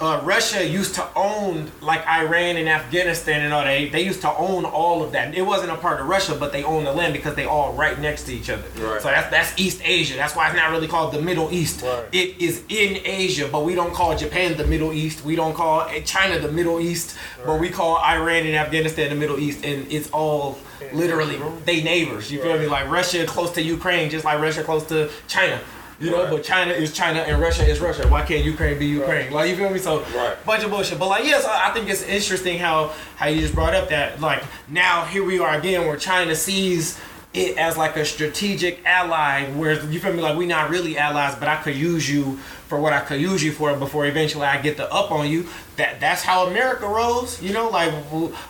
[0.00, 3.92] uh, Russia used to own like Iran and Afghanistan and all that.
[3.92, 5.34] They used to own all of that.
[5.34, 7.98] It wasn't a part of Russia, but they own the land because they all right
[7.98, 8.64] next to each other.
[8.80, 9.00] Right.
[9.02, 10.16] So that's that's East Asia.
[10.16, 11.82] That's why it's not really called the Middle East.
[11.82, 12.04] Right.
[12.12, 15.24] It is in Asia, but we don't call Japan the Middle East.
[15.24, 19.38] We don't call China the Middle East, but we call Iran and Afghanistan the Middle
[19.38, 20.58] East, and it's all
[20.92, 22.32] literally they neighbors.
[22.32, 22.66] You feel me?
[22.66, 25.60] Like Russia close to Ukraine, just like Russia close to China.
[26.02, 26.30] You know, Right.
[26.30, 28.08] but China is China and Russia is Russia.
[28.08, 29.32] Why can't Ukraine be Ukraine?
[29.32, 29.78] Like you feel me?
[29.78, 30.34] So Right.
[30.44, 30.98] bunch of bullshit.
[30.98, 34.42] But like yes, I think it's interesting how how you just brought up that like
[34.68, 36.98] now here we are again where China sees
[37.34, 41.34] it as like a strategic ally where you feel me like we not really allies
[41.36, 42.36] but I could use you
[42.68, 45.48] for what I could use you for before eventually I get the up on you
[45.76, 47.90] that that's how America rolls you know like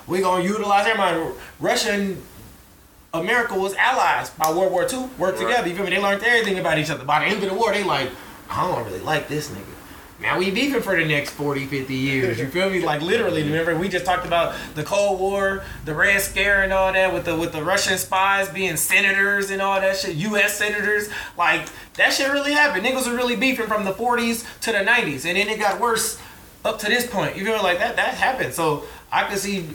[0.05, 2.21] we gonna utilize everybody Russia and
[3.13, 5.47] America was allies by World War II worked Right.
[5.47, 7.55] together you feel me they learned everything about each other by the end of the
[7.55, 8.09] war they like
[8.49, 9.61] I don't really like this nigga
[10.19, 12.39] now we beefing for the next 40, 50 years.
[12.39, 12.79] You feel me?
[12.79, 16.93] Like literally, remember we just talked about the Cold War, the Red Scare and all
[16.93, 21.09] that with the with the Russian spies being senators and all that shit, US senators.
[21.37, 22.85] Like that shit really happened.
[22.85, 26.17] Niggas were really beefing from the 40s to the 90s and then it got worse
[26.63, 27.35] up to this point.
[27.35, 27.61] You feel me?
[27.63, 28.53] Like that that happened.
[28.53, 29.71] So I could see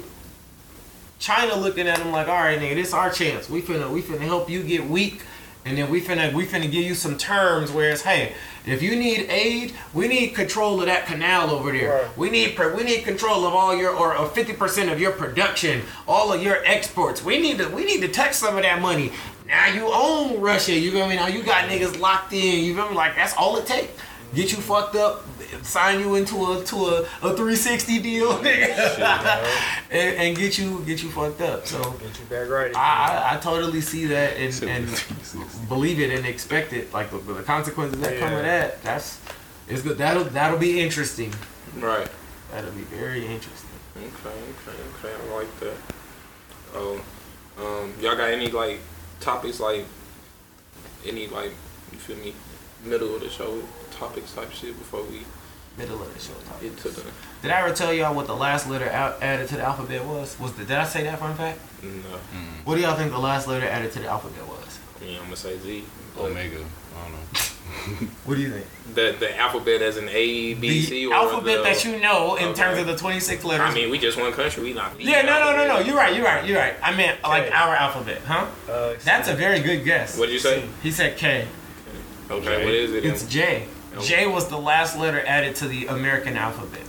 [1.19, 3.51] China looking at them like, all right, nigga, this our chance.
[3.51, 5.23] We finna we finna help you get weak,
[5.65, 7.73] and then we finna we finna give you some terms.
[7.73, 8.35] Whereas, hey,
[8.67, 12.03] if you need aid, we need control of that canal over there.
[12.03, 12.19] Right.
[12.19, 15.83] We need we need control of all your or uh, fifty percent of your production,
[16.07, 17.25] all of your exports.
[17.25, 19.13] We need to we need to touch some of that money.
[19.47, 20.73] Now you own Russia.
[20.73, 21.17] You feel me?
[21.17, 22.65] Now you got niggas locked in.
[22.65, 22.95] You feel me?
[22.95, 23.91] Like that's all it takes.
[24.35, 25.25] Get you fucked up,
[25.63, 29.45] sign you into a to a, a 360 deal, nigga,
[29.91, 31.67] and, and get you get you fucked up.
[31.67, 32.75] So Get you back right.
[32.77, 36.93] I, I, I totally see that and, and believe it and expect it.
[36.93, 38.83] Like the, the consequences that come with that.
[38.83, 39.19] That's
[39.67, 39.97] it's good.
[39.97, 41.33] That'll that'll be interesting.
[41.79, 42.09] right.
[42.51, 43.71] That'll be very interesting.
[43.97, 45.15] Okay, okay, okay.
[45.15, 45.77] I like that.
[46.75, 47.01] Oh,
[47.59, 48.81] um, y'all got any like
[49.21, 49.85] topics like
[51.07, 51.53] any like
[51.93, 52.35] you feel me
[52.85, 53.63] middle of the show
[53.99, 55.23] topics type shit before we
[55.77, 56.61] Middle of the show talk.
[56.61, 57.03] Get to the
[57.41, 60.37] Did I ever tell y'all what the last letter out, added to the alphabet was?
[60.41, 61.61] Was the, did I say that fun fact?
[61.85, 61.91] no.
[62.65, 64.79] What do y'all think the last letter added to the alphabet was?
[65.01, 65.85] Yeah, I'm gonna say Z.
[66.19, 66.57] Omega.
[66.97, 68.09] I don't know.
[68.25, 68.67] What do you think?
[68.95, 72.35] The the alphabet as an A B C the or alphabet the, that you know
[72.37, 72.61] in Okay.
[72.63, 73.71] terms of the 26 letters.
[73.71, 74.63] I mean, we just one country.
[74.65, 74.99] We not.
[75.01, 75.79] yeah, no, no, no, no.
[75.79, 76.13] You're right.
[76.17, 76.45] You're right.
[76.45, 76.75] You're right.
[76.83, 78.47] I meant like our alphabet, huh?
[78.69, 80.19] Uh, That's a very good guess.
[80.19, 80.67] What did you say?
[80.83, 81.47] He said K.
[82.31, 83.05] Okay, what is it?
[83.05, 83.69] It's J.
[84.01, 86.88] J was the last letter added to the American alphabet.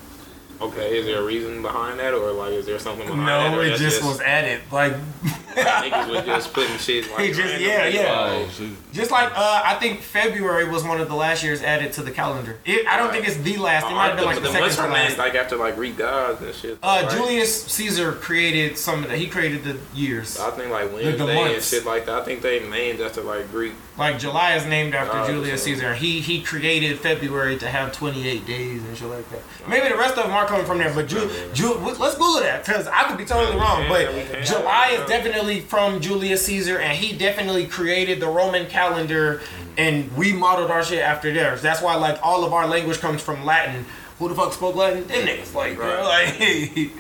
[0.61, 3.51] Okay, is there a reason behind that, or like, is there something behind that?
[3.51, 4.59] No, or it that's just was added.
[4.71, 4.93] Like,
[5.55, 7.27] niggas was just putting shit like.
[7.27, 8.45] He just- yeah, yeah.
[8.59, 12.01] Oh, just like uh, I think February was one of the last years added to
[12.01, 12.57] the calendar.
[12.65, 13.85] It, I don't think it's the last.
[13.85, 15.17] It might have been like the, the second months to last.
[15.17, 16.77] like after like Greek gods and shit.
[16.81, 17.11] Uh, right?
[17.17, 19.17] Julius Caesar created some of that.
[19.17, 20.39] He created the years.
[20.39, 22.21] I think like the Wednesday and shit like that.
[22.21, 23.73] I think they named after like Greek.
[23.97, 25.93] Like July is named after God, Julius so- Caesar.
[25.93, 29.41] He he created February to have 28 days and shit like that.
[29.67, 32.65] Maybe the rest of them are coming from there, but Ju- Ju- let's Google that
[32.65, 33.85] because I could be totally wrong.
[33.87, 34.43] But.
[34.43, 39.41] July is definitely from Julius Caesar, and he definitely created the Roman calendar,
[39.77, 41.61] and we modeled our shit after theirs.
[41.61, 43.85] That's why like all of our language comes from Latin.
[44.17, 45.07] Who the fuck spoke Latin?
[45.07, 45.53] Them niggas.
[45.55, 46.37] Like, bro, like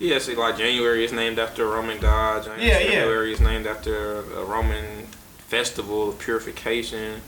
[0.00, 2.42] Yeah, see, like January is named after a Roman god.
[2.44, 3.00] January, Yeah, yeah.
[3.02, 5.06] February is named after a Roman
[5.46, 7.20] festival of purification.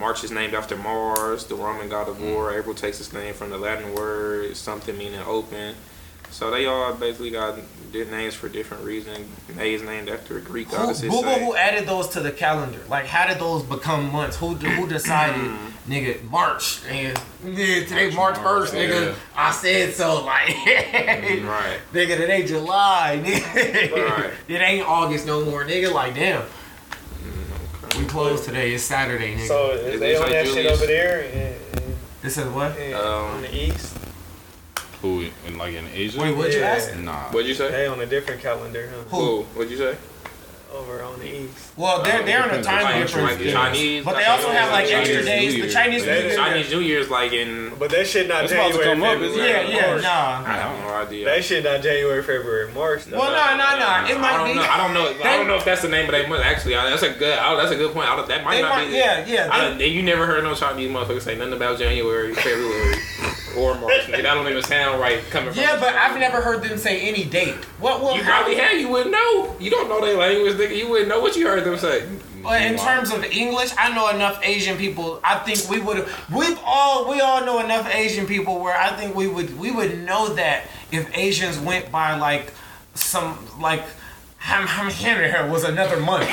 [0.00, 2.50] March is named after Mars, the Roman god of war.
[2.52, 2.58] Mm.
[2.58, 5.74] April takes its name from the Latin word something meaning open.
[6.30, 7.56] So they all basically got
[7.92, 9.26] different names for different reasons.
[9.56, 11.00] May is named after a Greek Who, goddess.
[11.02, 12.78] Google who added those to the calendar.
[12.88, 14.36] Like, how did those become months?
[14.36, 15.50] Who who decided,
[15.88, 16.82] nigga, March?
[16.88, 19.06] And yeah, today March first, nigga.
[19.08, 19.14] yeah.
[19.36, 20.24] I said so.
[20.24, 21.80] Like, Right.
[21.92, 24.08] nigga, today July, nigga.
[24.08, 24.30] Right.
[24.46, 25.92] it ain't August no more, nigga.
[25.92, 26.44] Like, damn.
[28.00, 28.72] We closed today.
[28.72, 29.46] It's Saturday, nigga.
[29.46, 31.54] So Is is they this on like that shit over there in,
[32.22, 32.74] this is what?
[32.78, 33.94] in, in, Um, on the east?
[35.02, 36.18] Who in like in Asia?
[36.18, 36.70] Wait, what'd you Yeah.
[36.70, 36.96] ask?
[36.96, 37.28] Nah.
[37.30, 37.70] What'd you say?
[37.70, 39.16] They on a different calendar, huh?
[39.16, 39.24] Who?
[39.24, 39.42] Who?
[39.54, 39.96] What'd you say?
[40.72, 41.72] Over on the east.
[41.76, 43.28] Well, they're they're in a time on difference.
[43.30, 44.04] like the Chinese.
[44.04, 45.52] But they also have like Chinese extra New days.
[45.52, 45.68] The Year.
[45.70, 46.36] Chinese New Year.
[46.36, 47.72] Chinese New Year's like in.
[47.78, 49.30] But that shit not It's about to January, come February.
[49.30, 49.72] isn't?
[49.72, 50.02] Yeah, yeah, March.
[50.02, 50.44] nah.
[50.46, 51.24] I have no idea.
[51.24, 53.04] That shit not January, February, March.
[53.06, 53.18] though.
[53.18, 54.12] Well, no, no, no.
[54.12, 54.54] It I might don't be.
[54.54, 54.62] know.
[54.62, 55.24] I don't know.
[55.28, 56.44] I don't know if that's the name of their month.
[56.44, 57.36] Actually, that's a good.
[57.38, 58.08] I, that's a good point.
[58.08, 58.92] I, that might not might, be.
[58.94, 59.48] yeah, yeah.
[59.76, 62.94] They- don't, you never heard no Chinese motherfucker say nothing about January, February,
[63.56, 64.02] or March.
[64.02, 65.60] Nigga, that don't even sound right coming from.
[65.62, 67.56] Yeah, but I've never heard them say any date.
[67.80, 68.02] What?
[68.02, 68.16] What?
[68.16, 68.78] You probably had.
[68.80, 69.56] You wouldn't know.
[69.58, 70.76] You don't know their language, nigga.
[70.76, 72.08] You wouldn't know what you heard them say.
[72.42, 75.20] But in terms of English, I know enough Asian people.
[75.22, 76.08] I think we would.
[76.34, 79.98] We've all we all know enough Asian people where I think we would we would
[80.00, 82.52] know that if Asians went by like
[82.94, 83.82] some like.
[84.40, 86.26] Ham Ham here was another month.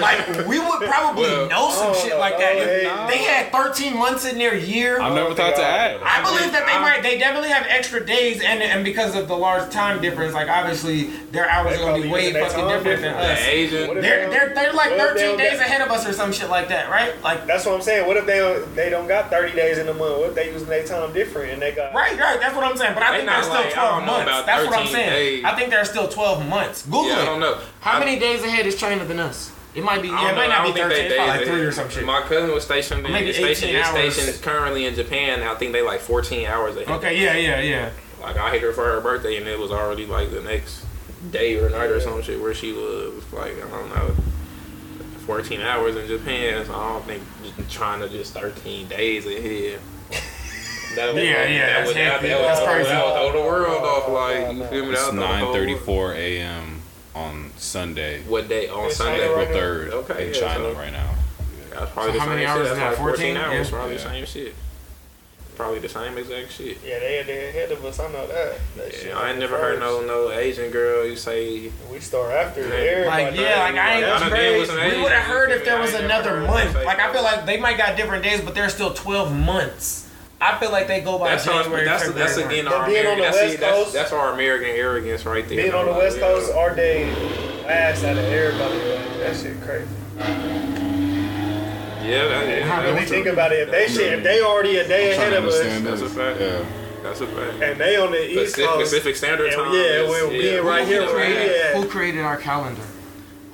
[0.00, 2.56] like we would probably Well, know some oh, shit like that.
[2.56, 3.06] oh, hey.
[3.08, 5.00] they had 13 months in their year.
[5.00, 6.00] I've never thought to oh add.
[6.02, 7.02] I believe that they might.
[7.04, 11.04] They definitely have extra days, and and because of the large time difference, like obviously
[11.30, 13.38] their hours are gonna be way fucking different than us.
[13.38, 14.00] The Asian.
[14.00, 16.50] They're they're they're like What if they 13 days ahead of us or some shit
[16.50, 17.14] like that, right?
[17.22, 18.06] Like That's what I'm saying.
[18.08, 20.18] What if they don't, they don't got 30 days in a month?
[20.18, 22.40] What if they using their time different and they got right, right.
[22.40, 22.94] That's what I'm saying.
[22.94, 24.46] But I think not there's still like- 12 months.
[24.46, 25.10] That's what I'm 13 saying.
[25.10, 25.44] days.
[25.44, 26.82] I think there's still 12 months.
[26.82, 27.43] Google Yeah, it.
[27.44, 27.64] Don't know.
[27.80, 29.50] How I- many days ahead is China than us?
[29.74, 30.08] It might be.
[30.10, 30.64] I Yeah, it might know.
[30.64, 31.08] Not be 13.
[31.08, 31.48] they like days.
[31.48, 32.04] three or some shit.
[32.04, 33.04] My cousin was stationed.
[33.04, 34.14] In, Maybe stationed, 18 is hours.
[34.14, 35.42] stationed currently in Japan.
[35.42, 36.88] I think they like 14 hours ahead.
[36.98, 37.20] Okay.
[37.20, 37.34] Yeah.
[37.36, 37.60] Yeah.
[37.60, 37.90] Yeah.
[38.22, 40.84] Like I hit her for her birthday, and it was already like the next
[41.32, 44.14] day or night or some shit where she was like I don't know,
[45.26, 46.64] 14 hours in Japan.
[46.66, 47.22] So I don't think
[47.56, 49.80] just trying to just 13 days ahead.
[50.96, 52.28] That would, Yeah, yeah, that that's would, that, hefty.
[52.28, 52.90] that would, That's that would, crazy.
[52.90, 54.08] that would throw the world off.
[54.08, 54.92] Like you feel me?
[54.92, 56.82] It's That would throw the whole- 9:34 a.m.
[57.14, 59.20] on Sunday, What day on It's Sunday?
[59.20, 61.10] China April right 3rd Okay, in yeah, China so- right now.
[61.70, 62.72] That's probably So the how many hours shit.
[62.72, 62.88] is that?
[62.90, 63.36] like 14 14?
[63.36, 63.66] hours.
[63.70, 63.76] Yeah.
[63.76, 64.10] Probably the Yeah.
[64.10, 64.54] same shit.
[65.56, 66.78] Probably the same exact shit.
[66.84, 68.00] Yeah, they they ahead of us.
[68.00, 68.58] I know that.
[68.76, 72.00] that shit Yeah, I ain't happened never heard no no Asian girl you say We
[72.00, 72.74] start after Yeah.
[72.74, 73.22] everybody.
[73.24, 74.04] Like yeah, like I ain't.
[74.04, 76.74] I done deal with some we would have heard if there was another month.
[76.74, 80.03] Like I feel like they might got different days, but there's still 12 months.
[80.44, 81.86] I feel like they go by That's, how, January.
[81.86, 84.32] that's, February, that's again But our being on the that's, West that's, Coast- that's our
[84.34, 85.56] American arrogance right there.
[85.56, 86.22] Being on the West yeah.
[86.22, 87.10] Coast, our day
[87.64, 88.74] last out of everybody.
[88.74, 89.88] Like, that shit crazy.
[92.04, 93.60] Yeah, that, How yeah, do Really think about it.
[93.68, 96.02] If they shit, if they already a day Trying ahead of us, That's this.
[96.02, 96.40] a fact.
[96.40, 96.64] Yeah.
[97.02, 97.62] that's a fact.
[97.62, 99.72] and they on the East Pacific, Coast, Pacific Standard Time.
[99.72, 101.76] yeah, is- we're being right here Who where we created, at.
[101.76, 102.82] who created our calendar?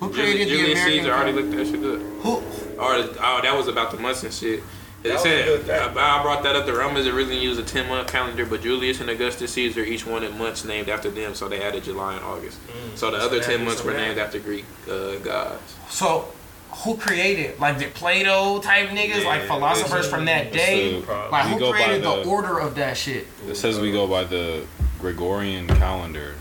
[0.00, 1.56] Who Julius, created the Julius American Caesar already calendar?
[1.56, 2.22] looked that shit up.
[2.24, 2.80] Who?
[2.80, 4.62] Or oh, that was about the months and shit.
[5.02, 5.94] It That was a said.
[5.96, 6.66] I I brought that up.
[6.66, 10.36] The Romans originally used a 10 month calendar, but Julius and Augustus Caesar each wanted
[10.36, 12.58] months named after them, so they added July and August.
[12.68, 12.96] Mm.
[12.98, 14.00] So the other 10 months were math.
[14.00, 15.76] named after Greek uh, gods.
[15.88, 16.28] So,
[16.84, 21.00] who created like the Plato type niggas, like philosophers from that day?
[21.00, 23.26] The- Like who created the, the- order of that shit?
[23.48, 24.66] It says we go by the
[25.00, 26.34] Gregorian calendar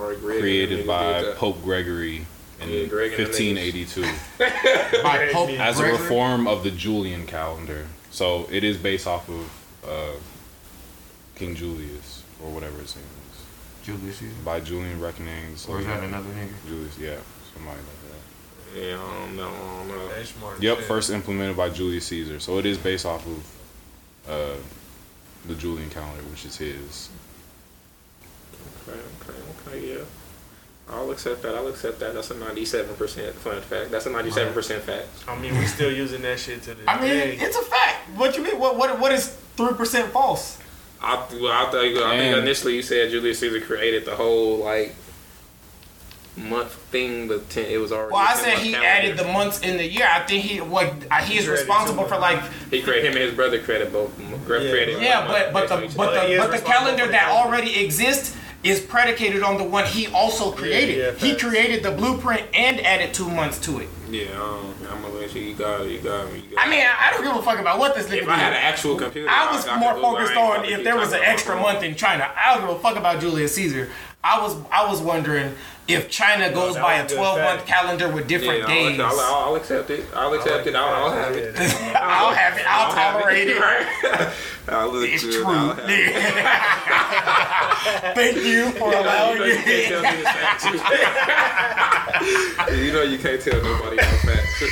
[0.00, 1.36] Or Greg created by did that.
[1.36, 2.26] Pope Gregory
[2.62, 4.02] in Yeah, Greg and them 1582
[5.02, 7.86] By Pope as a reform of the Julian calendar.
[8.10, 9.50] So it is based off of
[9.88, 10.18] uh,
[11.34, 13.86] King Julius or whatever his name is.
[13.86, 14.34] Julius Caesar.
[14.44, 15.66] By Julian reckonings.
[15.68, 16.52] Or is that another nigga?
[16.68, 17.16] Julius, yeah,
[17.54, 18.80] somebody like that.
[18.80, 19.48] Yeah, I don't know.
[19.48, 20.22] I don't know.
[20.22, 20.86] Smart Yep, shit.
[20.86, 22.38] first implemented by Julius Caesar.
[22.40, 24.56] So it is based off of uh,
[25.46, 27.08] the Julian calendar, which is his.
[28.88, 29.38] Okay, okay,
[29.76, 30.04] okay, yeah.
[30.90, 31.54] I'll accept that.
[31.54, 32.14] I'll accept that.
[32.14, 33.90] That's a ninety-seven percent fun fact.
[33.90, 35.08] That's a ninety-seven percent fact.
[35.28, 37.36] I mean, we're still using that shit to this I mean, day.
[37.38, 38.10] it's a fact.
[38.16, 38.58] What you mean?
[38.58, 40.58] What what what is three percent false?
[41.00, 42.04] I well, I thought you.
[42.04, 44.94] I think initially you said Julius Caesar created the whole like
[46.36, 48.12] month thing, but ten, it was already.
[48.12, 48.88] Well, I said he calendar.
[48.88, 50.06] added the months in the year.
[50.10, 53.34] I think he what uh, he is responsible for like He created him and his
[53.34, 54.14] brother created both.
[54.46, 58.80] Created yeah, but but the but But the but the calendar that already exists is
[58.80, 60.96] predicated on the one he also created.
[60.98, 63.88] yeah, he created the blueprint and added two months to it.
[64.08, 65.42] yeah, um, I'm gonna let you.
[65.42, 65.90] You got it.
[65.90, 66.40] You got me.
[66.48, 66.80] You got I mean.
[66.80, 68.96] I, I don't give a fuck about what this nigga if I had an actual
[68.96, 72.30] computer, I was could more focused on if there was an extra month in China.
[72.36, 73.90] I don't give a fuck about Julius Caesar.
[74.24, 75.54] I was I was wondering
[75.88, 78.66] if China goes that by a was a good 12 month calendar with different Yeah,
[78.68, 79.00] days.
[79.00, 80.04] I'll, I'll, I'll accept it.
[80.14, 80.74] I'll accept it.
[80.76, 81.56] I'll, I'll have it.
[81.58, 82.64] I'll have it.
[82.68, 83.58] I'll, have tolerate it.
[84.68, 85.34] I'll look It's good.
[85.42, 85.44] true.
[85.52, 86.14] I'll have it.
[88.14, 89.88] Thank you for You allowing know you can't me.
[89.88, 92.70] tell me this fact.
[92.78, 94.62] you know you can't tell nobody no facts.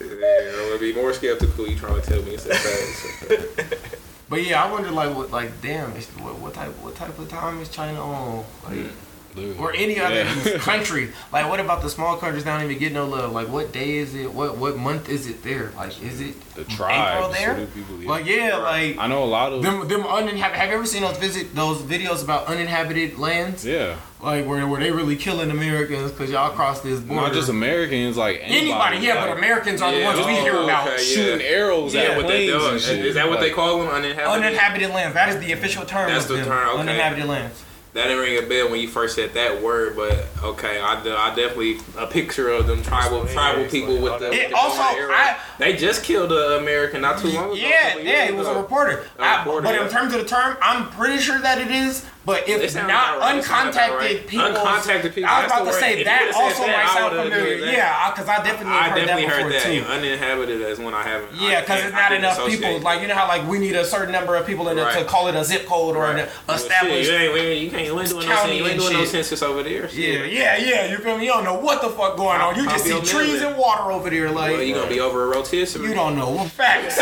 [0.00, 1.68] Yeah, I'm gonna be more skeptical.
[1.68, 3.87] You trying to tell me it's a fact?
[4.28, 7.60] But yeah, I wonder like what like damn, what, what type what type of time
[7.60, 8.44] is China on?
[8.68, 8.86] Like,
[9.34, 9.58] Literally.
[9.58, 10.58] or any other Yeah.
[10.58, 11.10] country.
[11.32, 13.32] Like what about the small countries that don't even get no love?
[13.32, 14.32] Like what day is it?
[14.32, 15.70] What what month is it there?
[15.76, 17.66] Like is it the tribe April there?
[17.66, 18.08] people- yeah.
[18.10, 19.62] Like yeah, like I know a lot of.
[19.62, 20.58] them them uninhabited.
[20.60, 23.64] Have you ever seen those visit those videos about uninhabited lands?
[23.64, 27.22] yeah, Like where where they really killing Americans because y'all crossed this border.
[27.22, 28.70] not just Americans, like anybody.
[28.96, 28.98] anybody.
[29.06, 30.88] Yeah, like, but Americans are the Yeah, ones we oh, hear about.
[30.88, 31.46] okay, shooting Yeah.
[31.52, 32.66] arrows Yeah, at what they planes do?
[32.68, 33.06] and Is, shit.
[33.06, 33.88] is that what they call them?
[33.88, 34.44] Uninhabited.
[34.44, 35.14] Uninhabited lands.
[35.14, 36.10] That is the official term.
[36.10, 36.46] That's of the them.
[36.46, 36.80] term, okay.
[36.80, 37.62] Uninhabited lands.
[37.94, 41.34] That didn't ring a bell when you first said that word, but okay, I, I
[41.34, 44.18] definitely a picture of them tribal Yeah, tribal people like with the.
[44.26, 45.12] that- with It the also- bow and arrow.
[45.14, 47.54] I- they just killed an American not too long ago.
[47.54, 49.04] Yeah, yeah, years it was a reporter.
[49.18, 52.04] A I- reporter, but in terms of the term, I'm pretty sure that it is.
[52.28, 53.38] But if not right.
[53.38, 54.26] It sounds about uncontacted right.
[54.26, 55.80] people, Uncontacted people, I was about to word.
[55.80, 57.56] say If that also that, might I sound familiar.
[57.72, 59.62] Yeah, because I definitely I heard definitely that heard that.
[59.62, 59.80] too.
[59.88, 61.40] Uninhabited is one I haven't.
[61.40, 62.60] Yeah, because it's not enough associate.
[62.60, 62.80] people.
[62.80, 65.04] Like you know how like we need a certain number of people in it to
[65.06, 66.18] call it a zip code or Right.
[66.18, 66.68] an Well, shit,
[67.08, 69.88] you ain't, you can't, you ain't doing no, you ain't doing no census over there.
[69.88, 70.90] Yeah, yeah, yeah.
[70.90, 71.24] You feel me?
[71.24, 72.56] You don't know what the fuck going on.
[72.56, 74.30] You just see I'll be a trees and water over there.
[74.30, 75.88] Like you gonna be over a rotisserie.
[75.88, 76.44] You don't know.
[76.48, 77.00] Facts.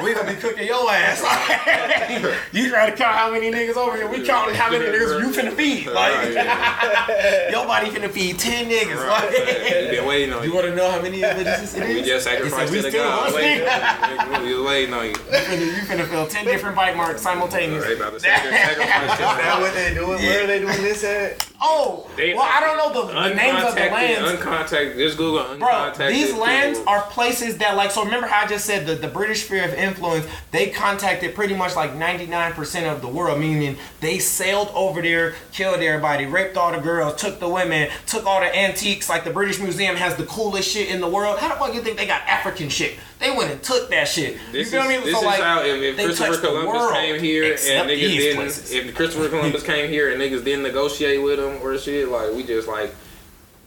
[0.02, 1.22] we gonna be cooking your ass.
[2.52, 4.06] you try to count how many niggas over here?
[4.06, 5.86] We counting how many niggas you finna feed.
[5.86, 7.50] Like Right, yeah.
[7.50, 8.96] your body finna feed ten niggas.
[8.96, 9.30] Right.
[9.30, 10.54] Like, You been waiting on you you.
[10.54, 12.06] wanna know how many of it We is?
[12.06, 13.32] just sacrificed we to the God.
[14.42, 15.10] we was waiting on you.
[15.10, 17.94] You finna, feel ten different bite marks simultaneously.
[17.94, 18.76] about to sacrifice
[19.18, 20.18] that what they doing?
[20.22, 21.46] Where are they doing this at?
[21.60, 24.30] Oh, They- well, I don't know the, the names of the lands.
[24.42, 24.96] uncontacted.
[24.96, 26.92] Just Google Bro, these lands people.
[26.92, 29.72] are places that like so remember how I just said that the British sphere of
[29.74, 35.34] influence, they contacted pretty much like 99% of the world, meaning they sailed over there,
[35.52, 39.30] killed everybody, raped all the girls, took the women, took all the antiques, like the
[39.30, 41.38] British Museum has the coolest shit in the world.
[41.38, 42.96] How the fuck you think they got African shit?
[43.18, 44.38] They went and took that shit.
[44.52, 45.04] This you feel is, me?
[45.04, 48.72] This so is like how if, if Christopher Columbus came here and niggas didn't, places.
[48.72, 52.44] if Christopher Columbus came here and niggas didn't negotiate with him or shit, like we
[52.44, 52.94] just like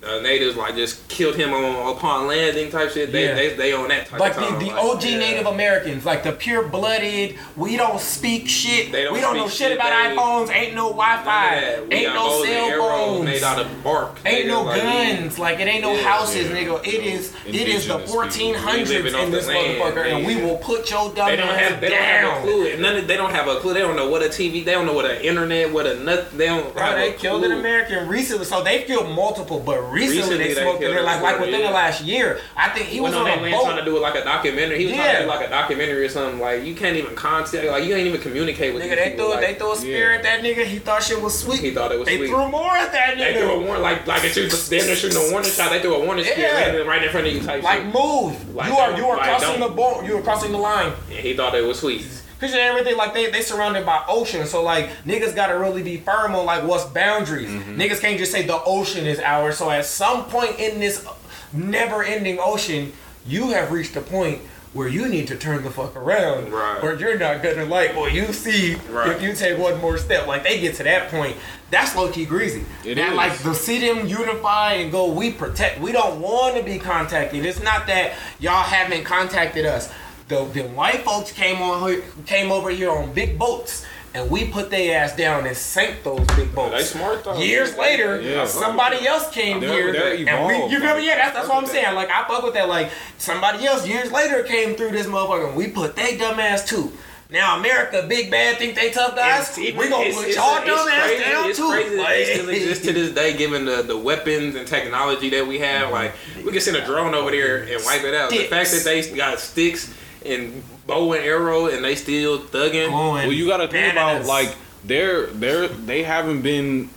[0.01, 3.11] uh, natives like just killed him on upon landing type shit.
[3.11, 3.33] They Yeah.
[3.35, 5.17] they, they on that type like of the, the like, OG yeah.
[5.19, 8.93] Native Americans, like the pure blooded, we don't speak shit.
[8.93, 11.75] They don't we don't know shit shit, about they- iPhones, ain't no Wi Fi.
[11.91, 13.25] ain't no cell phones.
[13.25, 14.17] made out of bark.
[14.25, 14.81] Ain't no like, we-
[15.17, 16.55] guns, like it ain't no Yeah, houses, yeah.
[16.55, 16.87] nigga.
[16.87, 17.99] It is it is the Indigenous people.
[18.07, 21.27] fourteen We hundreds living off in this land, motherfucker, and we will put your dumb
[21.27, 21.81] They don't ass have.
[21.81, 22.41] They don't have a down.
[22.43, 22.77] clue.
[22.77, 23.73] None of, they don't have a clue.
[23.73, 24.63] They don't know what a TV.
[24.63, 25.73] They don't know what an internet.
[25.73, 26.29] What a nut.
[26.37, 26.73] They don't.
[26.73, 27.51] Bro, have they killed an.
[27.51, 31.21] American recently, so they killed multiple, but recently, Recently they they smoked it there, like
[31.21, 32.39] like within the last year.
[32.55, 33.63] I think he was no, on a boat.
[33.63, 34.79] trying to do it like a documentary.
[34.79, 36.39] He was trying to do like a documentary or something.
[36.39, 37.67] Like you can't even contact.
[37.67, 38.83] Like you can't even communicate with.
[38.83, 40.17] Nigga, they people, threw like, they threw a spear yeah.
[40.17, 40.65] at that nigga.
[40.65, 41.59] He thought shit was sweet.
[41.59, 42.17] He thought it was sweet.
[42.17, 42.35] they sweet.
[42.35, 43.33] threw more at that nigga.
[43.33, 45.71] They threw a warning, like like if damn near shooting a warning shot.
[45.71, 46.77] They threw a warning spear Yeah.
[46.83, 47.93] right in front of you type Like shit.
[47.93, 48.55] move.
[48.55, 50.05] Like, you are you are crossing the boat.
[50.05, 50.93] You are crossing the line.
[51.09, 52.05] And he thought it was sweet.
[52.41, 56.33] And everything like they they surrounded by ocean, so like niggas gotta really be firm
[56.35, 57.49] on like what's boundaries.
[57.49, 57.79] Mm-hmm.
[57.79, 59.57] Niggas can't just say the ocean is ours.
[59.57, 61.05] So at some point in this
[61.53, 62.91] never-ending ocean,
[63.27, 64.39] you have reached a point
[64.71, 66.83] where you need to turn the fuck around, Right.
[66.83, 69.09] or you're not gonna like what you see Right.
[69.09, 70.27] if you take one more step.
[70.27, 71.35] Like they get to that point,
[71.71, 72.63] that's low key greasy.
[72.85, 73.15] It that is.
[73.17, 75.07] like the see them unify and go.
[75.11, 75.81] We protect.
[75.81, 77.43] We don't want to be contacted.
[77.45, 79.91] It's not that y'all haven't contacted us.
[80.29, 83.83] The, the white folks came on here, came over here on big boats,
[84.13, 86.71] and we put their ass down and sank those big boats.
[86.75, 87.35] They smart though.
[87.39, 88.45] Years later, Yeah.
[88.45, 91.07] somebody else came They're- here, they're and we, evolved, you feel me?
[91.07, 91.95] Yeah, that's, that's what I'm fuck saying.
[91.95, 92.69] Like I fuck with that.
[92.69, 96.63] Like somebody else years later came through this motherfucker, and we put they dumb ass
[96.63, 96.91] too.
[97.31, 99.57] Now America, big bad, think they tough guys.
[99.57, 101.69] It's- we gonna it's- put it's- y'all it's dumb ass crazy- down it's too.
[101.71, 105.29] Crazy that Like- they still exist to this day, given the, the weapons and technology
[105.31, 105.89] that we have.
[105.91, 106.13] Like
[106.45, 108.29] we can send a drone over there and wipe it out.
[108.29, 109.91] The fact that they got sticks
[110.25, 112.87] and bow and arrow and they still thugging.
[112.87, 114.25] Oh, Going Well, you got to think bananas.
[114.25, 116.89] about like they're they're they haven't been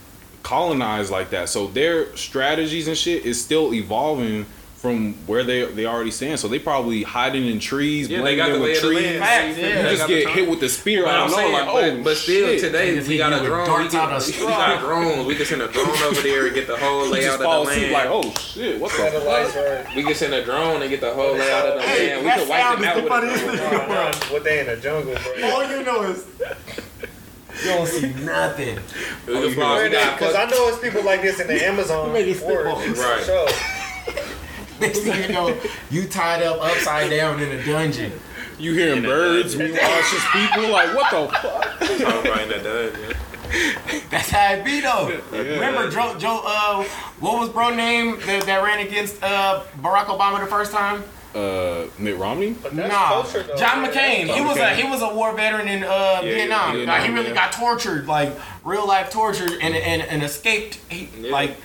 [0.43, 4.47] colonized like that, so their strategies and shit is still evolving
[4.83, 6.41] from where they they already stand.
[6.41, 9.01] So they probably hiding in trees, Yeah, they blending got in the with trees.
[9.07, 9.19] land.
[9.21, 9.83] Facts, Yeah, yeah.
[9.83, 11.05] they You just get hit with the spear.
[11.05, 12.61] But I don't know, saying, like but, oh but still shit.
[12.61, 13.61] today Niggas we got a drone.
[13.63, 15.27] We, darts out can, we got drones.
[15.29, 17.45] We can send a drone over there and get the whole You layout just of
[17.45, 17.93] fall the land.
[17.93, 19.95] like oh shit, what the Satellites, fuck?
[19.95, 22.25] We can send a drone and get the whole layout of the Hey, land.
[22.27, 23.39] We can wipe them out with a drone.
[23.39, 23.89] thing.
[23.89, 25.51] Nah, nah, what they in the jungle, bro?
[25.51, 26.27] All you know is
[27.63, 28.81] you don't see nothing.
[29.29, 29.85] We can fly.
[29.85, 32.41] We got Because I know it's people like this in the Amazon forest.
[32.41, 33.05] simple.
[33.05, 33.69] Right.
[34.83, 35.57] So, Next thing you know,
[35.91, 38.13] you tied up upside down in a dungeon.
[38.59, 39.57] You hearing birds?
[39.57, 40.71] Meanwhile, it's just people.
[40.71, 41.79] Like what the fuck?
[41.79, 43.17] talking about in the dungeon.
[44.11, 45.21] That's how it be though.
[45.31, 46.17] Remember Joe?
[46.19, 46.43] Joe?
[46.45, 46.85] Uh,
[47.21, 51.05] what was bro name that, that ran against uh, Barack Obama the first time?
[51.35, 52.53] Uh, Mitt Romney.
[52.53, 53.57] but that's nah, culture, though.
[53.57, 53.91] John man.
[53.93, 54.21] McCain.
[54.21, 56.75] He John was a he was a war veteran in uh, Vietnam.
[56.75, 57.35] Vietnam, Like, he really yeah.
[57.35, 58.33] got tortured, like
[58.65, 60.79] real life tortured, and and, and escaped.
[60.89, 61.33] He, Yeah.
[61.33, 61.57] Like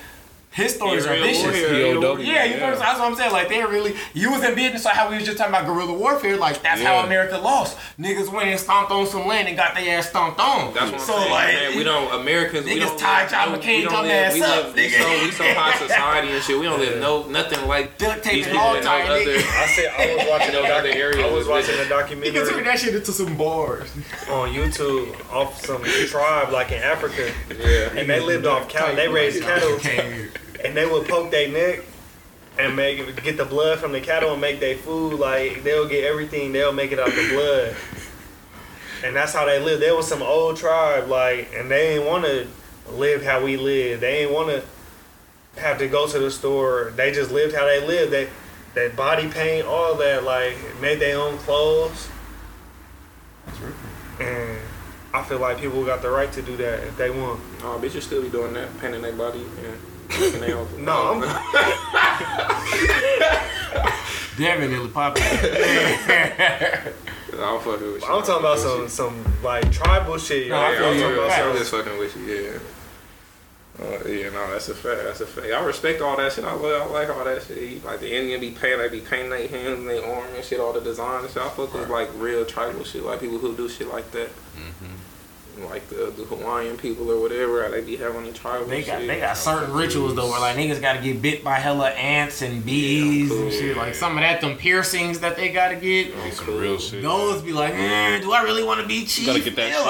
[0.57, 1.43] his stories are vicious.
[1.43, 1.95] warrior.
[2.01, 2.17] POW.
[2.17, 3.31] Yeah, you know, that's what I'm saying.
[3.31, 5.93] Like they really, you was in Vietnam, so how we was just talking about guerrilla
[5.93, 6.35] warfare.
[6.35, 6.97] Like that's Yeah.
[6.99, 7.77] how America lost.
[7.99, 10.73] Niggas went and stomped on some land and got their ass stomped on.
[10.73, 11.31] That's what I'm so saying.
[11.31, 12.65] like, man, we don't Americans.
[12.65, 14.73] we Niggas don't tie live- John McCain we don't dumb live- ass we up, live-
[14.75, 14.97] we nigga.
[14.97, 16.57] so we so high society and shit.
[16.59, 19.19] We don't live no nothing like Duct tape these and people all in time, other.
[19.21, 22.27] I said I was watching a Those other doc- areas I was watching a documentary.
[22.27, 23.89] You can turn documentary that shit into some bars.
[24.31, 27.89] on YouTube off some tribe like in Africa, Yeah.
[27.99, 28.95] and they lived off cattle.
[28.95, 29.77] They raised cattle,
[30.63, 31.85] and they would poke their neck
[32.59, 35.19] and make get the blood from the cattle and make their food.
[35.19, 36.51] Like they'll get everything.
[36.51, 37.75] They'll make it out of the blood,
[39.03, 39.79] and that's how they live.
[39.79, 42.47] There was some old tribe like, and they didn't want to
[42.91, 43.99] live how we live.
[43.99, 46.93] They didn't want to have to go to the store.
[46.95, 48.11] They just lived how they lived.
[48.11, 48.29] They
[48.77, 52.09] that body paint, all that, like made their own clothes.
[54.19, 54.59] And
[55.13, 57.39] I feel like people got the right to do that if they want.
[57.61, 59.96] Oh, bitches still be doing that, painting their body and making their own.
[60.79, 61.21] No, I'm,
[64.37, 65.27] Definitely popular.
[67.39, 68.07] I'm fucking with you.
[68.07, 70.49] I'm talking about some some like tribal shit.
[70.49, 70.65] No, y'all.
[70.65, 72.23] I Yeah, feel I'm, talking about some- I'm just fucking with you.
[72.25, 72.59] Yeah.
[73.79, 75.03] Uh, yeah, no, that's a fact.
[75.03, 75.53] That's a fact.
[75.53, 76.45] I respect all that shit.
[76.45, 77.85] I, love, I like all that shit.
[77.85, 80.59] Like the Indian be painting, they be painting their hands and their arm and shit,
[80.59, 81.43] all the design and shit.
[81.43, 84.29] I fuck with like real tribal shit, like people who do shit like that.
[85.65, 88.99] Like the, the Hawaiian people or whatever, how they be having the tribal They got
[88.99, 89.07] shit.
[89.07, 92.63] they got certain rituals though where like niggas gotta get bit by hella ants and
[92.65, 93.75] bees and shit.
[93.75, 96.13] Like some of that them piercings that they gotta get.
[96.23, 97.01] Be some real shit.
[97.01, 99.25] Those be like, mm, do I really want to be chief?
[99.25, 99.85] gotta get that Yeah, shit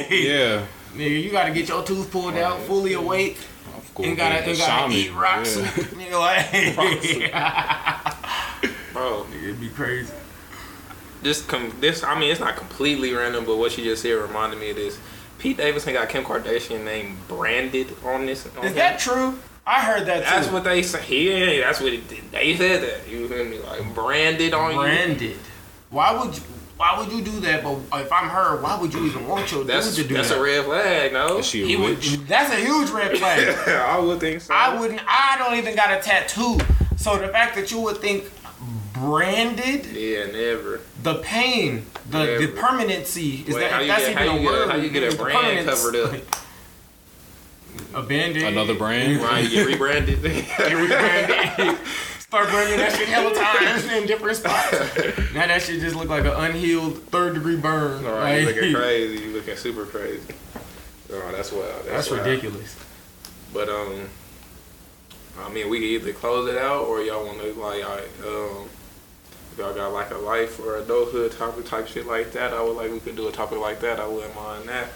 [0.00, 0.66] like, Yeah.
[0.94, 3.38] Nigga, you gotta get your tooth pulled out, fully awake,
[3.76, 4.08] Of course.
[4.08, 5.44] and gotta, and gotta eat rock yeah.
[5.44, 5.64] soup.
[5.66, 6.50] Nigga, like,
[8.92, 10.12] Bro, Nigga, it'd be crazy.
[11.22, 14.58] This com- this I mean it's not completely random, but what you just said reminded
[14.60, 14.98] me of this.
[15.38, 18.46] Pete Davidson got Kim Kardashian name branded on this.
[18.56, 18.76] On Is him.
[18.76, 19.38] that true?
[19.66, 20.30] I heard that too.
[20.30, 21.02] That's what they say.
[21.56, 22.82] Yeah, that's what it, they said.
[22.82, 23.58] That you feel me?
[23.58, 24.80] Like branded on you.
[24.80, 25.36] branded.
[25.90, 26.42] Why would you?
[26.76, 27.64] Why would you do that?
[27.64, 30.28] But if I'm her, why would you even want your That's dude to do that's
[30.28, 30.38] that?
[30.38, 31.38] a red flag, no.
[31.38, 31.96] Is she a He would,
[32.28, 33.48] that's a huge red flag.
[33.68, 34.52] I would think so.
[34.54, 35.00] I wouldn't.
[35.06, 36.58] I don't even got a tattoo.
[36.96, 38.24] So the fact that you would think
[38.96, 40.80] branded, Yeah, never.
[41.02, 44.36] the pain, the the permanency is Wait, that how you that's get- even how a
[44.36, 44.68] you get- word?
[44.70, 46.42] how you get a the brand permanence- covered up?
[47.94, 48.42] A band-aid.
[48.42, 49.20] Another brand?
[49.20, 50.18] Right, you get rebranded.
[52.18, 54.72] Start branding that shit hella times in different spots.
[55.34, 58.04] Now that shit just look like an unhealed third degree burn.
[58.06, 59.24] All right, you Like, looking crazy.
[59.24, 60.22] You looking super crazy.
[61.12, 61.66] Oh, that's wild.
[61.84, 62.26] That's, That's wild.
[62.26, 62.76] ridiculous.
[63.52, 64.08] But um,
[65.38, 68.08] I mean, we can either close it out or y'all want to like, all right,
[68.26, 68.75] um, If
[69.58, 72.92] y'all got like a life or adulthood topic type shit like that, I would like
[72.92, 73.98] we could do a topic like that.
[74.00, 74.88] I wouldn't mind that.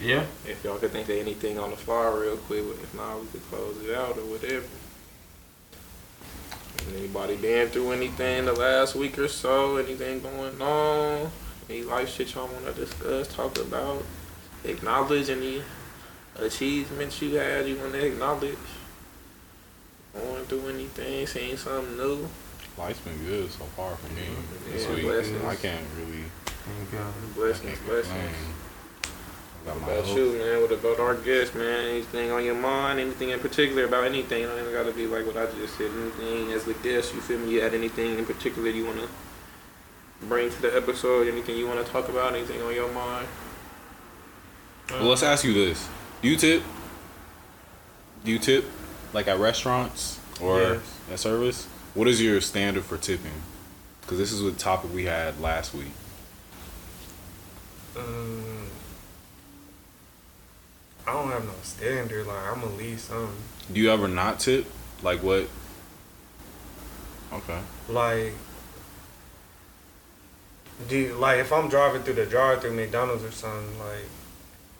[0.00, 0.24] Yeah.
[0.46, 3.42] If y'all could think of anything on the fly real quick, if not, we could
[3.50, 4.66] close it out or whatever.
[6.94, 9.76] Anybody been through anything the last week or so?
[9.76, 11.30] Anything going on?
[11.68, 14.04] Any life shit y'all want to discuss, talk about,
[14.64, 15.62] acknowledge any
[16.38, 18.56] achievements you had you want to acknowledge?
[20.14, 22.28] Going through anything, seeing something new?
[22.78, 24.22] Life's been good so far for me
[24.70, 25.04] this Yeah, week.
[25.04, 25.44] blessings.
[25.44, 26.24] I can't really
[27.34, 28.12] Blessings, can't blessings.
[28.12, 28.34] complain.
[29.62, 30.16] I got What about health.
[30.18, 30.60] you, man?
[30.62, 31.86] What about our guest, man?
[31.86, 33.00] Anything on your mind?
[33.00, 34.42] Anything in particular about anything?
[34.42, 35.90] It don't even gotta be like what I just said.
[35.90, 37.50] Anything as the guest, you feel me?
[37.52, 39.08] You had anything in particular you wanna
[40.22, 41.28] bring to the episode?
[41.28, 42.34] Anything you wanna talk about?
[42.34, 43.26] Anything on your mind?
[44.90, 45.88] Well, let's ask you this:
[46.22, 46.62] Do you tip?
[48.24, 48.64] Do you tip
[49.12, 50.80] like at restaurants or Yes.
[51.12, 51.66] at service?
[51.96, 53.32] What is your standard for tipping?
[54.02, 55.92] Because this is the topic we had last week.
[57.96, 58.66] Um,
[61.06, 62.26] I don't have no standard.
[62.26, 63.34] Like I'm gonna leave something.
[63.72, 64.66] Do you ever not tip?
[65.02, 65.48] Like what?
[67.32, 67.60] Okay.
[67.88, 68.34] Like,
[70.88, 74.04] do you, like if I'm driving through the drive-through McDonald's or something, like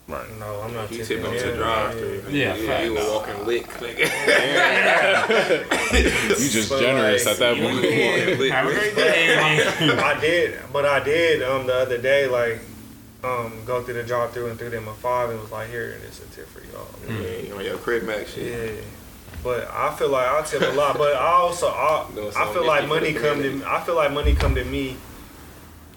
[0.09, 0.39] Right.
[0.39, 1.25] no, I'm not You tipping.
[1.25, 2.23] tipping to drive through.
[2.31, 2.85] Yeah, you, fact.
[2.85, 3.67] you a walking lick.
[3.67, 4.07] nigga.
[6.39, 7.77] You just But, generous like, at that point.
[8.39, 8.53] lick.
[8.53, 9.37] Have a great day.
[9.99, 12.61] I did, but I did um the other day like
[13.25, 16.21] um go through the drive-through and threw them a five and was like, here, this
[16.21, 16.87] is a tip for y'all.
[17.09, 18.75] Yeah, you on your crib max shit.
[18.77, 18.81] Yeah.
[19.43, 22.65] But I feel like I tip a lot, but I also I, Doing I feel
[22.67, 23.63] like money come to me.
[23.67, 24.97] I feel like money come to me,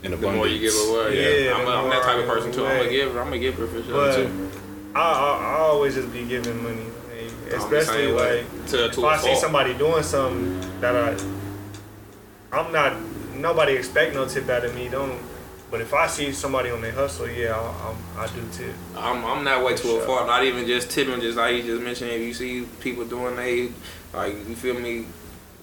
[0.03, 0.35] In The abundance.
[0.38, 1.55] more you give away, Yeah, yeah.
[1.57, 2.65] I'm, a, I'm that type of person too.
[2.65, 2.91] I'm give a away.
[2.91, 3.21] giver.
[3.21, 4.51] I'm a giver for sure but too.
[4.95, 8.43] I, I I always just be giving money, like, especially same way.
[8.43, 11.17] like to, if to I a see somebody doing something that I
[12.51, 12.93] I'm not
[13.35, 14.89] nobody expect no tip out of me.
[14.89, 15.19] Don't.
[15.71, 18.73] But if I see somebody on their hustle, yeah, I, I, I do tip.
[18.97, 20.26] I'm, I'm that way to a fault.
[20.26, 22.09] Not even just tipping, just like you just mentioned.
[22.09, 23.69] If you see people doing they,
[24.11, 25.05] like you feel me,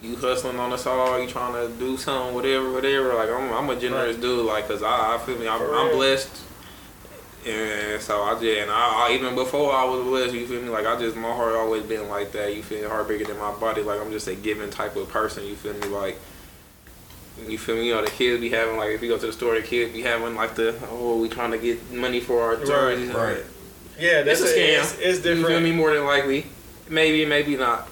[0.03, 3.15] you hustling on us all, you trying to do something, whatever, whatever.
[3.15, 4.23] Like I'm, I'm a generous Right.
[4.23, 4.47] dude.
[4.47, 6.43] Like, cause I, I feel me, I'm, I'm blessed.
[7.47, 10.69] And so I just, and I, I even before I was blessed, you feel me?
[10.69, 12.55] Like I just, my heart always been like that.
[12.57, 12.89] You feel me?
[12.89, 13.83] Heart bigger than my body.
[13.83, 15.45] Like I'm just a giving type of person.
[15.45, 15.87] You feel me?
[15.89, 16.19] Like.
[17.47, 17.87] You feel me?
[17.89, 19.93] You know, the kids be having like if you go to the store, the kids
[19.93, 23.11] be having like the oh, we trying to get money for our Right, jerseys.
[23.11, 23.45] right.
[23.99, 24.79] Yeah, that's It's a scam.
[24.81, 25.65] it's, it's You feel different.
[25.65, 25.73] me?
[25.73, 26.47] More than likely,
[26.89, 27.89] maybe, maybe not.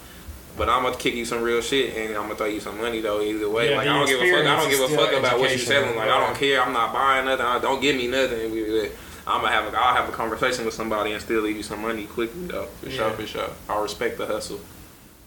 [0.56, 3.00] But I'm gonna kick you some real shit, and I'm gonna throw you some money
[3.00, 3.20] though.
[3.20, 4.46] Either way, Yeah, like I don't give a fuck.
[4.46, 5.82] I don't give a fuck about what you educational.
[5.82, 5.96] selling.
[5.96, 6.62] Like I don't care.
[6.62, 7.44] I'm not buying nothing.
[7.46, 8.52] I don't give me nothing.
[9.26, 11.80] I'm gonna have a, I'll have a conversation with somebody and still leave you some
[11.82, 12.66] money quickly though.
[12.82, 13.50] For sure, for sure.
[13.68, 14.60] I respect the hustle.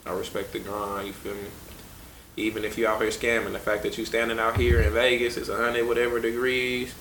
[0.05, 1.07] I respect the grind.
[1.07, 1.41] You feel me?
[2.37, 5.35] Even if you out here scamming, the fact that you standing out here in Vegas,
[5.37, 6.93] it's a hundred whatever degrees.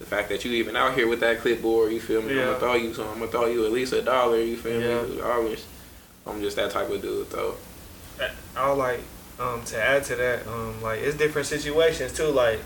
[0.00, 2.32] The fact that you even out here with that clipboard, you feel me?
[2.32, 3.06] I'm gonna throw you some.
[3.08, 4.40] I'm gonna throw you at least a dollar.
[4.40, 5.02] You feel Yeah.
[5.02, 5.16] me?
[5.18, 5.64] Dollars.
[6.26, 7.56] I'm just that type of dude though.
[8.56, 9.00] I would like
[9.40, 12.60] um to add to that um like it's different situations too like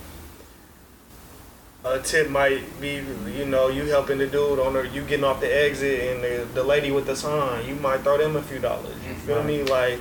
[1.84, 3.00] a tip might be
[3.36, 6.44] you know you helping the dude on the you getting off the exit and the,
[6.54, 9.62] the lady with the sign you might throw them a few dollars you feel me
[9.62, 10.00] like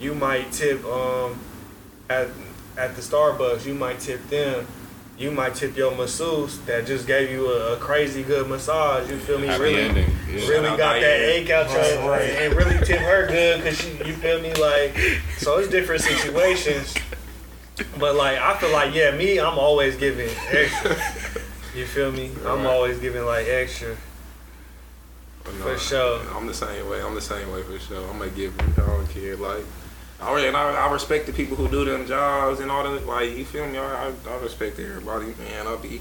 [0.00, 1.38] you might tip um
[2.08, 2.28] at
[2.78, 4.66] at the Starbucks you might tip them
[5.18, 9.16] you might tip your masseuse that just gave you a, a crazy good massage you
[9.18, 10.10] feel me Happy really ending.
[10.30, 10.48] Yeah.
[10.48, 11.22] Really got that Diane.
[11.30, 12.20] ache out Right, your right.
[12.42, 14.94] and really tip her good because she you feel me like
[15.38, 16.94] so it's different situations
[17.98, 20.96] but like I feel like yeah me I'm always giving extra
[21.74, 22.66] you feel me I'm Right.
[22.66, 23.96] always giving like extra
[25.44, 26.20] But For sure.
[26.34, 27.00] I'm the same way.
[27.00, 28.02] I'm the same way for sure.
[28.10, 28.52] I'm gonna give.
[28.60, 29.36] I don't care.
[29.36, 29.64] Like,
[30.20, 33.06] Oh, I and I, I respect the people who do them jobs and all that.
[33.06, 33.78] Like, you feel me?
[33.78, 35.66] I, I, I respect everybody, man.
[35.66, 36.00] I'll be.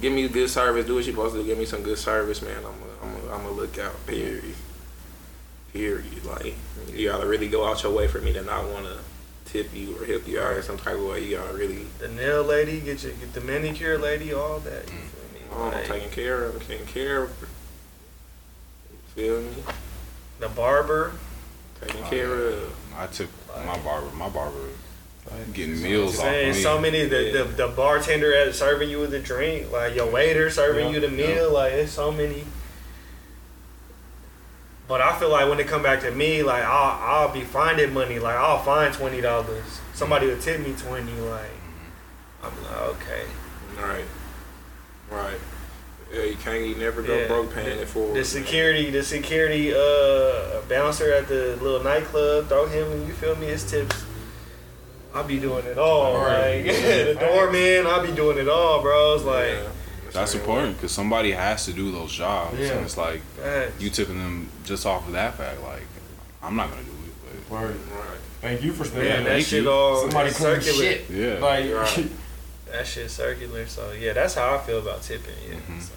[0.00, 0.86] Give me good service.
[0.86, 1.46] Do what you're supposed to do.
[1.46, 2.58] Give me some good service, man.
[2.58, 4.04] I'm a, I'm a, I'm a lookout.
[4.06, 4.54] Period.
[5.72, 6.24] Period.
[6.24, 6.54] Like,
[6.92, 8.98] you gotta really go out your way for me to not want to
[9.44, 11.24] tip you or help you out in some type of way.
[11.24, 11.86] You gotta really.
[11.98, 15.06] the nail lady get you get the manicure lady all that you mm.
[15.06, 16.54] feel me Oh, I'm Like, taking care of.
[16.56, 17.40] I'm taking care of.
[17.40, 17.46] her.
[18.90, 19.62] You feel me?
[20.40, 21.12] the barber
[21.80, 22.56] Taking Oh, care yeah.
[22.56, 22.76] of.
[22.98, 23.28] I took
[23.66, 24.10] my barber.
[24.16, 24.68] My barber
[25.52, 26.62] getting meals off saying me.
[26.62, 27.32] so many the, Yeah.
[27.42, 30.92] the the bartender at serving you with a drink like your waiter serving Yeah.
[30.92, 32.44] you the meal like it's so many
[34.86, 37.92] but I feel like when it come back to me like I'll I'll be finding
[37.92, 41.50] money like I'll find twenty dollars somebody will tip me twenty like
[42.44, 43.22] I'm like okay
[43.76, 44.04] Right.
[45.10, 45.40] Right.
[46.12, 46.64] Yeah, you can't.
[46.64, 47.26] You never go Yeah.
[47.28, 48.14] broke paying it forward.
[48.16, 53.46] the security the security uh bouncer at the little nightclub throw him you feel me
[53.46, 54.04] his tips
[55.14, 56.18] I be doing it all.
[56.18, 56.64] Right.
[56.66, 59.14] Like the doorman, I be doing it all, bro.
[59.14, 59.68] It's like Yeah.
[60.12, 62.68] That's important because somebody has to do those jobs, Yeah.
[62.72, 63.72] and it's like facts.
[63.80, 65.62] you tipping them just off of that fact.
[65.62, 65.82] Like,
[66.42, 67.76] I'm not gonna do it, Word.
[67.92, 68.18] Right.
[68.40, 69.42] Thank you for Man, saying that that.
[69.42, 69.70] shit you.
[69.70, 71.04] all Somebody clean shit.
[71.10, 71.38] yeah.
[71.38, 72.08] Like, Right.
[72.72, 73.66] That shit circular.
[73.66, 75.34] So yeah, that's how I feel about tipping.
[75.48, 75.54] Yeah.
[75.56, 75.80] Mhm.
[75.82, 75.92] So,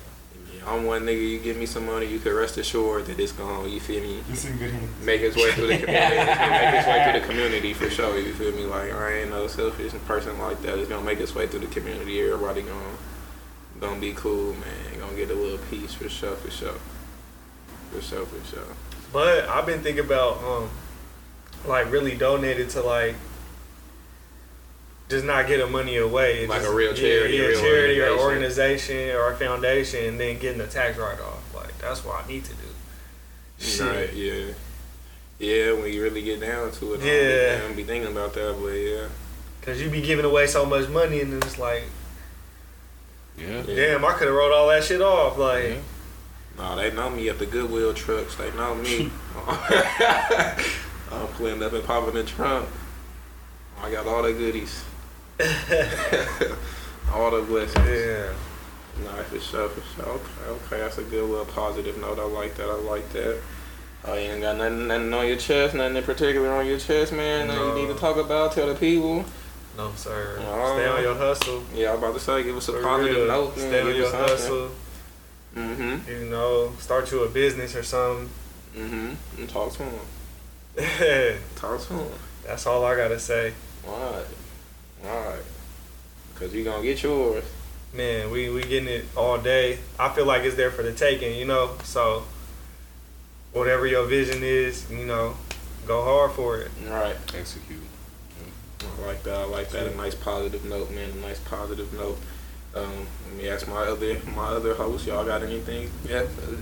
[0.56, 1.22] Yeah, I'm one nigga.
[1.30, 3.68] You give me some money, you can rest assured that it's gonna.
[3.68, 4.20] You feel me?
[4.30, 5.04] it's in good hands.
[5.06, 6.16] Make its way through the community.
[6.18, 8.20] It's gonna make its way through the community for sure.
[8.20, 8.66] You feel me?
[8.66, 10.78] Like I ain't no selfish person like that.
[10.78, 12.22] It's gonna make its way through the community.
[12.22, 12.98] Everybody gonna
[13.80, 15.00] gonna be cool, man.
[15.00, 16.76] Gonna get a little piece for sure, for sure,
[17.91, 18.68] for sure, for sure.
[19.14, 20.70] but I've been thinking about um,
[21.66, 23.16] like really donated to like.
[25.10, 26.45] Just not giving money away.
[26.48, 28.95] Like Just- a real charity, yeah, yeah, real charity or organization.
[28.98, 31.44] organization or a foundation, and then getting the tax write off.
[31.56, 32.68] Like that's what I need to do.
[33.60, 33.81] Shit.
[33.81, 34.14] Right?
[34.14, 34.53] Yeah.
[35.40, 37.11] Yeah, when you really get down to it, I Yeah.
[37.11, 39.07] don't be, I don't be thinking about that, but yeah.
[39.61, 41.84] Cause you be giving away so much money, and then it's like,
[43.38, 43.64] yeah.
[43.65, 43.76] Yeah.
[43.76, 45.38] damn, I could have wrote all that shit off.
[45.38, 45.76] Like, Yeah.
[46.57, 48.36] No, they know me at the Goodwill trucks.
[48.36, 49.10] They know me.
[51.11, 52.68] I'm pulling up and popping the trunk.
[53.81, 54.84] I got all the goodies.
[57.14, 57.88] all the blessings.
[57.88, 58.34] yeah,
[59.03, 60.06] Nah, for sure, for sure.
[60.14, 62.20] Okay, okay, that's a good little positive note.
[62.20, 62.70] I like that.
[62.70, 63.40] I like that.
[64.06, 67.14] Oh, you ain't got nothing, nothing on your chest, nothing in particular on your chest,
[67.14, 67.48] man.
[67.48, 67.99] Nothing you need to No.
[67.99, 68.52] talk about.
[68.53, 69.24] Tell the people.
[69.78, 70.38] no sir.
[70.41, 70.76] Oh.
[70.76, 71.64] Stay on your hustle.
[71.74, 73.28] Yeah, I'm about to say, give us a For positive real.
[73.28, 73.56] note.
[73.57, 73.68] Man.
[73.70, 74.70] Stay on your hustle.
[75.56, 76.10] Mm-hmm.
[76.11, 78.30] You know, start you a business or something.
[78.76, 79.40] Mm-hmm.
[79.41, 79.99] And talk to him.
[81.56, 82.07] Talk to him.
[82.45, 83.53] That's all I gotta say.
[85.06, 85.26] Alright.
[85.26, 85.44] Alright.
[86.36, 87.44] Cause you gonna get yours.
[87.94, 89.80] Man, we we getting it all day.
[90.00, 91.72] I feel like it's there for the taking, you know.
[91.84, 92.24] So,
[93.52, 95.36] whatever your vision is, you know,
[95.86, 96.72] go hard for it.
[96.88, 97.18] Alright.
[97.36, 97.82] Execute.
[98.82, 99.36] I like that.
[99.36, 99.88] I like that.
[99.88, 101.10] A nice positive note, man.
[101.10, 102.18] A nice positive note.
[102.76, 105.08] Um, let me ask my other my other hosts.
[105.08, 105.90] Y'all got anything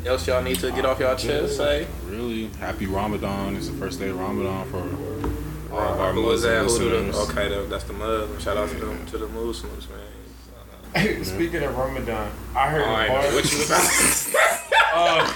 [0.05, 1.57] else y'all need to get off y'all chest?
[1.57, 1.85] Say.
[2.05, 3.55] Really, happy Ramadan.
[3.57, 6.63] It's the first day of Ramadan for all of our who was that?
[6.63, 8.39] Muslim Who the, okay, the, that's the Muslim.
[8.39, 11.23] Shout out to them to the Muslims, man.
[11.23, 13.33] Speaking of Ramadan, I heard All right, a bar.
[13.33, 14.57] what you about?
[14.93, 15.33] Uh,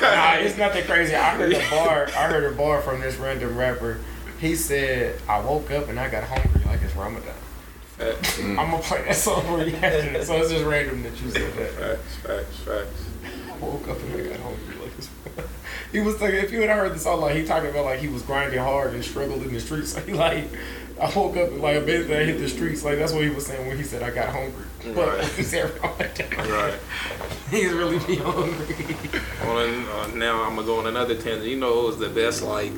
[0.02, 1.14] nah, it's nothing crazy.
[1.14, 2.08] I heard a bar.
[2.16, 3.98] I heard a bar from this random rapper.
[4.40, 7.34] He said, "I woke up and I got hungry like it's Ramadan."
[7.96, 10.24] Facts, I'm gonna play that song for you after.
[10.24, 11.70] So it's just random that you said that.
[11.72, 13.04] facts, facts, facts.
[13.50, 14.85] I woke up and I got hungry like it's.
[15.92, 18.08] He was like, if you had heard the song, like he talking about like he
[18.08, 19.94] was grinding hard and struggled in the streets.
[20.08, 20.44] Like, like
[21.00, 22.82] I woke up and like a bit that I hit the streets.
[22.84, 24.64] Like that's what he was saying when he said I got hungry.
[24.94, 25.24] But Right.
[25.32, 26.50] he said Ramadan.
[26.50, 26.74] Right.
[27.50, 28.74] He's really be hungry.
[29.44, 31.44] On, uh, now I'm gonna go on another tangent.
[31.46, 32.72] You know, it was the best like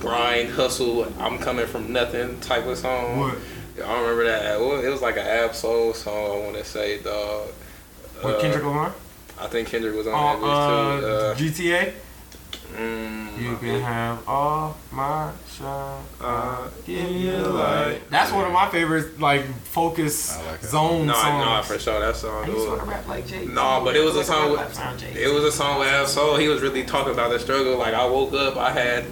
[0.00, 1.06] grind, hustle.
[1.18, 3.18] I'm coming from nothing type of song.
[3.20, 3.38] What?
[3.84, 4.58] I remember that.
[4.58, 6.14] Well, it was like an Ab-Soul song.
[6.40, 7.48] I want to say, dog.
[8.22, 8.94] What Uh, Kendrick Lamar?
[9.38, 10.46] I think Kendrick was on On that
[11.06, 11.62] uh, bitch too.
[11.64, 11.92] GTA.
[12.76, 16.02] Mm, You can have all my shine.
[16.20, 18.00] Uh, Give me a light.
[18.10, 20.72] That's one of my favorite like focus I like that.
[20.72, 21.66] no, zone no, songs.
[21.66, 22.00] for sure.
[22.00, 22.44] That song.
[22.44, 23.46] I It just want was, to rap like Jay.
[23.46, 26.36] No, but it was a song with- it was a song with Ab-Soul.
[26.36, 27.78] He was really talking about the struggle.
[27.78, 29.04] Like I woke up, I had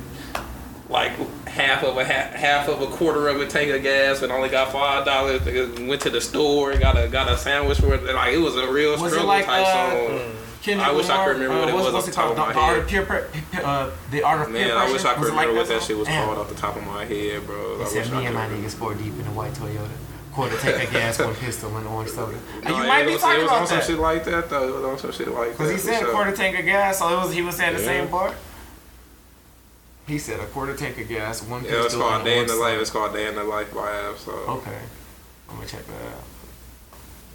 [0.90, 1.12] like
[1.48, 4.50] half of a half, half of a quarter of a tank of gas, and only
[4.50, 5.40] got five dollars.
[5.80, 8.04] Went to the store, got a got a sandwich for it.
[8.04, 10.36] Like it was a real Was it struggle like, type uh, song.
[10.64, 12.58] Kendrick I wish I could remember what it was off the top of my the
[12.58, 12.82] art head.
[12.84, 14.88] of peer pre- uh, the art of peer Man, pressure.
[14.88, 16.76] I wish I could like remember what that that shit was called off the top
[16.76, 17.76] of my head, bro.
[17.78, 18.66] He I said, "Me I and my remember.
[18.68, 19.90] niggas four deep in a white Toyota,
[20.32, 23.20] quarter tank of gas, one pistol, and orange soda." And No, you might be was-
[23.20, 24.68] talking it was about on some that shit like that though.
[24.68, 25.58] It was on some shit like that.
[25.58, 28.08] because he said quarter tank of gas, so it was he was saying the same
[28.08, 28.32] part.
[30.06, 32.56] He said a quarter tank of gas, one pistol, Yeah, it's called Day in the
[32.56, 32.78] Life.
[32.80, 34.16] It's called Day in the Life by Ab.
[34.18, 34.78] So Okay,
[35.50, 36.24] I'm gonna check that out.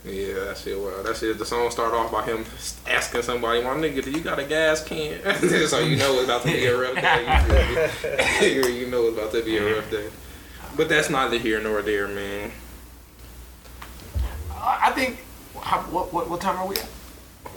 [0.05, 0.79] Yeah, that shit.
[0.79, 1.37] Well, that shit.
[1.37, 2.45] The song start off by him
[2.87, 5.19] asking somebody, "My nigga, do you got a gas can?"
[5.67, 8.55] so you know it's about to be a rough day.
[8.55, 10.09] You, you know it's about to be a rough day.
[10.75, 12.51] But that's neither here nor there, man.
[14.53, 15.17] I I think.
[15.61, 16.87] How, what, what what time are we at?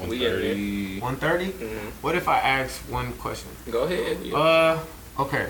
[0.08, 1.00] We in 130.
[1.00, 1.46] One thirty.
[1.52, 1.90] Mhm.
[2.02, 3.50] What if I ask one question?
[3.70, 4.18] Go ahead.
[4.22, 4.36] Yeah.
[4.36, 4.80] Uh,
[5.20, 5.48] okay.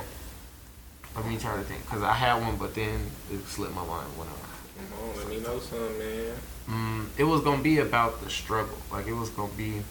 [1.16, 3.00] Let me try to think, cause I had one, but then
[3.30, 4.08] it slipped my mind.
[4.16, 4.36] Whatever.
[4.76, 6.34] Come on, let me know something, man.
[6.68, 8.78] Mm, it was gonna be about the struggle.
[8.90, 9.82] Like it was gonna be.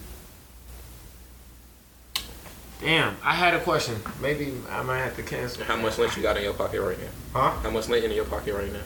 [2.80, 3.96] Damn, I had a question.
[4.20, 5.64] Maybe I might have to cancel.
[5.64, 7.40] How much lint you got in your pocket right now?
[7.40, 7.50] Huh?
[7.62, 8.82] How much lint in your pocket right now?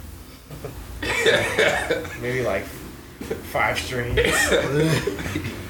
[2.20, 4.20] Maybe like five strings.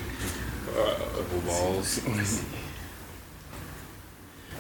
[1.26, 1.98] Couple balls.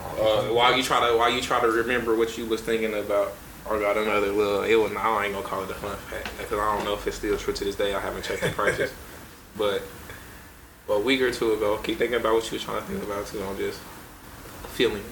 [0.00, 3.34] Uh, while you try to while you try to remember what you was thinking about,
[3.68, 4.62] or got another little.
[4.62, 4.92] It was.
[4.96, 7.36] I ain't gonna call it a fun fact because I don't know if it's still
[7.36, 7.94] true to this day.
[7.94, 8.92] I haven't checked the prices,
[9.56, 9.82] but
[10.88, 13.26] a week or two ago, keep thinking about what you were trying to think about
[13.26, 13.42] too.
[13.42, 13.80] I'm just
[14.74, 15.02] feeling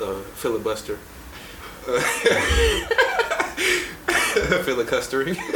[0.00, 0.98] uh, filibuster.
[4.64, 5.36] Filibustering.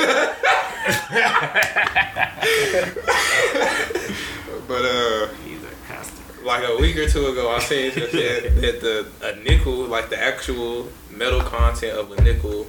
[4.66, 5.44] but uh a.
[6.45, 10.21] like a week or two ago, I seen shit that the a nickel, like the
[10.23, 12.66] actual metal content of a nickel,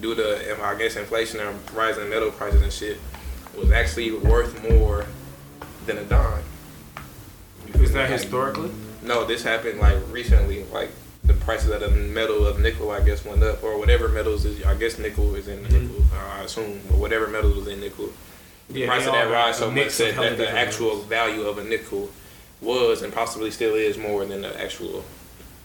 [0.00, 2.98] due to I guess inflation and rising metal prices and shit,
[3.56, 5.06] was actually worth more
[5.86, 6.42] than a dime.
[7.74, 8.70] Is that historically?
[9.02, 10.64] No, this happened like recently.
[10.64, 10.90] Like
[11.24, 14.64] the prices of the metal of nickel, I guess, went up, or whatever metals is.
[14.64, 15.72] I guess nickel is in Mhm.
[15.72, 16.04] nickel.
[16.16, 18.10] I assume, but whatever metals was in nickel.
[18.70, 21.04] The Yeah, price of that rise so much that, that the actual metals.
[21.06, 22.10] value of a nickel
[22.60, 25.04] was and possibly still is more than the actual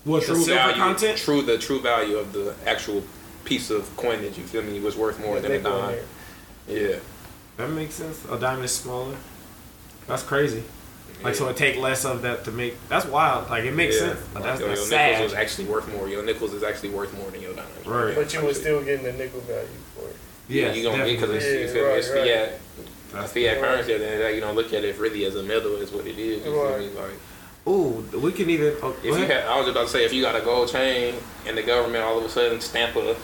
[0.04, 1.18] What the true value, content?
[1.18, 3.04] True, the true value of the actual
[3.46, 4.38] piece of coinage.
[4.38, 4.80] You feel me?
[4.80, 5.98] Was worth more than a dime.
[6.68, 6.96] Yeah.
[7.58, 8.24] That makes sense.
[8.30, 9.16] A diamond is smaller.
[10.08, 10.64] That's crazy.
[11.24, 11.40] Like yeah.
[11.40, 12.76] so, it take less of that to make.
[12.90, 13.50] That's wild.
[13.50, 14.08] Like it makes Yeah.
[14.14, 14.20] sense.
[14.34, 15.12] But Like, that's, yo, that's your sad.
[15.12, 16.10] nickels was actually worth more.
[16.10, 17.86] Your nickels is actually worth more than your diamonds.
[17.86, 18.16] Right.
[18.16, 20.16] But you were still getting the nickel value for it.
[20.50, 21.62] Yeah, Yes, you gonna be because it's, definitely.
[21.62, 21.90] you feel me?
[21.90, 22.60] Yeah, it's right, fiat,
[23.14, 23.62] That's- fiat right.
[23.62, 23.94] currency.
[23.94, 25.76] At the end of the day, you don't look at it really as a metal.
[25.76, 26.38] Is what it is.
[26.46, 26.80] You feel Right.
[26.80, 26.90] me?
[26.90, 27.20] Like
[27.66, 28.76] Ooh, we can even.
[28.82, 31.16] Oh, if you had, I was about to say, if you got a gold chain
[31.48, 33.16] and the government all of a sudden stamp a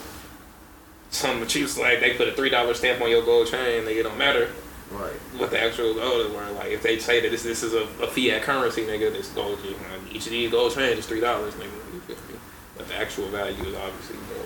[1.11, 4.03] some cheap like they put a three dollar stamp on your gold chain, nigga, it
[4.03, 4.49] don't matter
[4.91, 5.11] right.
[5.37, 6.55] what the actual gold is worth.
[6.55, 9.59] Like if they say that this this is a, a fiat currency, nigga, this gold
[9.63, 9.77] you know,
[10.11, 11.93] each of these gold chains is three dollars, nigga.
[11.93, 12.39] You feel me?
[12.77, 14.45] But the actual value is obviously more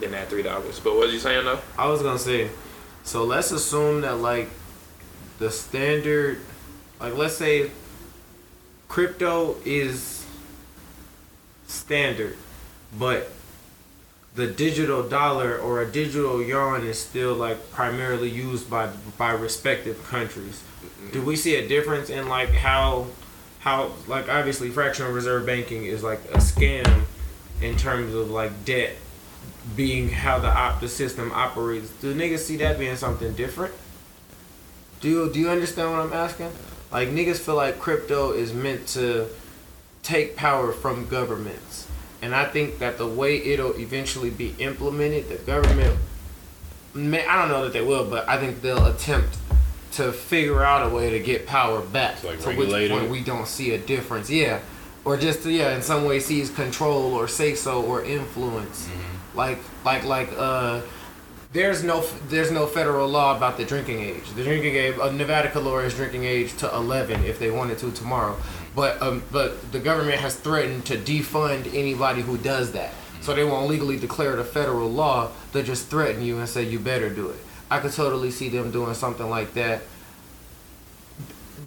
[0.00, 0.80] than that three dollars.
[0.80, 1.60] But what was you saying though?
[1.78, 2.50] I was gonna say,
[3.04, 4.48] so let's assume that like
[5.38, 6.40] the standard,
[6.98, 7.70] like let's say
[8.88, 10.26] crypto is
[11.66, 12.36] standard,
[12.98, 13.30] but
[14.34, 20.02] the digital dollar or a digital yuan is still like primarily used by by respective
[20.04, 20.62] countries.
[21.12, 23.08] Do we see a difference in like how
[23.60, 27.04] how like obviously fractional reserve banking is like a scam
[27.60, 28.96] in terms of like debt
[29.76, 31.90] being how the op the system operates.
[32.00, 33.74] Do niggas see that being something different?
[35.00, 36.50] Do you do you understand what I'm asking?
[36.92, 39.28] Like niggas feel like crypto is meant to
[40.02, 41.88] take power from governments.
[42.22, 45.98] And I think that the way it'll eventually be implemented, the government
[46.94, 49.36] may, I don't know that they will, but I think they'll attempt
[49.92, 52.22] to figure out a way to get power back.
[52.24, 54.30] Like, to which point we don't see a difference.
[54.30, 54.60] Yeah.
[55.04, 58.86] Or just to, yeah, in some way seize control or say so or influence.
[58.86, 59.13] Mm-hmm.
[59.34, 60.82] Like like like uh
[61.54, 64.28] there's no there's no federal law about the drinking age.
[64.34, 67.78] The drinking age, uh, Nevada could lower its drinking age to 11 if they wanted
[67.78, 68.36] to tomorrow.
[68.74, 72.92] But um, but the government has threatened to defund anybody who does that.
[73.20, 75.30] So they won't legally declare it a federal law.
[75.52, 77.38] They just threaten you and say you better do it.
[77.70, 79.82] I could totally see them doing something like that.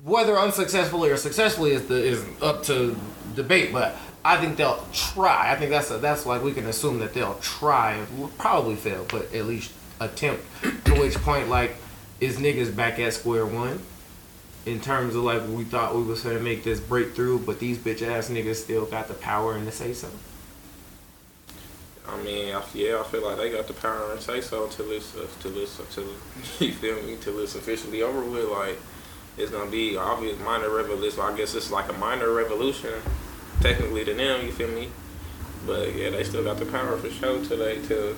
[0.04, 2.98] Whether unsuccessfully or successfully is the is up to
[3.36, 3.96] debate, but
[4.28, 5.54] I think they'll try.
[5.54, 8.06] I think that's a, that's like we can assume that they'll try,
[8.38, 9.72] probably fail, but at least
[10.02, 10.44] attempt.
[10.86, 11.78] to which point, like,
[12.20, 13.82] is niggas back at square one?
[14.66, 18.02] In terms of like we thought we was gonna make this breakthrough, but these bitch
[18.02, 20.10] ass niggas still got the power and to say so.
[22.06, 24.92] I mean, I, yeah, I feel like they got the power and say so until
[24.92, 26.04] it's till it's until
[26.60, 28.50] you feel me till it's officially over with.
[28.50, 28.78] Like
[29.38, 31.22] it's gonna be obvious minor revolution.
[31.22, 32.92] I guess it's like a minor revolution,
[33.62, 34.46] technically to them.
[34.46, 34.90] You feel me?
[35.66, 38.16] But yeah, they still got the power for sure till they till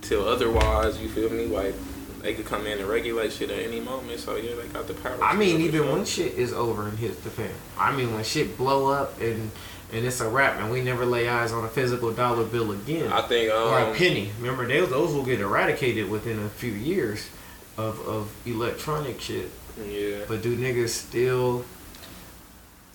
[0.00, 1.00] till otherwise.
[1.00, 1.46] You feel me?
[1.46, 1.74] Like
[2.20, 4.20] they could come in and regulate shit at any moment.
[4.20, 5.22] So yeah, they got the power.
[5.22, 7.50] I mean, even when shit is over and hits the fan.
[7.78, 9.50] I mean, when shit blow up and
[9.92, 13.12] and it's a wrap, and we never lay eyes on a physical dollar bill again.
[13.12, 14.30] I think or a um, penny.
[14.38, 17.28] Remember, those those will get eradicated within a few years
[17.76, 19.50] of of electronic shit.
[19.86, 20.24] yeah.
[20.26, 21.64] But do niggas still?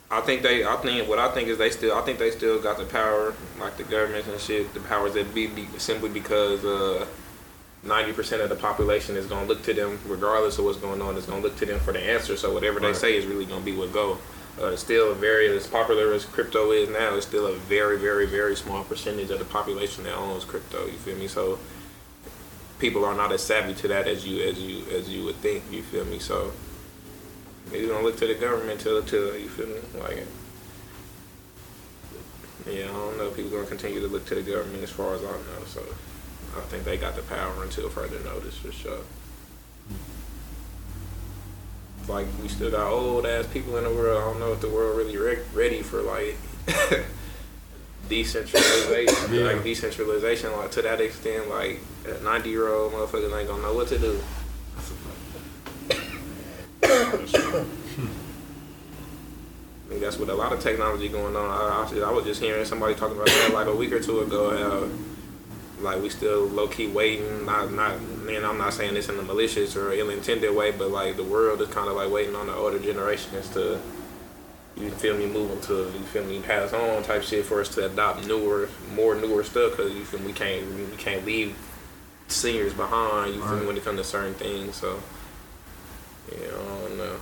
[0.10, 0.64] I think they.
[0.64, 1.96] I think what I think is they still.
[1.96, 4.74] I think they still got the power, like the governments and shit.
[4.74, 7.06] The powers that be, be simply because uh,
[7.84, 11.18] ninety percent of the population is gonna look to them, regardless of what's going on.
[11.18, 12.38] Is gonna look to them for the answer.
[12.38, 12.96] So whatever they Right.
[12.96, 14.18] say is really gonna be what go.
[14.62, 17.14] Uh, still very as popular as crypto is now.
[17.16, 20.86] It's still a very, very, very small percentage of the population that owns crypto.
[20.86, 21.28] You feel me?
[21.28, 21.60] So
[22.80, 25.64] people are not as savvy to that as you as you as you would think.
[25.70, 26.18] You feel me?
[26.20, 26.54] So
[27.74, 30.26] you don't look to the government till till you feel me like.
[32.70, 33.28] Yeah, I don't know.
[33.28, 35.64] If people gonna continue to look to the government as far as I know.
[35.68, 35.82] So
[36.58, 39.00] I think they got the power until further notice for sure.
[42.08, 44.22] Like we still got old ass people in the world.
[44.22, 46.38] I don't know if the world really re- ready for like
[48.10, 49.42] decentralization, Yeah.
[49.44, 53.74] like decentralization, like to that extent, like a ninety year old motherfucker ain't gonna know
[53.74, 54.20] what to do.
[56.84, 57.66] I
[59.90, 61.46] think that's what a lot of technology going on.
[61.50, 64.20] I, I, I was just hearing somebody talking about that like a week or two
[64.20, 64.58] ago.
[64.58, 64.90] How,
[65.80, 67.46] like we still low key waiting.
[67.46, 67.96] Not not.
[67.96, 71.24] And I'm not saying this in a malicious or ill intended way, but like the
[71.24, 73.80] world is kind of like waiting on the older generations to.
[74.76, 75.26] You feel me?
[75.26, 76.40] Move them to you feel me?
[76.42, 80.20] Pass on type shit for us to adopt newer, more newer stuff because you feel
[80.20, 80.28] me?
[80.28, 81.56] We can't we can't leave
[82.28, 83.34] seniors behind.
[83.34, 83.66] You feel me?
[83.66, 85.02] When it comes to certain things, so
[86.32, 87.16] yeah, I don't know.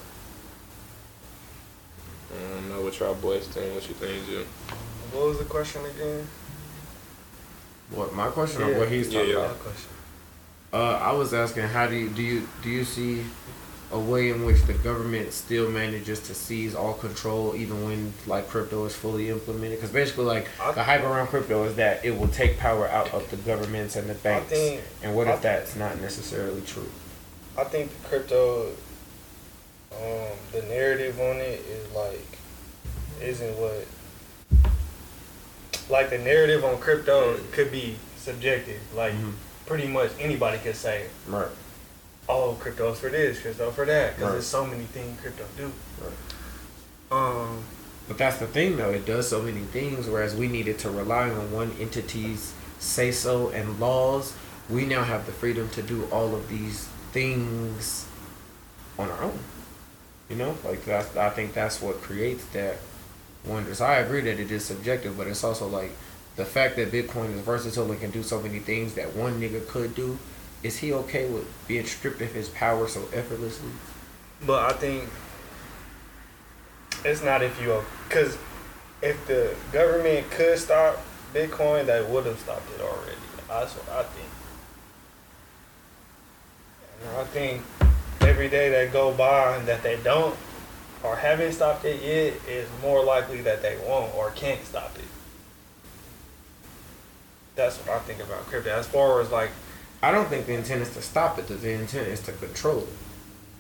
[2.34, 3.74] I don't know what y'all boys think.
[3.74, 4.46] What you think, Jim?
[5.12, 6.28] What was the question again?
[7.92, 9.46] What my question or what he's talking Yeah, yeah.
[9.46, 9.60] about?
[9.60, 9.90] Question.
[10.74, 13.24] Uh, I was asking, how do you do you do you see
[13.92, 18.50] a way in which the government still manages to seize all control even when like
[18.50, 19.78] crypto is fully implemented?
[19.78, 23.14] Because basically, like I- the hype around crypto is that it will take power out
[23.14, 24.50] of the governments and the banks.
[24.50, 26.90] think- and what I- if that's not necessarily true?
[27.58, 28.72] I think crypto,
[30.02, 32.38] um, the narrative on it is like,
[33.22, 33.86] isn't what.
[35.90, 38.82] Like the narrative on crypto could be subjective.
[38.96, 39.34] Like Mhm.
[39.68, 41.48] pretty much anybody could say, Right.
[42.28, 44.32] "Oh, crypto's for this, crypto for that," because Right.
[44.34, 45.72] there's so many things crypto do.
[46.02, 46.14] Right.
[47.12, 47.64] Um,
[48.08, 48.92] But that's the thing, though.
[48.92, 53.50] It does so many things, whereas we needed to rely on one entity's say so
[53.50, 54.34] and laws.
[54.70, 58.06] We now have the freedom to do all of these things
[59.00, 59.40] on our own.
[60.30, 61.16] You know, like that's.
[61.16, 62.78] I think that's what creates that
[63.46, 63.76] wonder.
[63.76, 65.92] So I agree that it is subjective, but it's also like
[66.36, 69.68] the fact that Bitcoin is versatile and can do so many things that one nigga
[69.68, 70.18] could do.
[70.64, 73.70] Is he okay with being stripped of his power so effortlessly?
[74.46, 75.10] But I think
[77.04, 78.38] it's not if you because
[79.02, 80.98] if the government could stop
[81.34, 83.16] Bitcoin, they would have stopped it already.
[83.48, 84.30] That's what I think.
[87.04, 87.62] And I think
[88.26, 90.36] every day that go by and that they don't
[91.04, 95.04] or haven't stopped it yet is more likely that they won't or can't stop it.
[97.56, 98.70] That's what I think about crypto.
[98.72, 99.52] As far as like
[100.02, 101.48] I don't think the intent is to stop it.
[101.48, 102.88] The intent is to control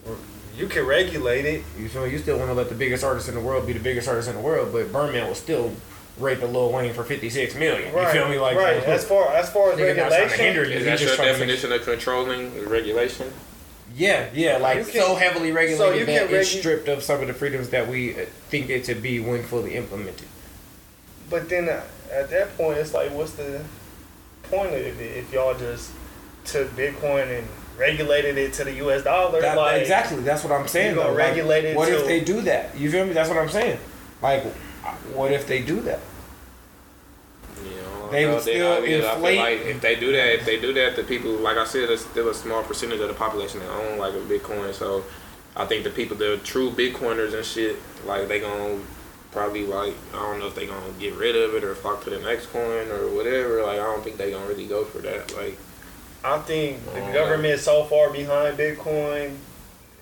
[0.06, 0.18] it.
[0.58, 2.12] you can regulate it, You feel me?
[2.12, 4.28] You still want to let the biggest artist in the world be the biggest artist
[4.30, 5.74] in the world, but Birdman will still
[6.20, 7.94] rape a Lil Wayne for fifty six million.
[7.96, 8.40] You feel me?
[8.40, 8.84] Like right.
[8.84, 10.94] As far as far as Nigga not trying to hinder regulation, you.
[10.94, 13.32] Is that your trying to make- definition of controlling regulation?
[13.96, 17.28] Yeah, yeah, like can- so heavily regulated so that can it's stripped of some of
[17.28, 20.28] the freedoms that we uh, think it to be when fully implemented.
[21.30, 21.82] but then uh,
[22.12, 23.62] at that point, it's like, what's the
[24.44, 25.92] point of it if y'all just
[26.44, 27.48] took Bitcoin and
[27.78, 29.04] regulated it to the U.S.
[29.04, 29.40] dollar?
[29.42, 30.96] That- like, exactly, that's what I'm saying.
[30.96, 31.14] though.
[31.14, 32.78] Like, it what if they do that?
[32.78, 33.14] You feel me?
[33.14, 33.80] That's what I'm saying.
[34.22, 34.44] Like,
[35.14, 36.00] what if they do that?
[38.06, 40.12] You They I would know still I mean, I inflate- feel like if they do
[40.12, 43.00] that, if they do that, the people, like I said, there's still a small percentage
[43.00, 44.74] of the population that own like a Bitcoin.
[44.74, 45.04] So
[45.56, 48.80] I think the people, the true Bitcoiners and shit, like they gonna
[49.32, 52.10] probably like I don't know if they gonna get rid of it or flock to
[52.10, 53.64] the next coin or whatever.
[53.64, 55.36] Like I don't think they gonna really go for that.
[55.36, 55.58] Like
[56.24, 59.36] I think the Oh, government is so far behind Bitcoin,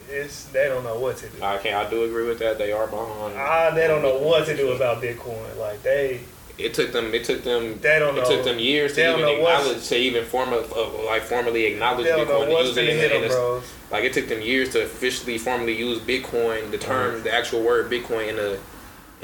[0.09, 1.41] it's they don't know what to do.
[1.43, 2.57] I can I do agree with that.
[2.57, 3.35] They are behind.
[3.37, 5.57] Ah, they don't know what to do about Bitcoin.
[5.57, 6.21] Like they,
[6.63, 7.13] It took them.
[7.13, 7.79] It took them.
[7.81, 8.29] They don't it know.
[8.29, 12.05] took them years They to even acknowledge, to even form of, of like formally acknowledge
[12.05, 13.73] they Bitcoin to use it in, in them, the- bros.
[13.91, 17.91] Like it took them years to officially formally use Bitcoin, the term, the actual word
[17.91, 18.57] Bitcoin in a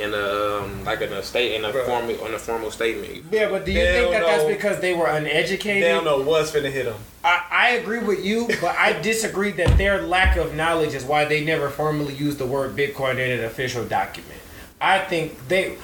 [0.03, 1.85] in a um, like in a state in a Bro.
[1.85, 3.25] formal on a formal statement.
[3.31, 5.83] Yeah, but do you They think don't that that's because they were uneducated?
[5.83, 6.95] They don't know what's gonna hit them.
[7.23, 11.25] I, I agree with you, but I disagree that their lack of knowledge is why
[11.25, 14.39] they never formally used the word Bitcoin in an official document.
[14.79, 15.77] I think they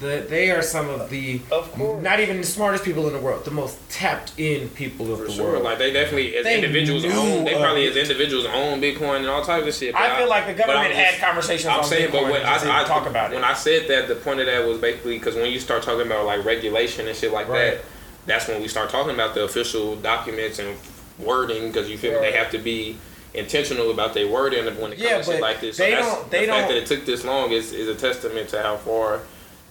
[0.00, 3.44] the, they are some of the Of not even the smartest people in the world,
[3.44, 5.64] the most tapped in people of For the sure, world.
[5.64, 7.44] like they definitely as They individuals own.
[7.44, 9.92] They probably as individuals own Bitcoin and all types of shit.
[9.92, 12.42] but I feel like the government had just- conversations I'm on saying, Bitcoin but when
[12.46, 13.46] I, I talk about when it.
[13.46, 16.26] I said that, the point of that was basically because when you start talking about
[16.26, 17.76] like regulation and shit like Right.
[17.76, 17.84] that,
[18.26, 20.76] that's when we start talking about the official documents and
[21.18, 22.22] wording because you feel Right.
[22.22, 22.96] they have to be
[23.34, 25.76] intentional about their wording when it comes Yeah, to shit like this.
[25.76, 27.86] they so that's, don't- they the fact don't- that it took this long is, is
[27.88, 29.20] a testament to how far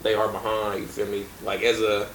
[0.05, 0.81] they are behind.
[0.81, 1.25] You feel me?
[1.43, 2.07] Like as a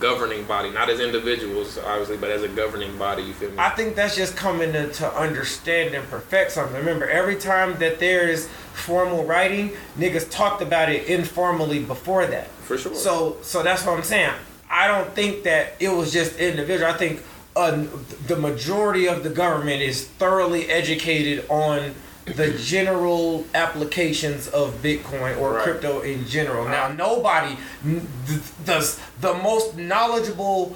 [0.00, 3.22] governing body, not as individuals, obviously, but as a governing body.
[3.22, 3.58] You feel me?
[3.58, 6.76] I think that's just coming to, to understand and perfect something.
[6.76, 12.48] Remember, every time that there's formal writing, niggas talked about it informally before that.
[12.48, 12.94] For sure.
[12.94, 14.32] So, so that's what I'm saying.
[14.68, 16.90] I don't think that it was just individual.
[16.90, 17.22] I think
[17.54, 17.84] uh,
[18.26, 21.94] the majority of the government is thoroughly educated on
[22.26, 25.62] the general applications of Bitcoin or Right.
[25.62, 26.64] crypto in general.
[26.64, 26.94] Now, uh-huh.
[26.94, 30.74] nobody n- th- does the most knowledgeable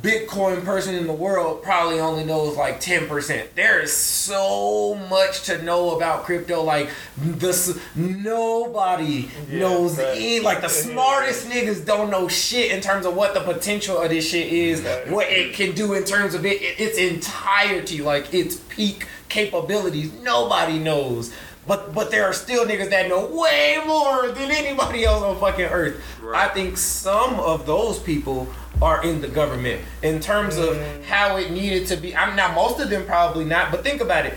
[0.00, 3.54] Bitcoin person in the world probably only knows like 10%.
[3.54, 6.62] There is so much to know about crypto.
[6.62, 13.06] Like, this, nobody Yeah, knows any, like, the smartest niggas don't know shit in terms
[13.06, 16.44] of what the potential of this shit is, what it can do in terms of
[16.46, 19.06] it, its entirety, like its peak
[19.36, 20.12] capabilities.
[20.22, 21.32] Nobody knows.
[21.66, 25.66] But but there are still niggas that know way more than anybody else on fucking
[25.66, 26.00] earth.
[26.20, 26.50] Right.
[26.50, 28.48] I think some of those people
[28.82, 31.04] are in the government in terms of Mm.
[31.04, 32.14] how it needed to be.
[32.16, 34.34] I'm not most of them probably not, but think about it.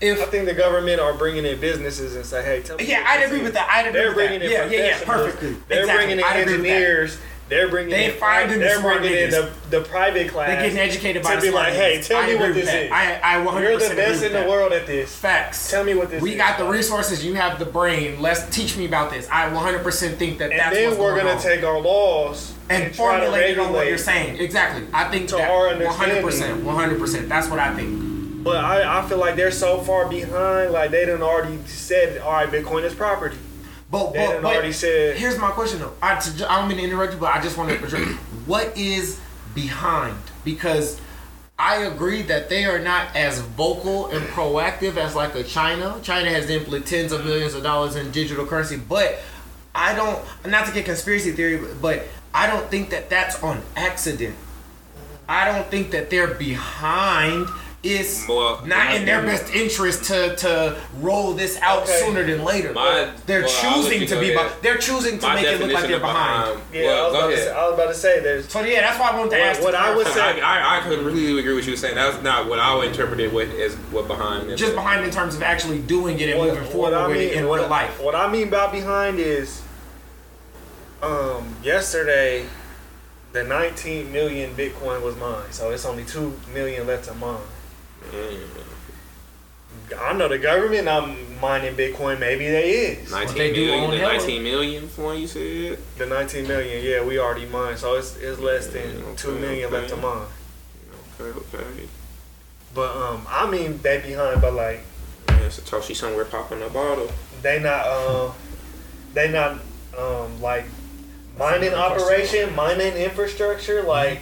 [0.00, 3.04] If I think the government are bringing in businesses and say, "Hey, tell me." Yeah,
[3.06, 3.44] I'd agree is.
[3.44, 3.68] with that.
[3.70, 4.46] I'd agree They're with bringing that.
[4.66, 5.56] in Yeah, yeah, yeah, perfectly.
[5.68, 6.06] They're Exactly.
[6.06, 6.70] bringing in I'd agree with that.
[6.70, 7.18] engineers.
[7.48, 8.18] They're bringing They in.
[8.18, 10.48] finding the They're bringing in the, the private class.
[10.48, 12.90] they're getting educated by to be like, hey, tell I me what this is.
[12.90, 15.14] I, I 100% You're the best in the world at this.
[15.14, 15.70] Facts.
[15.70, 16.22] Tell me what this is.
[16.22, 16.36] we is.
[16.38, 17.24] got the resources.
[17.24, 18.20] You have the brain.
[18.20, 19.28] Let's teach me about this.
[19.30, 21.40] I 100% think that And that's then we're going gonna on.
[21.42, 24.40] take our laws and to formulate it on what you're saying.
[24.40, 24.88] Exactly.
[24.92, 26.62] I think To that our 100%.
[26.64, 27.28] 100%.
[27.28, 28.42] That's what I think.
[28.42, 30.72] But I, I feel like they're so far behind.
[30.72, 33.36] Like they done already said, all right, Bitcoin is property.
[33.90, 35.16] But, They but, but already said.
[35.16, 35.92] here's my question though.
[36.02, 38.02] I, to, I don't mean to interrupt you, but I just want to address
[38.46, 39.20] what is
[39.54, 41.00] behind because.
[41.58, 45.98] I agree that they are not as vocal and proactive as like a China.
[46.02, 49.18] China has implemented tens of millions of dollars in digital currency, but
[49.74, 50.22] I don't.
[50.46, 52.04] Not to get conspiracy theory, but
[52.34, 54.36] I don't think that that's on accident.
[55.26, 57.48] I don't think that they're behind.
[57.82, 62.00] It's Well, not in their best interest to to roll this out Okay.
[62.04, 62.72] sooner than later.
[62.72, 64.32] My- they're well, I'll let choosing to be.
[64.34, 64.50] ahead.
[64.60, 66.58] They're choosing to My make it look like they're of behind.
[66.72, 68.48] Yeah, I, was about to say, I was about to say there's.
[68.48, 69.62] So yeah, that's why I wanted to Well, ask.
[69.62, 70.34] what I would clarify.
[70.36, 71.94] say- I, I, I completely agree with you saying.
[71.94, 74.56] That's not what I would interpret it with as what behind it.
[74.56, 77.18] just behind in terms of actually doing it and What, moving what forward I with
[77.18, 78.00] mean, it in what, real life.
[78.00, 79.60] what I mean by behind is,
[81.02, 82.46] um, yesterday,
[83.32, 87.36] the 19 million Bitcoin was mine, so it's only two million left of mine.
[90.00, 91.08] I know the government not
[91.40, 92.18] mining Bitcoin.
[92.18, 93.10] Maybe they is.
[93.10, 93.84] 19 they do million.
[93.84, 94.12] own The hella.
[94.14, 95.78] 19 million for one you said.
[95.96, 99.66] The 19 million, yeah, we already mine, so it's it's less than Mm, two okay,
[99.66, 100.26] left to mine.
[101.20, 101.88] Okay, okay.
[102.74, 104.80] But um, I mean they behind, but like
[105.28, 107.10] Yeah, Satoshi somewhere popping a bottle.
[107.42, 108.32] they not um,
[109.14, 109.60] they not
[109.96, 110.64] um like
[111.38, 113.82] mining That's a good operation, mining infrastructure.
[113.82, 114.20] Like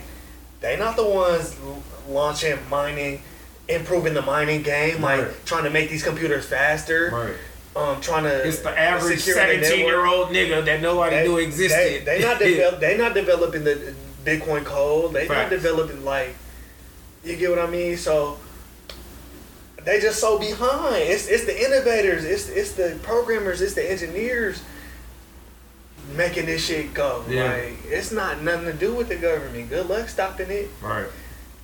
[0.61, 1.57] they not the ones
[2.09, 3.23] launching mining,
[3.69, 7.11] improving the mining game, like trying to make these computers faster.
[7.13, 7.35] Right.
[7.77, 9.65] Um, trying to It's the average secure the network.
[9.65, 12.05] seventeen year old nigga that nobody They, knew existed.
[12.05, 15.13] they not develop, they not developing the Bitcoin code.
[15.13, 16.35] They not developing like
[17.25, 17.97] you get what I mean.
[17.97, 18.39] So
[19.85, 20.97] they just so behind.
[21.03, 22.25] It's it's the innovators.
[22.25, 23.61] It's it's the programmers.
[23.61, 24.63] It's the engineers
[26.17, 27.25] making this shit go.
[27.29, 27.53] Yeah.
[27.53, 29.69] Like it's not nothing to do with the government.
[29.71, 30.69] Good luck stopping it.
[30.81, 31.07] right.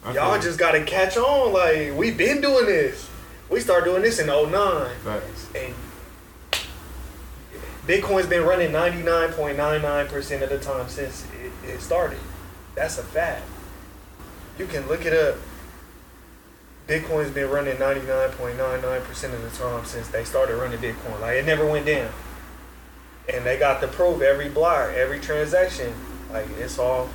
[0.05, 1.53] I Y'all just gotta catch on.
[1.53, 3.09] Like we've been doing this.
[3.51, 4.51] We started doing this in 09.
[5.05, 5.49] Facts.
[5.55, 5.75] and
[7.87, 12.21] Bitcoin's been running 99.99% of the time since it, it started.
[12.77, 13.43] That's a fact.
[14.59, 15.37] You can look it up.
[16.87, 21.21] Bitcoin's been running 99.99% of the time since they started running Bitcoin.
[21.21, 22.11] Like it never went down.
[23.33, 25.93] And they got the proof every block, every transaction.
[26.33, 27.09] Like it's all.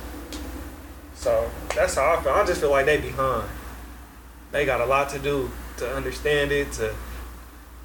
[1.16, 2.32] So that's how I feel.
[2.32, 3.48] I just feel like they behind.
[4.52, 6.94] They got a lot to do to understand it, to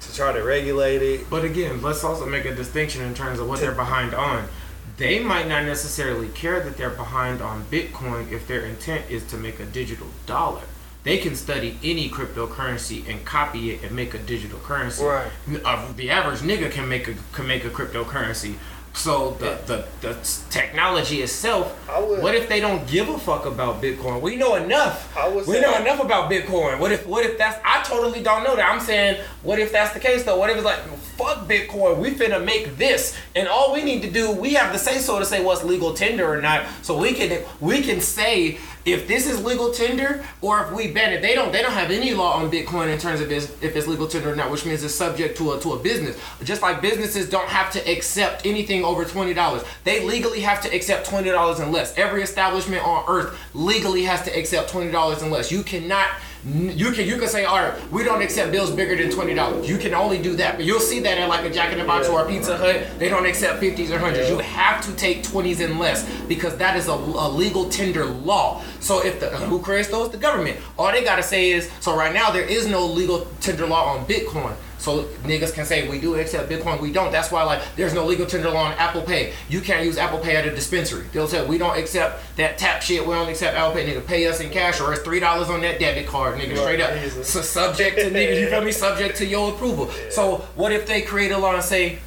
[0.00, 1.30] to try to regulate it.
[1.30, 4.48] But again, let's also make a distinction in terms of what they're behind on.
[4.96, 9.36] They might not necessarily care that they're behind on Bitcoin if their intent is to
[9.36, 10.62] make a digital dollar.
[11.04, 15.02] They can study any cryptocurrency and copy it and make a digital currency.
[15.04, 15.30] Right.
[15.64, 18.54] Uh, the average nigga can make a can make a cryptocurrency.
[18.94, 20.14] So the, the, the
[20.50, 24.20] technology itself, would- what if they don't give a fuck about Bitcoin?
[24.20, 25.16] We know enough.
[25.48, 26.78] We know enough about Bitcoin.
[26.78, 28.70] What if what if that's I totally don't know that.
[28.70, 30.36] I'm saying what if that's the case though?
[30.38, 30.80] What if it's like
[31.16, 34.78] fuck Bitcoin, we finna make this and all we need to do, we have the
[34.78, 36.66] say so to say what's legal tender or not.
[36.82, 41.12] So we can we can say if this is legal tender or if we ban
[41.12, 41.22] it.
[41.22, 43.86] They don't they don't have any law on Bitcoin in terms of this, if it's
[43.86, 46.18] legal tender or not, which means it's subject to a to a business.
[46.42, 49.62] Just like businesses don't have to accept anything over twenty dollars.
[49.84, 51.96] They legally have to accept twenty dollars and less.
[51.96, 55.52] Every establishment on earth legally has to accept twenty dollars and less.
[55.52, 56.08] You cannot
[56.44, 59.68] you can you can say, all right, we don't accept bills bigger than twenty dollars.
[59.68, 61.84] You can only do that, but you'll see that at like a Jack in the
[61.84, 62.84] Box or a Pizza Hut.
[62.98, 64.28] They don't accept fifties or hundreds.
[64.28, 68.62] You have to take twenties and less because that is a, a legal tender law.
[68.80, 70.58] So if the who creates those, the government.
[70.78, 74.04] All they gotta say is, so right now there is no legal tender law on
[74.06, 74.54] Bitcoin.
[74.82, 77.12] So niggas can say we do accept Bitcoin, we don't.
[77.12, 79.32] That's why like there's no legal tender law on Apple Pay.
[79.48, 81.06] You can't use Apple Pay at a dispensary.
[81.12, 83.06] They'll say we don't accept that tap shit.
[83.06, 83.86] We don't accept Apple Pay.
[83.86, 86.36] Nigga, pay us in cash or it's three dollars on that debit card.
[86.36, 86.98] Nigga, straight up.
[87.24, 88.72] So subject to nigga, you feel me?
[88.72, 89.88] Subject to your approval.
[90.10, 92.00] So what if they create a law and say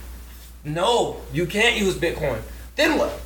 [0.65, 2.41] no, you can't use Bitcoin?
[2.76, 3.22] Then what?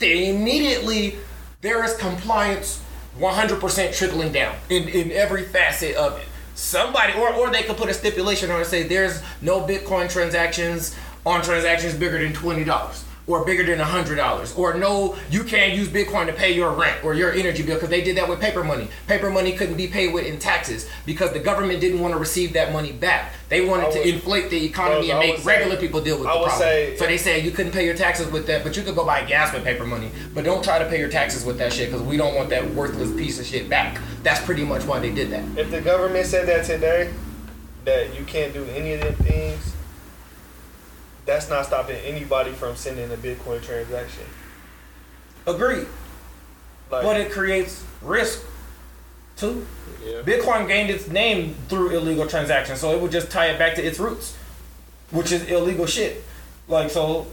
[0.00, 1.18] Then immediately
[1.60, 2.82] there is compliance
[3.20, 6.26] 100% trickling down in, in every facet of it.
[6.58, 10.10] Somebody, or, or they could put a stipulation on it and say there's no Bitcoin
[10.10, 10.92] transactions
[11.24, 16.26] on transactions bigger than $20 or bigger than $100 or no, you can't use Bitcoin
[16.26, 18.88] to pay your rent or your energy bill because they did that with paper money.
[19.06, 22.54] Paper money couldn't be paid with in taxes because the government didn't want to receive
[22.54, 23.34] that money back.
[23.50, 26.18] They wanted I to inflate the economy Well, and make would say- regular people deal
[26.18, 26.58] with I the problem.
[26.60, 29.04] say- so they said you couldn't pay your taxes with that, but you could go
[29.04, 30.10] buy gas with paper money.
[30.34, 32.74] But don't try to pay your taxes with that shit because we don't want that
[32.74, 33.98] worthless piece of shit back.
[34.22, 35.44] That's pretty much why they did that.
[35.56, 37.10] If the government said that today,
[37.84, 39.72] that you can't do any of them things,
[41.28, 44.24] that's not stopping anybody from sending a Bitcoin transaction.
[45.46, 45.86] Agreed.
[46.90, 48.44] Like, But it creates risk
[49.36, 49.66] too.
[50.02, 50.22] Yeah.
[50.22, 53.84] Bitcoin gained its name through illegal transactions, so it would just tie it back to
[53.84, 54.36] its roots,
[55.10, 56.24] which is illegal shit.
[56.66, 57.26] Like so,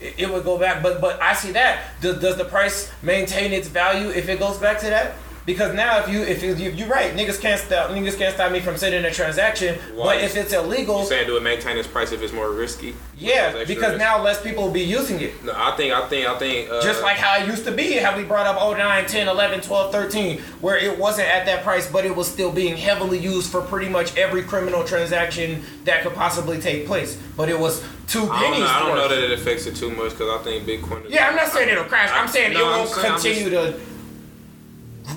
[0.00, 0.82] it, it would go back.
[0.82, 2.00] But but I see that.
[2.00, 5.14] Does, does the price maintain its value if it goes back to that?
[5.44, 8.60] Because now if you if you, you're right, niggas can't stop niggas can't stop me
[8.60, 9.76] from sending a transaction.
[9.94, 10.14] Why?
[10.16, 12.94] But if it's illegal, You saying do it maintain its price if it's more risky?
[13.18, 15.44] yeah, because now less people will be using it.
[15.44, 17.94] No, I think I think I think uh, Just like how it used to be,
[17.94, 21.90] how we brought up 09, 10, 11, 12, 13, where it wasn't at that price,
[21.90, 26.14] but it was still being heavily used for pretty much every criminal transaction that could
[26.14, 27.20] possibly take place.
[27.36, 29.90] But it was two I don't know, I don't know that it affects it too
[29.90, 31.08] much because I think Bitcoin.
[31.08, 32.10] Yeah, I'm not saying it'll crash.
[32.12, 33.80] I'm saying No, it I'm won't I'm continue to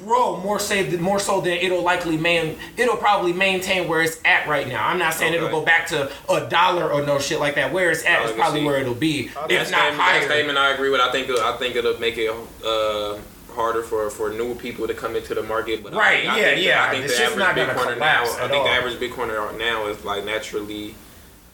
[0.06, 4.48] grow more say more so than it'll likely man it'll probably maintain where it's at
[4.48, 4.88] right now.
[4.88, 7.73] I'm not saying it'll go back to a dollar or no shit like that.
[7.73, 8.65] Where it's at is probably see.
[8.65, 11.02] where it'll be, That if not statement, that statement I agree with.
[11.02, 12.30] I think I think it'll make it
[12.65, 13.18] uh,
[13.53, 15.82] harder for, for new people to come into the market.
[15.84, 16.84] But Right, think- I yeah, think, yeah.
[16.86, 18.23] I think It's the average Bitcoiner now.
[18.23, 18.68] I think the all.
[18.68, 20.94] average Bitcoiner now is like naturally,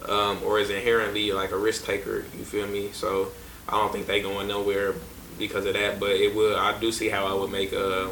[0.10, 2.26] um, or is inherently like a risk taker.
[2.38, 2.90] You feel me?
[2.92, 3.32] So
[3.70, 4.96] I don't think they going nowhere
[5.40, 6.00] because of that.
[6.00, 6.58] But it will.
[6.58, 8.08] I do see how I would make uh,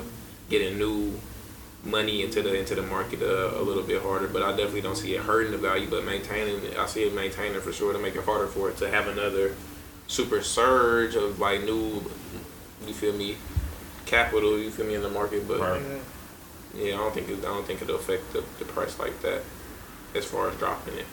[0.49, 1.19] getting new
[1.83, 4.27] money into the into the market uh, a little bit harder.
[4.27, 6.77] But I definitely don't see it hurting the value, but maintaining it.
[6.77, 9.55] I see it maintaining for sure to make it harder for it to have another
[10.07, 12.03] super surge of like new.
[12.85, 13.37] You feel me?
[14.05, 14.57] Capital.
[14.57, 15.59] You feel me in the market, but.
[15.59, 15.81] Right.
[16.75, 19.41] Yeah, I don't think it, I don't think it'll affect the, the price like that,
[20.13, 21.05] as far as dropping it.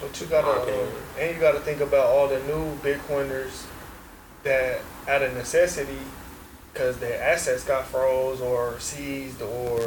[0.00, 0.88] But you gotta, My um,
[1.18, 3.66] and you gotta think about all the new Bitcoiners
[4.44, 5.98] that, out of necessity,
[6.72, 9.80] because their assets got froze or seized, or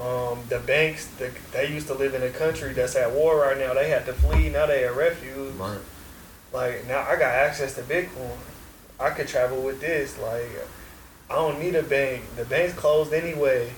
[0.00, 3.58] um, the banks, the, they used to live in a country that's at war right
[3.58, 3.74] now.
[3.74, 4.48] They had to flee.
[4.48, 5.54] Now they at refuge.
[5.54, 5.78] Right.
[6.52, 8.36] Like now, I got access to Bitcoin.
[8.98, 10.18] I could travel with this.
[10.18, 10.48] Like
[11.30, 12.24] I don't need a bank.
[12.36, 13.72] The bank's closed anyway.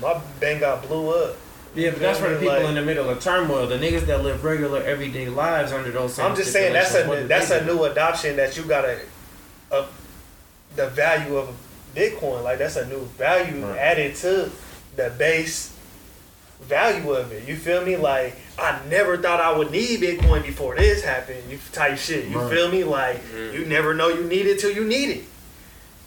[0.00, 1.36] My bank got blew up.
[1.74, 3.66] Yeah, but that's for the Like- people in the middle of turmoil.
[3.66, 7.24] The niggas that live regular everyday lives under those same I'm just saying that's a
[7.26, 9.00] that's a new adoption that you gotta
[9.70, 9.92] up
[10.76, 11.54] the value of
[11.94, 12.42] Bitcoin.
[12.44, 13.78] Like that's a new value Right.
[13.78, 14.50] added to
[14.96, 15.72] the base
[16.60, 17.46] value of it.
[17.46, 17.96] You feel me?
[17.96, 21.42] Like I never thought I would need Bitcoin before this happened.
[21.50, 22.26] You type shit.
[22.26, 22.52] You Right.
[22.52, 22.84] feel me?
[22.84, 23.52] Like Mhm.
[23.54, 25.24] you never know you need it till you need it.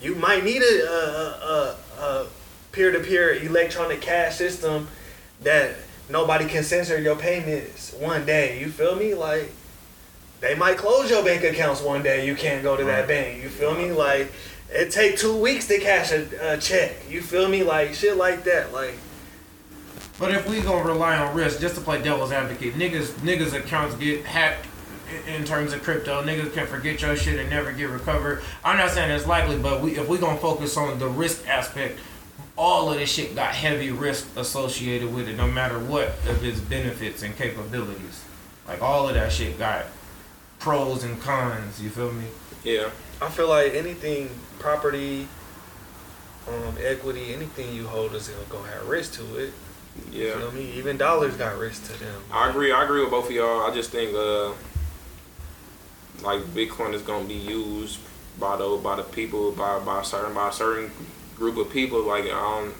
[0.02, 2.26] You might need a a, a, a
[2.72, 4.88] peer-to-peer electronic cash system
[5.42, 5.72] that
[6.10, 8.60] nobody can censor your payments one day.
[8.60, 9.14] You feel me?
[9.14, 9.52] Like
[10.42, 12.26] they might close your bank accounts one day.
[12.26, 13.44] You can't go to that bank.
[13.44, 13.92] You feel me?
[13.92, 14.32] Like
[14.72, 17.10] it take two weeks to cash a, a check.
[17.10, 17.64] You feel me?
[17.64, 18.72] Like shit like that.
[18.74, 18.96] Like
[20.20, 23.96] But if we gonna rely on risk, just to play devil's advocate, niggas niggas accounts
[23.96, 24.66] get hacked
[25.28, 26.24] in- in terms of crypto.
[26.24, 28.44] Niggas can forget your shit and never get recovered.
[28.64, 31.98] I'm not saying it's likely, but we if we gonna focus on the risk aspect,
[32.56, 36.60] all of this shit got heavy risk associated with it, no matter what of its
[36.60, 38.24] benefits and capabilities.
[38.68, 39.86] Like all of that shit got
[40.60, 41.82] pros and cons.
[41.82, 42.26] You feel me?
[42.64, 42.90] Yeah,
[43.22, 44.30] I feel like anything
[44.60, 45.28] property,
[46.48, 49.54] um, equity, anything you hold is gonna go have risk to it.
[50.12, 50.72] Yeah, You feel me?
[50.74, 52.22] Even dollars got risk to them.
[52.32, 52.72] I agree.
[52.72, 53.70] I agree with both of y'all.
[53.70, 54.54] I just think uh,
[56.24, 58.00] like Bitcoin is gonna be used
[58.40, 60.92] by the by the people by by a certain by a certain
[61.36, 62.02] group of people.
[62.04, 62.74] Like um,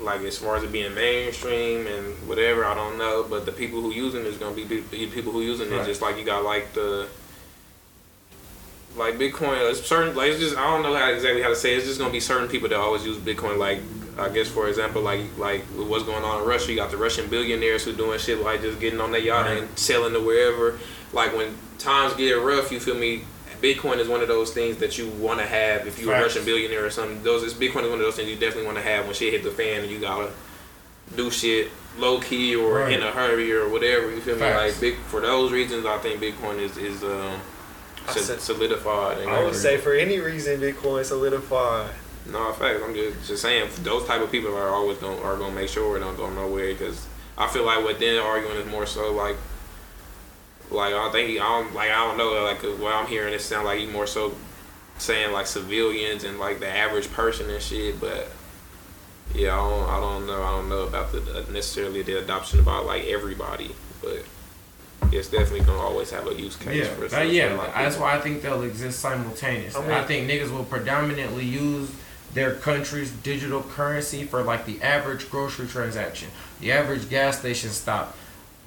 [0.00, 3.26] like as far as it being mainstream and whatever, I don't know.
[3.28, 5.76] But the people who using it is gonna be people who using it.
[5.76, 5.86] Right.
[5.86, 7.08] Just like you got like the
[8.96, 9.70] like Bitcoin.
[9.70, 11.74] It's certain like it's just I don't know how exactly how to say.
[11.74, 11.78] It.
[11.78, 13.58] It's just gonna be certain people that always use Bitcoin.
[13.58, 13.80] Like
[14.18, 17.28] I guess for example, like like what's going on in Russia, you got the Russian
[17.28, 19.58] billionaires who doing shit like just getting on their yacht Right.
[19.62, 20.78] and sailing to wherever.
[21.12, 23.22] Like when times get rough, you feel me.
[23.62, 26.44] Bitcoin is one of those things that you want to have if you're a Russian
[26.44, 27.22] billionaire or something.
[27.22, 29.32] Those is Bitcoin is one of those things you definitely want to have when shit
[29.32, 30.30] hit the fan and you gotta
[31.16, 32.92] do shit low key or Right.
[32.92, 34.10] in a hurry or whatever.
[34.10, 34.42] You feel me?
[34.42, 37.40] Like big for those reasons, I think Bitcoin is is so-
[38.14, 39.18] said- solidified.
[39.18, 41.90] And I would say for any reason, Bitcoin solidified.
[42.30, 45.36] no, in fact, I'm just just saying those type of people are always gonna are
[45.36, 47.06] gonna make sure it don't go nowhere because
[47.38, 49.36] I feel like what then arguing is more so like
[50.70, 53.64] like I think I don't like I don't know like what I'm hearing it sound
[53.66, 54.34] like he more so
[54.98, 58.30] saying like civilians and like the average person and shit, but
[59.34, 62.58] yeah, I don't I don't know I don't know about the uh, necessarily the adoption
[62.60, 64.24] about like everybody, but
[65.12, 67.74] it's definitely gonna always have a use case Yeah, for but some- yeah, for, like,
[67.74, 68.06] that's people.
[68.06, 69.80] why I think they'll exist simultaneously.
[69.80, 71.90] I mean- I think niggas will predominantly use
[72.34, 76.28] their country's digital currency for like the average grocery transaction.
[76.60, 78.16] The average gas station stop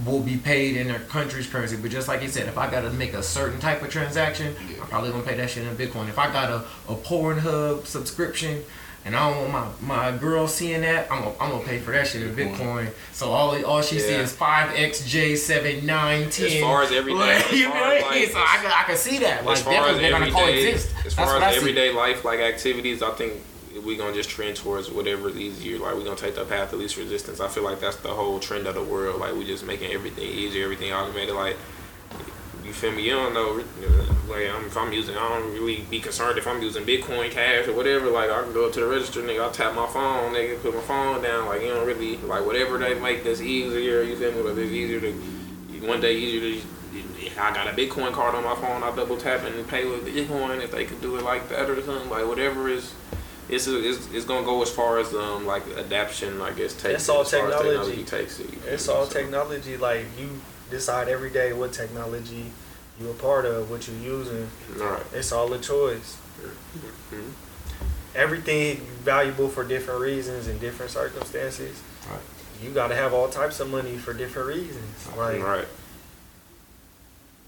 [0.05, 1.75] will be paid in their country's currency.
[1.75, 4.87] But just like you said, if I gotta make a certain type of transaction, I'm
[4.87, 6.07] probably gonna pay that shit in Bitcoin.
[6.09, 8.63] If I got a, a Pornhub subscription
[9.05, 11.91] and I don't want my, my girl seeing that, I'm gonna, I'm gonna pay for
[11.91, 12.89] that shit in Bitcoin.
[13.13, 14.21] So all all she Yeah.
[14.21, 16.47] is five XJ seven nine ten.
[16.47, 18.29] As far as everyday- Like, you know what I mean?
[18.29, 19.45] So I can, I can see that.
[19.45, 21.05] Like as far as definitely they're gonna everyday, coexist.
[21.05, 23.33] as far as everyday life like activities, I think
[23.85, 25.79] we gonna just trend towards whatever's easier.
[25.79, 27.39] Like we gonna take the path of least resistance.
[27.39, 29.21] I feel like that's the whole trend of the world.
[29.21, 31.35] Like we just making everything easier, everything automated.
[31.35, 31.55] Like
[32.63, 33.03] you feel me?
[33.03, 33.63] You don't know.
[34.29, 37.67] Like I'm, if I'm using, I don't really be concerned if I'm using Bitcoin Cash
[37.67, 38.09] or whatever.
[38.09, 39.41] Like I can go up to the register, nigga.
[39.41, 41.47] I'll tap my phone, nigga, put my phone down.
[41.47, 44.03] Like you don't really like whatever they make this easier.
[44.03, 44.41] You feel me?
[44.43, 45.11] Whether it's easier to
[45.87, 46.67] one day easier to.
[47.39, 48.83] I got a Bitcoin card on my phone.
[48.83, 51.81] I double tap and pay with Bitcoin if they could do it like that or
[51.81, 52.09] something.
[52.09, 52.93] Like whatever is,
[53.49, 56.41] it's it's, it's gonna go as far as um like adaptation.
[56.41, 56.95] I guess takes.
[56.95, 58.03] It's all far technology.
[58.03, 58.49] takes it.
[58.67, 59.77] It's all So, technology.
[59.77, 62.51] Like you decide every day what technology
[62.99, 64.49] you're a part of, what you're using.
[64.75, 65.01] Right.
[65.13, 66.17] It's all a choice.
[67.11, 67.31] Mhm.
[68.15, 71.77] Everything valuable for different reasons and different circumstances.
[72.09, 72.19] Right.
[72.61, 75.07] You got to have all types of money for different reasons.
[75.15, 75.65] Like, right.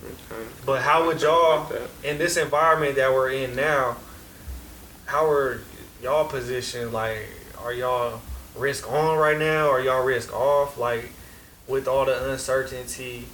[0.04, 0.44] Okay.
[0.66, 1.72] but how would y'all
[2.04, 3.98] in this environment that we're in now?
[5.06, 5.62] How are
[6.02, 6.92] y'all positioned?
[6.92, 7.28] Like,
[7.60, 8.22] are y'all
[8.56, 9.68] risk on right now?
[9.68, 10.78] Or y'all risk off?
[10.78, 11.12] Like,
[11.72, 13.26] with all the uncertainty,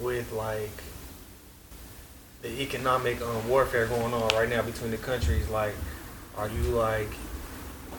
[0.00, 0.70] with like
[2.40, 5.74] the economic um, warfare going on right now between the countries, like,
[6.36, 7.10] are you like,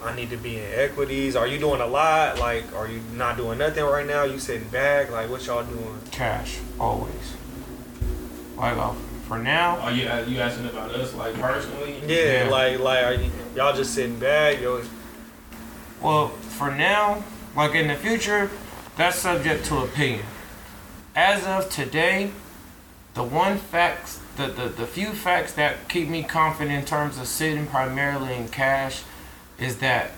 [0.04, 1.36] I need to be in equities?
[1.36, 2.40] Are you doing a lot?
[2.40, 4.24] Like, are you not doing nothing right now?
[4.24, 5.12] You sitting back?
[5.12, 6.00] Like, what y'all doing?
[6.12, 7.36] Cash always.
[8.58, 8.94] Like uh,
[9.28, 12.02] for now, Are you you asking about us like personally?
[12.06, 12.50] Yeah, Yeah.
[12.50, 14.60] like, like, are you, y'all just sitting back?
[14.60, 14.82] Yo,
[16.02, 17.24] well, for now,
[17.56, 18.50] like in the future,
[18.96, 20.26] that's subject to opinion.
[21.16, 22.32] As of today,
[23.14, 27.28] the one facts, the, the, the few facts that keep me confident in terms of
[27.28, 29.04] sitting primarily in cash
[29.60, 30.12] is that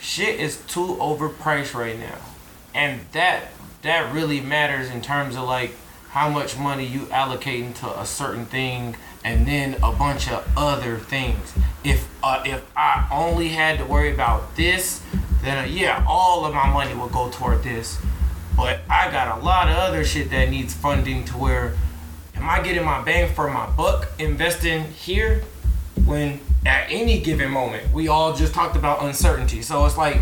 [0.00, 2.18] shit is too overpriced right now.
[2.74, 3.48] And that
[3.82, 5.74] that really matters in terms of like
[6.10, 10.98] how much money you allocate into a certain thing and then a bunch of other
[10.98, 11.52] things.
[11.84, 15.02] If uh, if I only had to worry about this,
[15.42, 18.00] then uh, yeah, all of my money will go toward this.
[18.56, 21.76] But I got a lot of other shit that needs funding to where
[22.34, 25.44] am I getting my bang for my buck investing here
[26.04, 29.62] when at any given moment we all just talked about uncertainty.
[29.62, 30.18] So it's like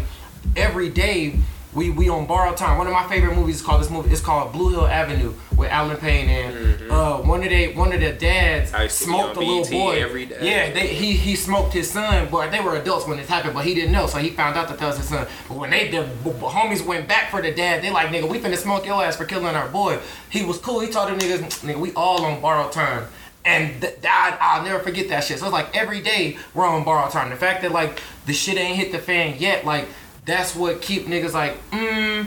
[0.55, 1.39] every day
[1.77, 2.79] we we on borrowed time.
[2.79, 4.11] One of my favorite movies is called this movie.
[4.11, 8.01] It's called Blue Hill Avenue with Allen Payne and uh, one of they one of
[8.01, 10.03] the dads I used to be smoked the little boy.
[10.03, 10.39] every day.
[10.41, 12.29] Yeah, they, he he smoked his son.
[12.31, 14.69] But they were adults when this happened, but he didn't know, so he found out
[14.69, 15.27] that that was his son.
[15.49, 18.57] But when they the homies went back for the dad, they like nigga, we finna
[18.57, 19.99] smoke your ass for killing our boy.
[20.31, 20.81] He was cool.
[20.81, 23.07] He told the niggas, nigga, we all on borrowed time.
[23.45, 25.39] And th- that I'll never forget that shit.
[25.39, 27.31] So it's like every day we're on borrowed time.
[27.31, 29.87] The fact that like the shit ain't hit the fan yet, like
[30.27, 32.27] that's what keep niggas like, mm,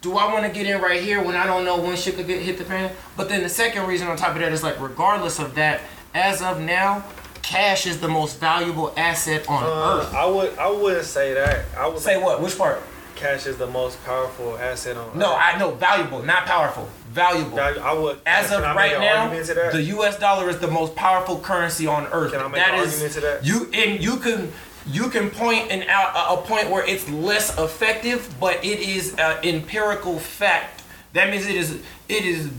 [0.00, 2.26] do I want to get in right here when I don't know when shit could
[2.26, 2.90] get hit the fan?
[3.16, 5.80] But then the second reason on top of that is like, regardless of that,
[6.14, 7.04] as of now,
[7.42, 9.66] cash is the most valuable asset on uh,
[10.02, 10.14] earth.
[10.14, 11.64] I would, I wouldn't say that.
[11.76, 12.42] I would Say what?
[12.42, 12.82] Which part?
[13.14, 15.16] cash is the most powerful asset on.
[15.16, 15.38] No, earth.
[15.40, 16.88] I know valuable, not powerful.
[17.10, 17.60] Valuable.
[17.60, 18.18] I, I would.
[18.26, 19.72] As of I right now, argument to that?
[19.72, 20.18] the U.S.
[20.18, 22.32] dollar is the most powerful currency on earth.
[22.32, 23.44] Can I make That an is- argument to that?
[23.46, 24.50] You and you can
[24.86, 29.38] you can point an out a, point where it's less effective, but it is an
[29.44, 30.82] empirical fact.
[31.12, 32.50] That means it is it is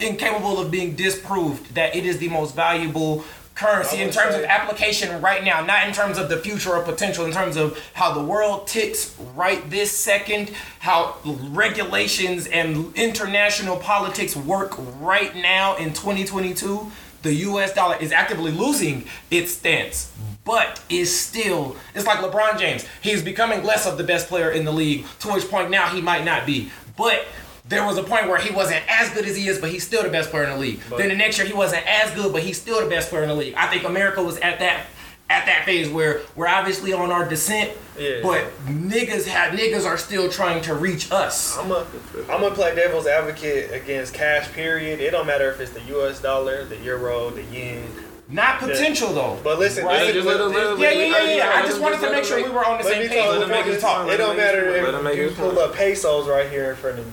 [0.00, 3.24] incapable of being disproved that it is the most valuable
[3.54, 6.82] currency in terms say- of application right now, not in terms of the future or
[6.82, 13.76] potential, in terms of how the world ticks right this second, how regulations and international
[13.76, 16.90] politics work right now in 2022.
[17.22, 20.12] The US dollar is actively losing its stance,
[20.48, 22.86] but is still, it's like LeBron James.
[23.02, 26.00] He's becoming less of the best player in the league, to which point now he
[26.00, 26.70] might not be.
[26.96, 27.26] But
[27.68, 30.02] there was a point where he wasn't as good as he is, but he's still
[30.02, 30.80] the best player in the league.
[30.96, 33.28] then the next year he wasn't as good, but he's still the best player in
[33.28, 33.52] the league.
[33.58, 34.86] I think America was at that
[35.30, 38.20] at that phase where we're obviously on our descent, Yeah.
[38.22, 41.58] but niggas have niggas are still trying to reach us.
[41.58, 41.86] I'm a,
[42.30, 44.50] I'm gonna play devil's advocate against cash.
[44.52, 45.00] Period.
[45.00, 46.22] It don't matter if it's the U.S.
[46.22, 47.84] dollar, the euro, the yen.
[48.30, 49.38] Not potential though.
[49.42, 50.00] But listen, Right.
[50.00, 51.52] listen, Just let him- let him- Yeah, yeah, yeah, yeah.
[51.62, 53.34] I just wanted to make sure we were on the same page talk.
[53.34, 54.08] before make we his talk.
[54.08, 55.58] It don't matter make his- let him make if you pull point.
[55.62, 57.12] up pesos right here in front of me.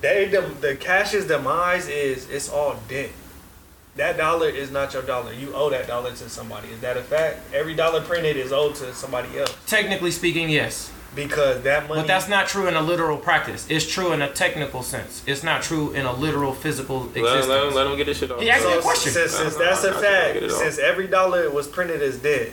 [0.00, 3.10] They the, the cash's demise is it's all debt.
[3.96, 5.32] That dollar is not your dollar.
[5.32, 6.68] You owe that dollar to somebody.
[6.68, 7.40] Is that a fact?
[7.54, 10.90] Every dollar printed is owed to somebody else Technically speaking, yes.
[11.14, 12.00] Because that money.
[12.02, 13.66] But that's not true in a literal practice.
[13.70, 15.22] It's true in a technical sense.
[15.26, 17.48] It's not true in a literal physical Let him, existence.
[17.48, 18.40] let him, let him get this shit off.
[18.40, 19.12] He asked me a question.
[19.12, 20.34] since, since No, no, that's a fact.
[20.34, 20.58] get it off.
[20.58, 22.52] Since every dollar was printed as dead.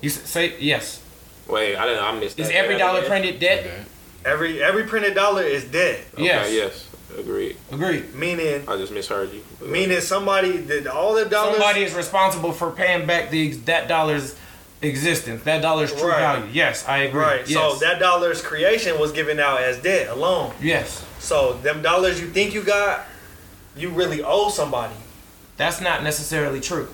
[0.00, 1.02] You say yes.
[1.48, 2.04] Wait, I didn't.
[2.04, 2.38] I missed.
[2.38, 2.56] Is that.
[2.56, 3.10] every dollar again.
[3.10, 3.66] printed dead?
[3.66, 3.84] Okay.
[4.24, 6.04] Every every printed dollar is dead.
[6.14, 6.52] Okay, Yes.
[6.52, 6.88] Yes.
[7.18, 7.56] Agreed.
[7.72, 8.14] Agreed.
[8.14, 9.42] Meaning I just misheard you.
[9.58, 11.56] But- meaning somebody did all the dollars.
[11.56, 14.36] Somebody is responsible for paying back the that dollar's
[14.82, 16.20] existence, that dollar's true Right.
[16.20, 16.46] value.
[16.52, 17.20] Yes, I agree.
[17.20, 17.48] Right.
[17.48, 17.52] Yes.
[17.58, 20.52] So that dollar's creation was given out as debt alone.
[20.60, 23.06] yes, So them dollars you think you got,
[23.76, 24.94] you really owe somebody.
[25.56, 26.88] that's not necessarily true.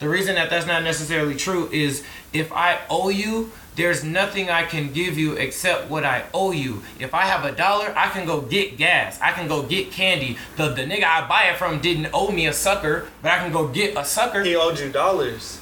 [0.00, 2.02] The reason that that's not necessarily true is
[2.32, 6.82] if I owe you, there's nothing I can give you except what I owe you.
[6.98, 9.18] If I have a dollar, I can go get gas.
[9.22, 10.36] I can go get candy.
[10.56, 13.52] The the nigga I buy it from didn't owe me a sucker, but I can
[13.52, 14.42] go get a sucker.
[14.42, 15.60] He owed you dollars.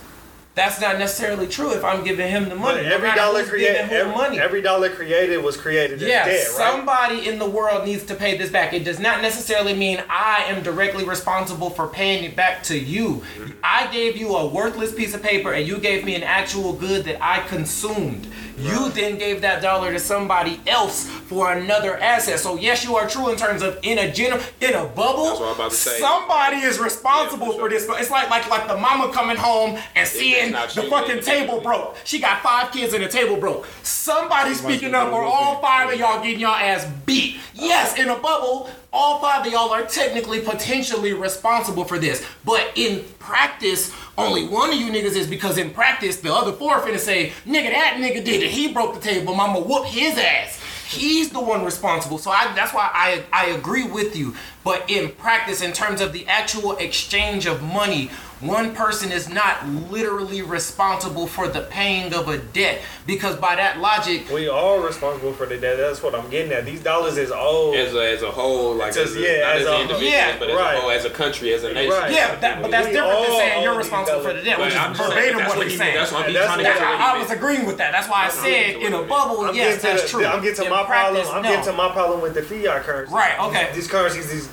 [0.57, 2.83] That's not necessarily true if I'm giving him the money.
[2.83, 4.39] But every matter dollar created, giving who the every, money.
[4.41, 6.41] every dollar created was created Yeah, right?
[6.41, 8.73] somebody in the world needs to pay this back.
[8.73, 13.23] It does not necessarily mean I am directly responsible for paying it back to you.
[13.39, 13.51] Mm-hmm.
[13.63, 17.05] I gave you a worthless piece of paper and you gave me an actual good
[17.05, 18.27] that I consumed.
[18.61, 22.41] You then gave that dollar to somebody else for another asset.
[22.41, 25.25] So yes, you are true in terms of in a general in a bubble.
[25.25, 25.99] That's what I'm about to say.
[25.99, 27.87] Somebody is responsible Yeah, for for this.
[27.87, 31.97] But It's like like like the mama coming home and seeing the fucking table broke.
[32.05, 33.67] She got five kids and the table broke.
[33.83, 37.39] Somebody speaking up or all five of y'all getting y'all ass beat.
[37.55, 38.03] Yes, uh-huh.
[38.03, 42.27] in a bubble, all five of y'all are technically potentially responsible for this.
[42.45, 46.75] But in practice, only one of you niggas is because in practice, the other four
[46.75, 48.51] are finna say, nigga, that nigga did it.
[48.51, 49.35] He broke the table.
[49.35, 50.61] Mama whoop his ass.
[50.89, 52.19] He's the one responsible.
[52.19, 54.35] So I, that's why I, I agree with you.
[54.65, 58.11] But in practice, in terms of the actual exchange of money,
[58.41, 63.79] one person is not literally responsible for the paying of a debt because by that
[63.81, 65.77] logic, we are responsible for the debt.
[65.77, 66.65] That's what I'm getting at.
[66.65, 67.77] These dollars is owed.
[67.77, 69.81] as a, as a whole, like Just- as a, yeah, not as as, a- an
[69.83, 70.75] individual, Yeah, but as right.
[70.77, 71.91] a whole, as a country, as a nation.
[71.93, 72.13] Right.
[72.13, 74.77] yeah, that, but that's We different than saying you're responsible for the debt, But which
[74.77, 75.95] I'm is just saying, verbatim that's what what he's saying.
[75.95, 77.05] That's what I'm That's trying to what- get Yeah.
[77.07, 77.93] I, I was agreeing with that.
[77.93, 80.25] That's why I That's what said in a bubble, I'm yes, that's the, true.
[80.25, 81.37] I'm getting to my practice, problem.
[81.37, 81.49] I'm no.
[81.51, 83.13] getting to my problem with the fiat currency.
[83.15, 83.71] Right, okay.
[83.75, 84.49] These currencies, these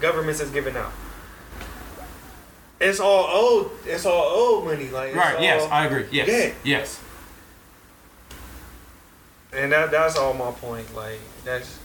[0.00, 0.92] governments is giving out.
[2.82, 3.70] It's all old.
[3.86, 4.88] It's all old money.
[4.90, 6.06] Like it's Right, yes, I agree.
[6.10, 6.52] Yes, Yeah.
[6.64, 7.00] yes.
[9.52, 10.94] and that that's all my point.
[10.94, 11.78] Like that's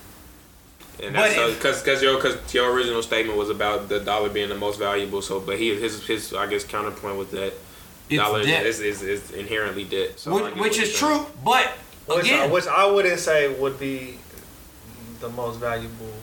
[1.04, 4.56] And that's because because your because your original statement was about the dollar being the
[4.56, 5.22] most valuable.
[5.22, 7.54] So, but he his his I guess counterpoint with that
[8.10, 8.66] It's dollar debt.
[8.66, 10.20] is, is is inherently debt.
[10.20, 11.26] So which, get which what is you're saying.
[11.26, 11.68] true, but
[12.08, 14.18] which I, again, which I wouldn't say would be
[15.20, 16.14] the most valuable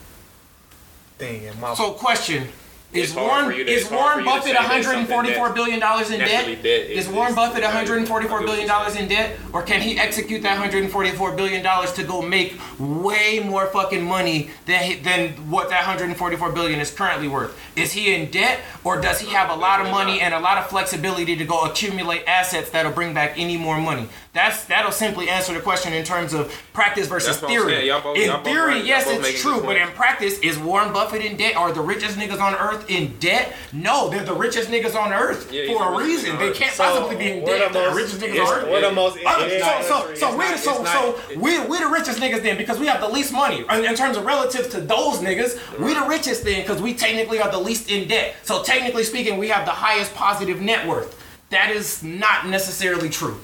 [1.19, 1.75] thing in my.
[1.75, 2.49] so question.
[2.95, 5.47] Is Warren, for you to- is Warren for you to Buffett say that something 144
[5.49, 6.47] that's billion dollars in debt?
[6.63, 7.79] debt Is is- Warren Buffett valuable.
[7.79, 11.93] 144 I get billion dollars in debt, or can he execute that 144 billion dollars
[11.93, 17.29] to go make way more fucking money than than what that 144 billion is currently
[17.29, 17.53] worth?
[17.77, 20.59] Is he in debt, or does he have a lot of money and a lot
[20.59, 24.09] of flexibility to go accumulate assets that'll bring back any more money?
[24.35, 27.87] That's that'll simply answer the question in terms of practice versus That's theory.
[27.87, 28.77] Y'all both- in y'all both theory, right.
[28.79, 31.55] Y'all yes, both it's true, but in practice, is Warren Buffett in debt?
[31.57, 33.55] Are the richest niggas on earth in debt?
[33.73, 36.37] No, they're the richest niggas on earth Yeah, for a reason.
[36.39, 36.57] They earth.
[36.59, 37.73] can't So, possibly be in debt.
[37.73, 38.69] the the most- richest niggas on earth.
[38.69, 39.17] we're the most.
[39.25, 40.17] Uh, in- so so industry.
[40.17, 42.87] so we not- so it's so not- we we the richest niggas then because we
[42.89, 45.61] have the least money in, in terms of relative to those niggas.
[45.79, 48.35] We're the richest then because we technically are the least in debt.
[48.43, 51.15] So technically speaking, we have the highest positive net worth.
[51.51, 53.39] That is not necessarily true.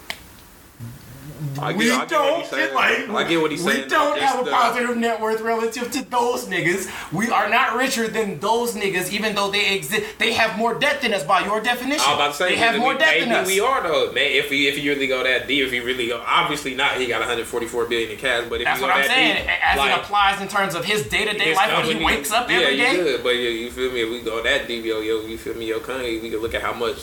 [1.60, 3.84] I get- we I get don't get like I get what he's saying.
[3.84, 6.88] we don't It's have a the- positive net worth relative to those niggas.
[7.12, 10.18] We are not richer than those niggas, even though they exist.
[10.18, 12.04] They have more debt than us by your definition.
[12.06, 13.46] I was about to say they have more debt maybe than us.
[13.46, 14.30] we are though, man.
[14.30, 16.96] If we if you really go that deep, if you really go, obviously not.
[16.98, 19.36] He got 144 billion in cash, but if That's you what I'm that saying.
[19.46, 22.04] deep, As like, it applies in terms of his day to day life when he
[22.04, 22.96] wakes up yeah, every day.
[22.96, 24.02] could, but you, you feel me?
[24.02, 25.66] If we go that deep, yo, yo, you feel me?
[25.66, 26.98] Yo, Kanye, we could look at how much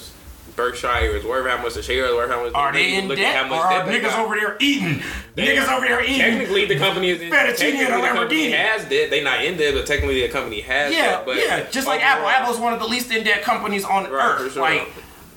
[0.58, 2.52] Berkshire is worth, how much the shares worth, how much.
[2.56, 4.20] Are they in debt how or much are debt they niggas got.
[4.26, 5.02] over there eating?
[5.36, 6.18] They niggas are- over there eating.
[6.20, 7.30] Technically, the company is in.
[7.32, 9.10] Fettuccine and the company has debt.
[9.12, 11.26] They not in debt, but technically, the company has Yeah, debt.
[11.28, 11.64] But yeah.
[11.72, 12.26] Just like Apple.
[12.26, 14.54] overall- Apple's one of the least in debt companies on Right, earth.
[14.54, 14.62] sure.
[14.64, 14.90] Like,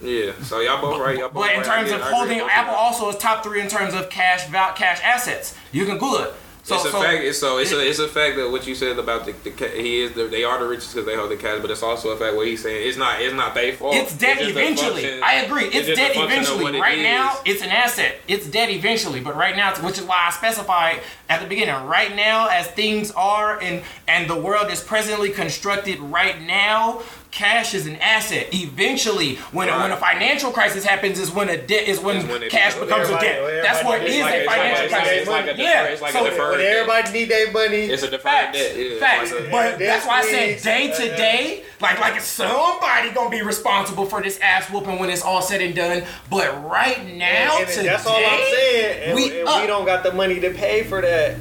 [0.02, 0.32] yeah.
[0.42, 1.18] So y'all both right.
[1.18, 1.68] Y'all both but in right.
[1.68, 5.00] I terms of holding, Apple also is top three in terms of cash val- cash
[5.04, 5.54] assets.
[5.70, 6.34] You can Google it.
[6.62, 7.22] So, it's a so fact.
[7.24, 10.02] It's so it's a it's a fact that what you said about the, the he
[10.02, 12.16] is the, they are the richest because they hold the cash, but it's also a
[12.16, 12.86] fact what he's saying.
[12.86, 13.94] It's not it's not their fault.
[13.94, 15.02] It's debt just a eventually.
[15.02, 15.64] function- I agree.
[15.64, 16.76] It's, debt eventually.
[16.76, 17.04] it Right is.
[17.04, 18.16] now, it's an asset.
[18.28, 19.20] It's debt eventually.
[19.20, 21.74] But right now, which is why I specified at the beginning.
[21.86, 27.74] Right now, as things are and and the world is presently constructed right now, cash
[27.74, 28.48] is an asset.
[28.52, 29.80] Eventually, when Right.
[29.82, 33.08] when a financial crisis happens, is when a debt is when, Is when cash becomes-
[33.08, 33.62] becomes a debt.
[33.62, 35.20] That's what everybody- is it's like- a it's financial it's like- crisis.
[35.20, 35.82] it's like a yeah.
[35.84, 36.72] it's like a so deferred When debt.
[36.76, 38.76] everybody need their money, It's a deferred Facts, debt.
[38.76, 39.30] Yeah, facts.
[39.32, 43.42] like a- but that's why I said day to day, like like somebody gonna be
[43.42, 46.02] responsible for this ass whooping when it's all said and done.
[46.30, 49.02] But right now, and today, that's all I'm saying.
[49.04, 51.36] And, we and we don't got the money to pay for that.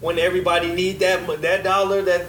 [0.00, 2.26] When everybody need that that dollar, that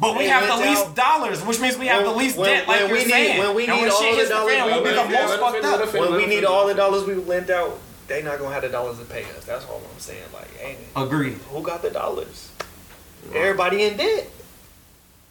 [0.00, 2.50] But we They have the least out- dollars, which means we have the least when-
[2.50, 3.38] debt, like when you're we need- saying.
[3.40, 5.80] when we need when all the dollars we we'll be the most fucked finish, let
[5.80, 5.94] him up.
[5.94, 8.98] when we need all the dollars we lent out, they not gonna have the dollars
[8.98, 9.44] to pay us.
[9.44, 10.22] That's all I'm saying.
[10.32, 10.86] Like, ain't it?
[10.94, 11.40] Agreed.
[11.50, 12.50] Who got the dollars?
[13.34, 14.30] Everybody in debt.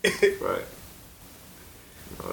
[0.42, 0.66] Right.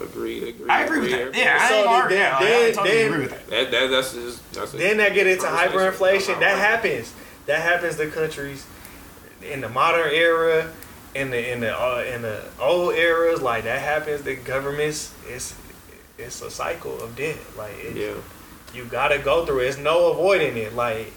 [0.03, 0.43] Agreed.
[0.49, 0.69] Agreed.
[0.71, 1.35] I agree with that.
[1.37, 2.23] Yeah, I So ain't then- arguing.
[2.23, 3.51] I then- totally then- agree with that.
[3.51, 6.41] That, that that's just that's Then that get into hyperinflation.
[6.41, 7.13] That happens.
[7.47, 8.65] That happens to countries
[9.43, 10.71] in the modern era,
[11.15, 13.41] in the in the uh, in the old eras.
[13.43, 14.23] Like that happens.
[14.23, 15.15] The governments.
[15.27, 15.55] It's
[16.19, 17.39] it's a cycle of debt.
[17.57, 18.15] Like it, yeah.
[18.75, 19.61] you gotta go through.
[19.61, 19.67] it.
[19.69, 20.75] It's no avoiding it.
[20.75, 21.13] Like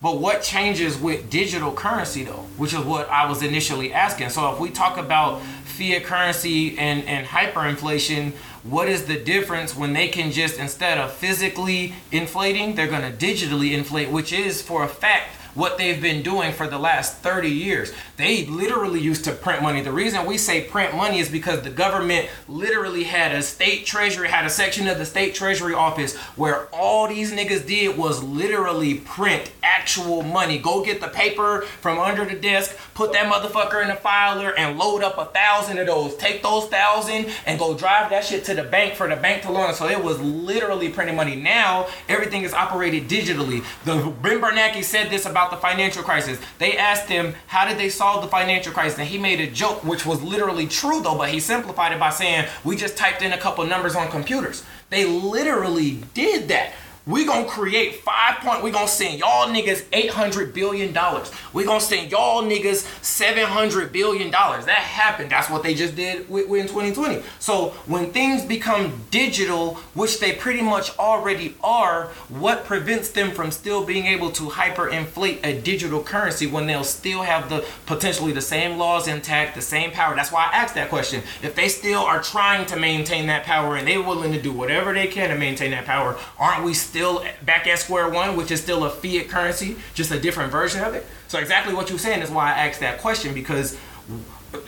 [0.00, 4.30] But what changes with digital currency though, which is what I was initially asking.
[4.30, 8.32] So if we talk about fiat currency and, and hyperinflation,
[8.62, 13.72] what is the difference when they can just instead of physically inflating, they're gonna digitally
[13.72, 17.92] inflate, which is for a fact what they've been doing for the last 30 years.
[18.16, 19.82] They literally used to print money.
[19.82, 24.28] The reason we say print money is because the government literally had a state treasury,
[24.28, 28.94] had a section of the state treasury office where all these niggas did was literally
[28.94, 30.58] print actual money.
[30.58, 34.78] Go get the paper from under the desk, put that motherfucker in the filer, and
[34.78, 36.16] load up a thousand of those.
[36.16, 39.52] Take those thousand and go drive that shit to the bank for the bank to
[39.52, 39.74] loan.
[39.74, 41.36] So it was literally printing money.
[41.36, 43.62] Now everything is operated digitally.
[43.84, 46.38] The Ben Bernanke said this about the financial crisis.
[46.58, 49.84] They asked him how did they solve the financial crisis, and he made a joke
[49.84, 53.32] which was literally true though, but he simplified it by saying we just typed in
[53.32, 54.64] a couple numbers on computers.
[54.90, 56.72] They literally did that.
[57.06, 58.64] We gonna create five point.
[58.64, 61.30] We gonna send y'all niggas eight hundred billion dollars.
[61.52, 64.66] We gonna send y'all niggas seven hundred billion dollars.
[64.66, 65.30] That happened.
[65.30, 67.22] That's what they just did in 2020.
[67.38, 73.52] So when things become digital, which they pretty much already are, what prevents them from
[73.52, 78.42] still being able to hyperinflate a digital currency when they'll still have the potentially the
[78.42, 80.16] same laws intact, the same power?
[80.16, 81.22] That's why I asked that question.
[81.40, 84.92] If they still are trying to maintain that power and they're willing to do whatever
[84.92, 86.95] they can to maintain that power, aren't we still
[87.42, 90.94] back at square one, which is still a fiat currency, just a different version of
[90.94, 91.06] it?
[91.28, 93.78] So exactly what you're saying is why I asked that question because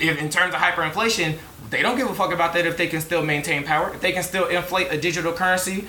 [0.01, 1.39] if in terms of hyperinflation,
[1.71, 3.93] they don't give a fuck about that if they can still maintain power.
[3.95, 5.87] If they can still inflate a digital currency,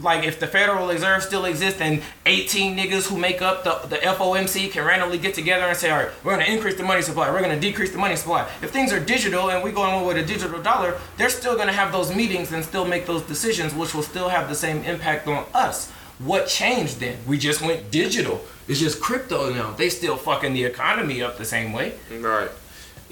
[0.00, 3.96] like if the Federal Reserve still exists and 18 niggas who make up the, the
[3.96, 7.30] FOMC can randomly get together and say, all right, we're gonna increase the money supply,
[7.30, 8.48] we're gonna decrease the money supply.
[8.62, 11.92] If things are digital and we going with a digital dollar, they're still gonna have
[11.92, 15.46] those meetings and still make those decisions, which will still have the same impact on
[15.54, 15.90] us.
[16.18, 17.18] What changed then?
[17.26, 18.44] We just went digital.
[18.68, 19.72] It's just crypto now.
[19.72, 21.94] They still fucking the economy up the same way.
[22.10, 22.50] Right.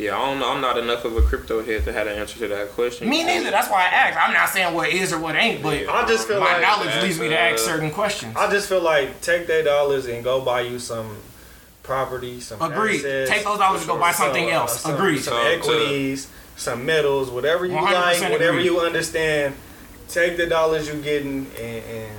[0.00, 0.50] Yeah, I don't know.
[0.50, 3.08] I'm not enough of a crypto head to have an answer to that question.
[3.08, 3.50] Me neither.
[3.50, 4.18] That's why I asked.
[4.18, 7.02] I'm not saying what is or what ain't, but I just feel my like knowledge
[7.02, 8.34] leads me to ask certain questions.
[8.36, 11.18] I just feel like take their dollars and go buy you some
[11.82, 13.00] property, some Agreed.
[13.00, 14.80] assets, Take those dollars and go buy something some, else.
[14.80, 15.18] some- Agreed.
[15.18, 18.64] Some So, to- equities, some metals, whatever you like, whatever agreed.
[18.64, 19.54] you understand.
[20.08, 22.10] Take the dollars you're getting and, and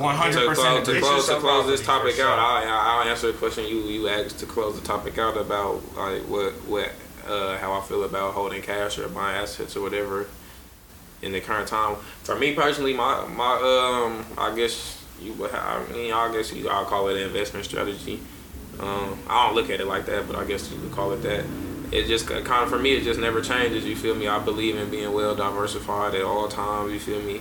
[0.00, 1.00] hundred close, percent to agree.
[1.00, 2.40] Get close, to close this topic for out, sure.
[2.40, 2.64] I,
[3.02, 6.52] I'll answer the question you you asked to close the topic out about like what
[6.68, 6.90] what
[7.28, 10.26] uh, how I feel about holding cash or buying assets or whatever
[11.22, 11.96] in the current time.
[12.22, 15.32] For me personally, my my um I guess you.
[15.52, 18.20] I mean, I guess you I'll call it an investment strategy.
[18.78, 21.22] Um, I don't look at it like that, but I guess you could call it
[21.22, 21.44] that.
[21.92, 23.84] It just kind of for me, it just never changes.
[23.84, 24.26] You feel me?
[24.28, 26.92] I believe in being well diversified at all times.
[26.92, 27.40] You feel me?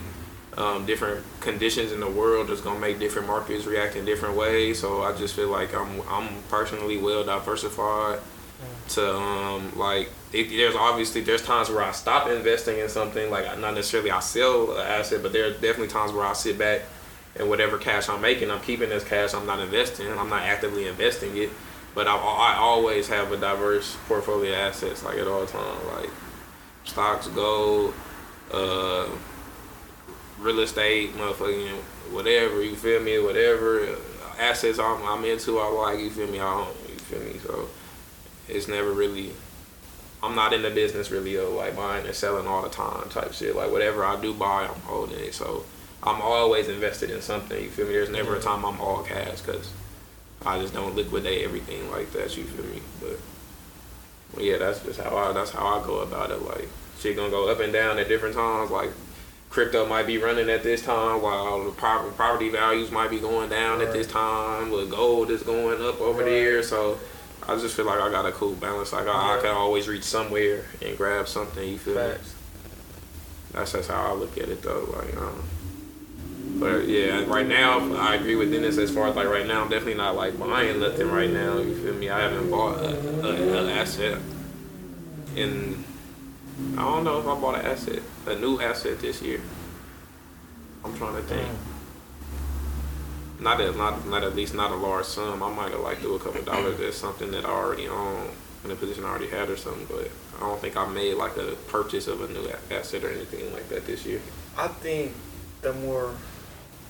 [0.58, 4.80] Um, different conditions in the world is gonna make different markets react in different ways.
[4.80, 8.20] So I just feel like I'm I'm personally well diversified.
[8.90, 13.46] To um like, it, there's obviously there's times where I stop investing in something like
[13.60, 16.82] not necessarily I sell an asset, but there are definitely times where I sit back
[17.38, 19.34] and whatever cash I'm making, I'm keeping this cash.
[19.34, 20.08] I'm not investing.
[20.12, 21.50] I'm not actively investing it,
[21.94, 26.10] but I, I always have a diverse portfolio of assets like at all times, like
[26.86, 27.94] stocks, gold,
[28.54, 29.08] uh,
[30.40, 31.72] real estate, motherfucking
[32.12, 32.64] whatever.
[32.64, 33.20] You feel me?
[33.20, 33.96] Whatever uh,
[34.40, 36.00] assets I'm, I'm into, I like.
[36.00, 36.40] You feel me?
[36.40, 36.90] I don't.
[36.90, 37.40] You feel me?
[37.40, 37.68] So
[38.48, 39.32] it's never really.
[40.24, 43.34] I'm not in the business really of like buying and selling all the time type
[43.34, 43.56] shit.
[43.56, 45.34] Like whatever I do buy, I'm holding it.
[45.34, 45.66] So
[46.02, 47.62] I'm always invested in something.
[47.62, 47.94] You feel me?
[47.94, 49.72] There's never a time I'm all cash because
[50.46, 52.36] I just don't liquidate everything like that.
[52.38, 52.82] You feel me?
[53.02, 53.20] But,
[54.34, 56.42] but yeah, that's just how I that's how I go about it.
[56.42, 56.70] Like
[57.00, 58.72] shit gonna go up and down at different times.
[58.72, 58.92] Like
[59.50, 63.82] crypto might be running at this time while the property values might be going down
[63.82, 64.72] at this time.
[64.72, 66.30] But gold is going up over Right.
[66.30, 66.64] there.
[66.64, 66.98] So
[67.48, 68.94] I just feel like I got a cool balance.
[68.94, 71.68] Like I, I can always reach somewhere and grab something.
[71.68, 72.18] You feel me?
[73.52, 74.86] That's just how I look at it though.
[74.96, 75.44] Like, um,
[76.60, 79.70] but yeah, right now I agree with Dennis as far as like right now I'm
[79.70, 81.58] definitely not like buying nothing right now.
[81.60, 82.10] You feel me?
[82.10, 84.20] I haven't bought an asset
[85.36, 85.84] in
[86.78, 89.42] I don't know if I bought an asset, a new asset this year.
[90.84, 91.50] I'm trying to think.
[93.40, 95.44] Not at not not at least not a large sum.
[95.44, 96.80] I might have like do a couple dollars.
[96.80, 98.30] That's something that I already own
[98.64, 99.86] in a position I already had or something.
[99.90, 103.54] But I don't think I made like a purchase of a new asset or anything
[103.54, 104.22] like that this year.
[104.58, 105.14] I think
[105.62, 106.16] the more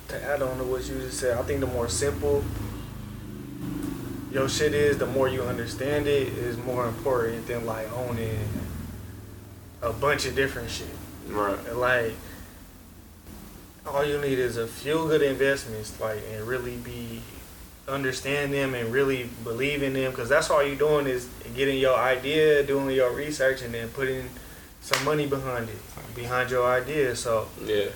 [0.09, 2.43] to add on to what you just said, I think the more simple
[4.31, 8.37] your shit is, the more you understand it is more important than like owning
[9.81, 10.87] a bunch of different shit.
[11.27, 11.57] Right.
[11.67, 12.13] And, Like
[13.87, 17.21] all you need is a few good investments, like and really be
[17.87, 21.95] understand them and really believe in them, because that's all you're doing is getting your
[21.95, 24.27] idea, doing your research, and then putting
[24.81, 27.15] some money behind it, behind your idea.
[27.15, 27.89] So Yeah.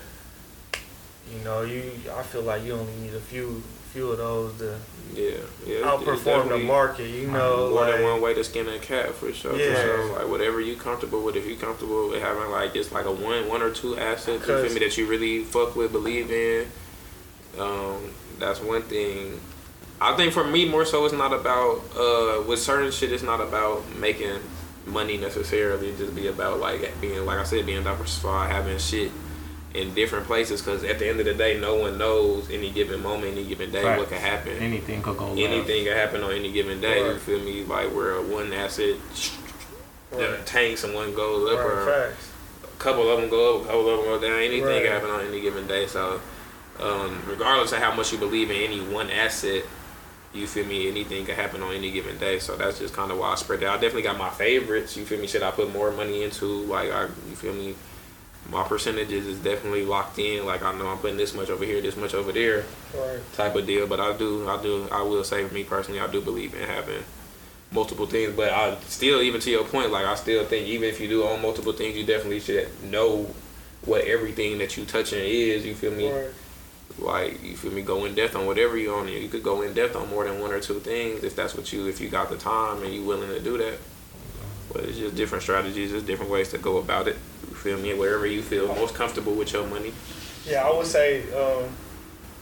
[1.32, 3.62] you know, you I feel like you only need a few
[3.92, 4.78] few of those to
[5.14, 5.38] Yeah.
[5.66, 5.80] Yeah.
[5.86, 7.08] outperform the market.
[7.08, 9.56] You know, More like than one way to skin a cat for sure.
[9.56, 9.74] Yeah.
[9.74, 10.18] For sure.
[10.18, 11.36] Like whatever you comfortable with.
[11.36, 14.62] If you comfortable with having like just like a one one or two assets, you
[14.62, 16.66] feel me that you really fuck with, believe in.
[17.58, 19.40] Um, that's one thing.
[20.00, 23.40] I think for me more so it's not about uh with certain shit it's not
[23.40, 24.38] about making
[24.86, 25.90] money necessarily.
[25.90, 29.10] It just be about like being like I said being diversified, having shit
[29.74, 30.60] in different places.
[30.60, 33.70] Because at the end of the day, no one knows any given moment, any given
[33.70, 34.10] day what Facts.
[34.10, 35.38] could happen Anything could go left.
[35.40, 36.98] anything can happen on any given day.
[37.06, 37.64] You feel me?
[37.64, 38.96] Like where one asset
[40.12, 40.44] Right.
[40.44, 42.28] tanks and one goes up, Right, or facts.
[42.64, 44.38] a couple of them go up, a couple of them go down.
[44.40, 44.82] Anything Right.
[44.82, 45.86] can happen on any given day.
[45.86, 46.20] So,
[46.80, 49.62] um, regardless of how much you believe in any one asset,
[50.32, 50.88] you feel me?
[50.88, 52.38] Anything can happen on any given day.
[52.40, 53.66] So that's just kind of why I spread it.
[53.66, 53.74] out.
[53.78, 54.96] I definitely got my favorites.
[54.96, 55.26] You feel me?
[55.28, 56.46] Should I put more money into?
[56.46, 57.74] Like I, you feel me?
[58.48, 60.44] My percentages is definitely locked in.
[60.46, 62.64] Like I know I'm putting this much over here, this much over there
[62.94, 63.20] Right.
[63.34, 63.86] type of deal.
[63.86, 66.66] But I do, I do, I will say for me personally, I do believe in
[66.66, 67.02] having
[67.70, 68.34] multiple things.
[68.34, 71.22] But I still, even to your point, like I still think even if you do
[71.24, 73.32] own multiple things, you definitely should know
[73.84, 75.64] what everything that you touching is.
[75.64, 76.10] You feel me?
[76.10, 76.28] Right.
[76.98, 77.82] Like you feel me?
[77.82, 79.06] Go in depth on whatever you own.
[79.06, 81.72] You could go in depth on more than one or two things if that's what
[81.72, 83.78] you, if you got the time and you willing to do that.
[84.72, 85.92] But it's just different strategies.
[85.92, 87.16] There's different ways to go about it.
[87.50, 87.92] You feel me?
[87.94, 89.92] Wherever you feel most comfortable with your money.
[90.46, 91.64] Yeah, I would say um,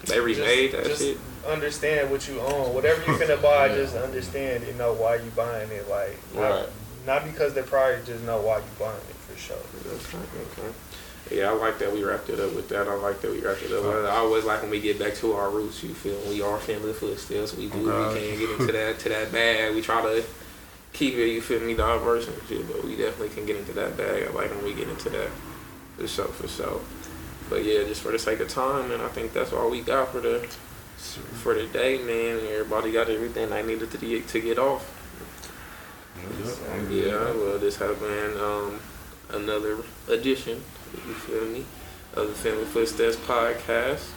[0.05, 1.17] They remade that just shit.
[1.47, 2.73] understand what you own.
[2.73, 4.65] Whatever you finna buy, just understand.
[4.67, 5.89] You know why you buying it.
[5.89, 6.69] Like not, Right.
[7.05, 9.57] not because they're probably just know why you buying it for sure.
[9.57, 10.73] Okay, okay.
[11.31, 12.87] Yeah, I like that we wrapped it up with that.
[12.87, 13.83] I like that we wrapped it up.
[14.05, 15.83] I always like when we get back to our roots.
[15.83, 17.55] You feel we are family footsteps.
[17.55, 17.89] We do.
[17.91, 18.13] Okay.
[18.13, 19.75] We can't get into that to that bag.
[19.75, 20.23] We try to
[20.93, 21.27] keep it.
[21.27, 22.67] You feel me, diverse and shit.
[22.67, 24.27] But we definitely can get into that bag.
[24.27, 25.29] I like when we get into that
[25.97, 26.81] for sure, for sure.
[27.49, 30.09] But yeah, just for the sake of time, and I think that's all we got
[30.09, 30.47] for the
[31.41, 32.39] for the day, man.
[32.51, 34.95] Everybody got everything they needed to get to get off.
[36.89, 38.79] Yeah, well, this has been um,
[39.31, 39.77] another
[40.09, 40.61] edition,
[40.93, 41.65] you feel me,
[42.13, 44.09] of the Family Footsteps podcast.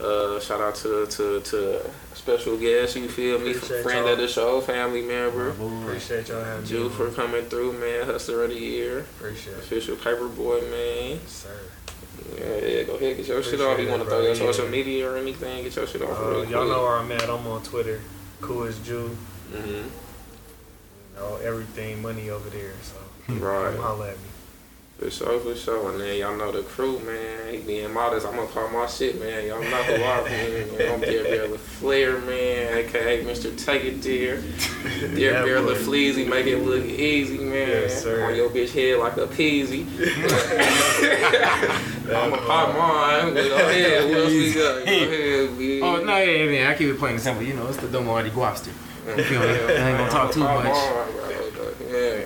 [0.00, 4.12] Uh, shout out to to to special guest, you feel me, Appreciate friend y'all.
[4.14, 6.88] of the show, family member, Appreciate y'all having Jew me.
[6.90, 9.58] for coming through, man, Hussla of the year, Appreciate it.
[9.60, 11.10] official paper boy, man.
[11.22, 11.58] Yes, sir.
[12.36, 13.78] Yeah, yeah, go ahead, get your shit Appreciate off.
[13.78, 14.34] You want to throw your yeah.
[14.38, 15.62] social media or anything?
[15.62, 16.18] Get your shit off.
[16.18, 17.22] Uh, real y'all know where I'm at.
[17.28, 18.00] I'm on Twitter.
[18.40, 19.16] Cool as Jew.
[19.52, 19.66] Mhm.
[19.68, 19.84] You
[21.16, 22.72] know, everything money over there.
[22.82, 23.74] So Right.
[23.74, 24.28] come holla at me.
[24.98, 25.90] For sure, for sure.
[25.90, 27.52] And then y'all know the crew, man.
[27.52, 28.26] He being modest.
[28.26, 29.44] I'm gonna call my shit, man.
[29.46, 30.94] Y'all know who I am.
[30.94, 33.64] I'm Dear Bear LaFleur, man, aka Mr.
[33.64, 34.40] Take It Dear.
[35.00, 35.74] Dear Yeah, Bear boy.
[35.74, 37.68] LaFleazy, make it look easy, man.
[37.68, 38.24] Yes, sir.
[38.24, 39.84] On your bitch head like a peasy.
[42.14, 43.34] I'm a pop mine.
[43.34, 44.84] Go ahead, what else we got?
[44.86, 45.80] Go ahead, B.
[45.82, 46.70] Oh no, yeah, yeah, man.
[46.70, 47.42] I keep it plain and simple.
[47.44, 48.68] You know, it's the dumb Artie Guapster.
[49.16, 49.46] You feel me?
[49.48, 50.64] I ain't gonna talk too much.
[51.90, 52.24] Yeah,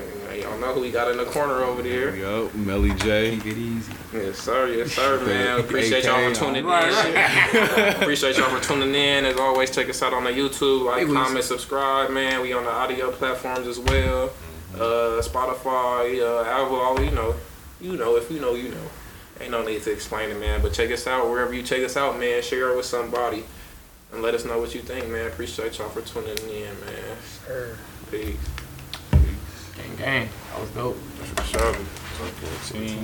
[0.58, 2.16] y'all know who we got in the corner over there.
[2.16, 3.36] Yup, Melly J.
[3.36, 3.92] Keep it easy.
[4.12, 4.68] Yes, sir.
[4.68, 5.60] Yes, sir, man.
[5.60, 6.70] Appreciate y'all for tuning in.
[8.02, 9.24] Appreciate y'all for tuning in.
[9.24, 10.86] As always, check us out on the YouTube.
[10.86, 12.42] Like, Hey, comment, subscribe, man.
[12.42, 14.30] We on the audio platforms as well.
[14.74, 17.34] Uh, Spotify, uh, Apple, all you know.
[17.80, 18.90] You know, if you know, you know.
[19.40, 20.60] Ain't no need to explain it, man.
[20.62, 22.42] But check us out wherever you check us out, man.
[22.42, 23.44] Share it with somebody.
[24.12, 25.28] And let us know what you think, man.
[25.28, 27.16] Appreciate y'all for tuning in, man.
[27.46, 27.76] Sir.
[28.10, 28.36] Peace.
[29.78, 30.28] Gang, gang.
[30.50, 30.96] That was dope.
[30.96, 31.74] For sure.
[31.74, 32.98] 14.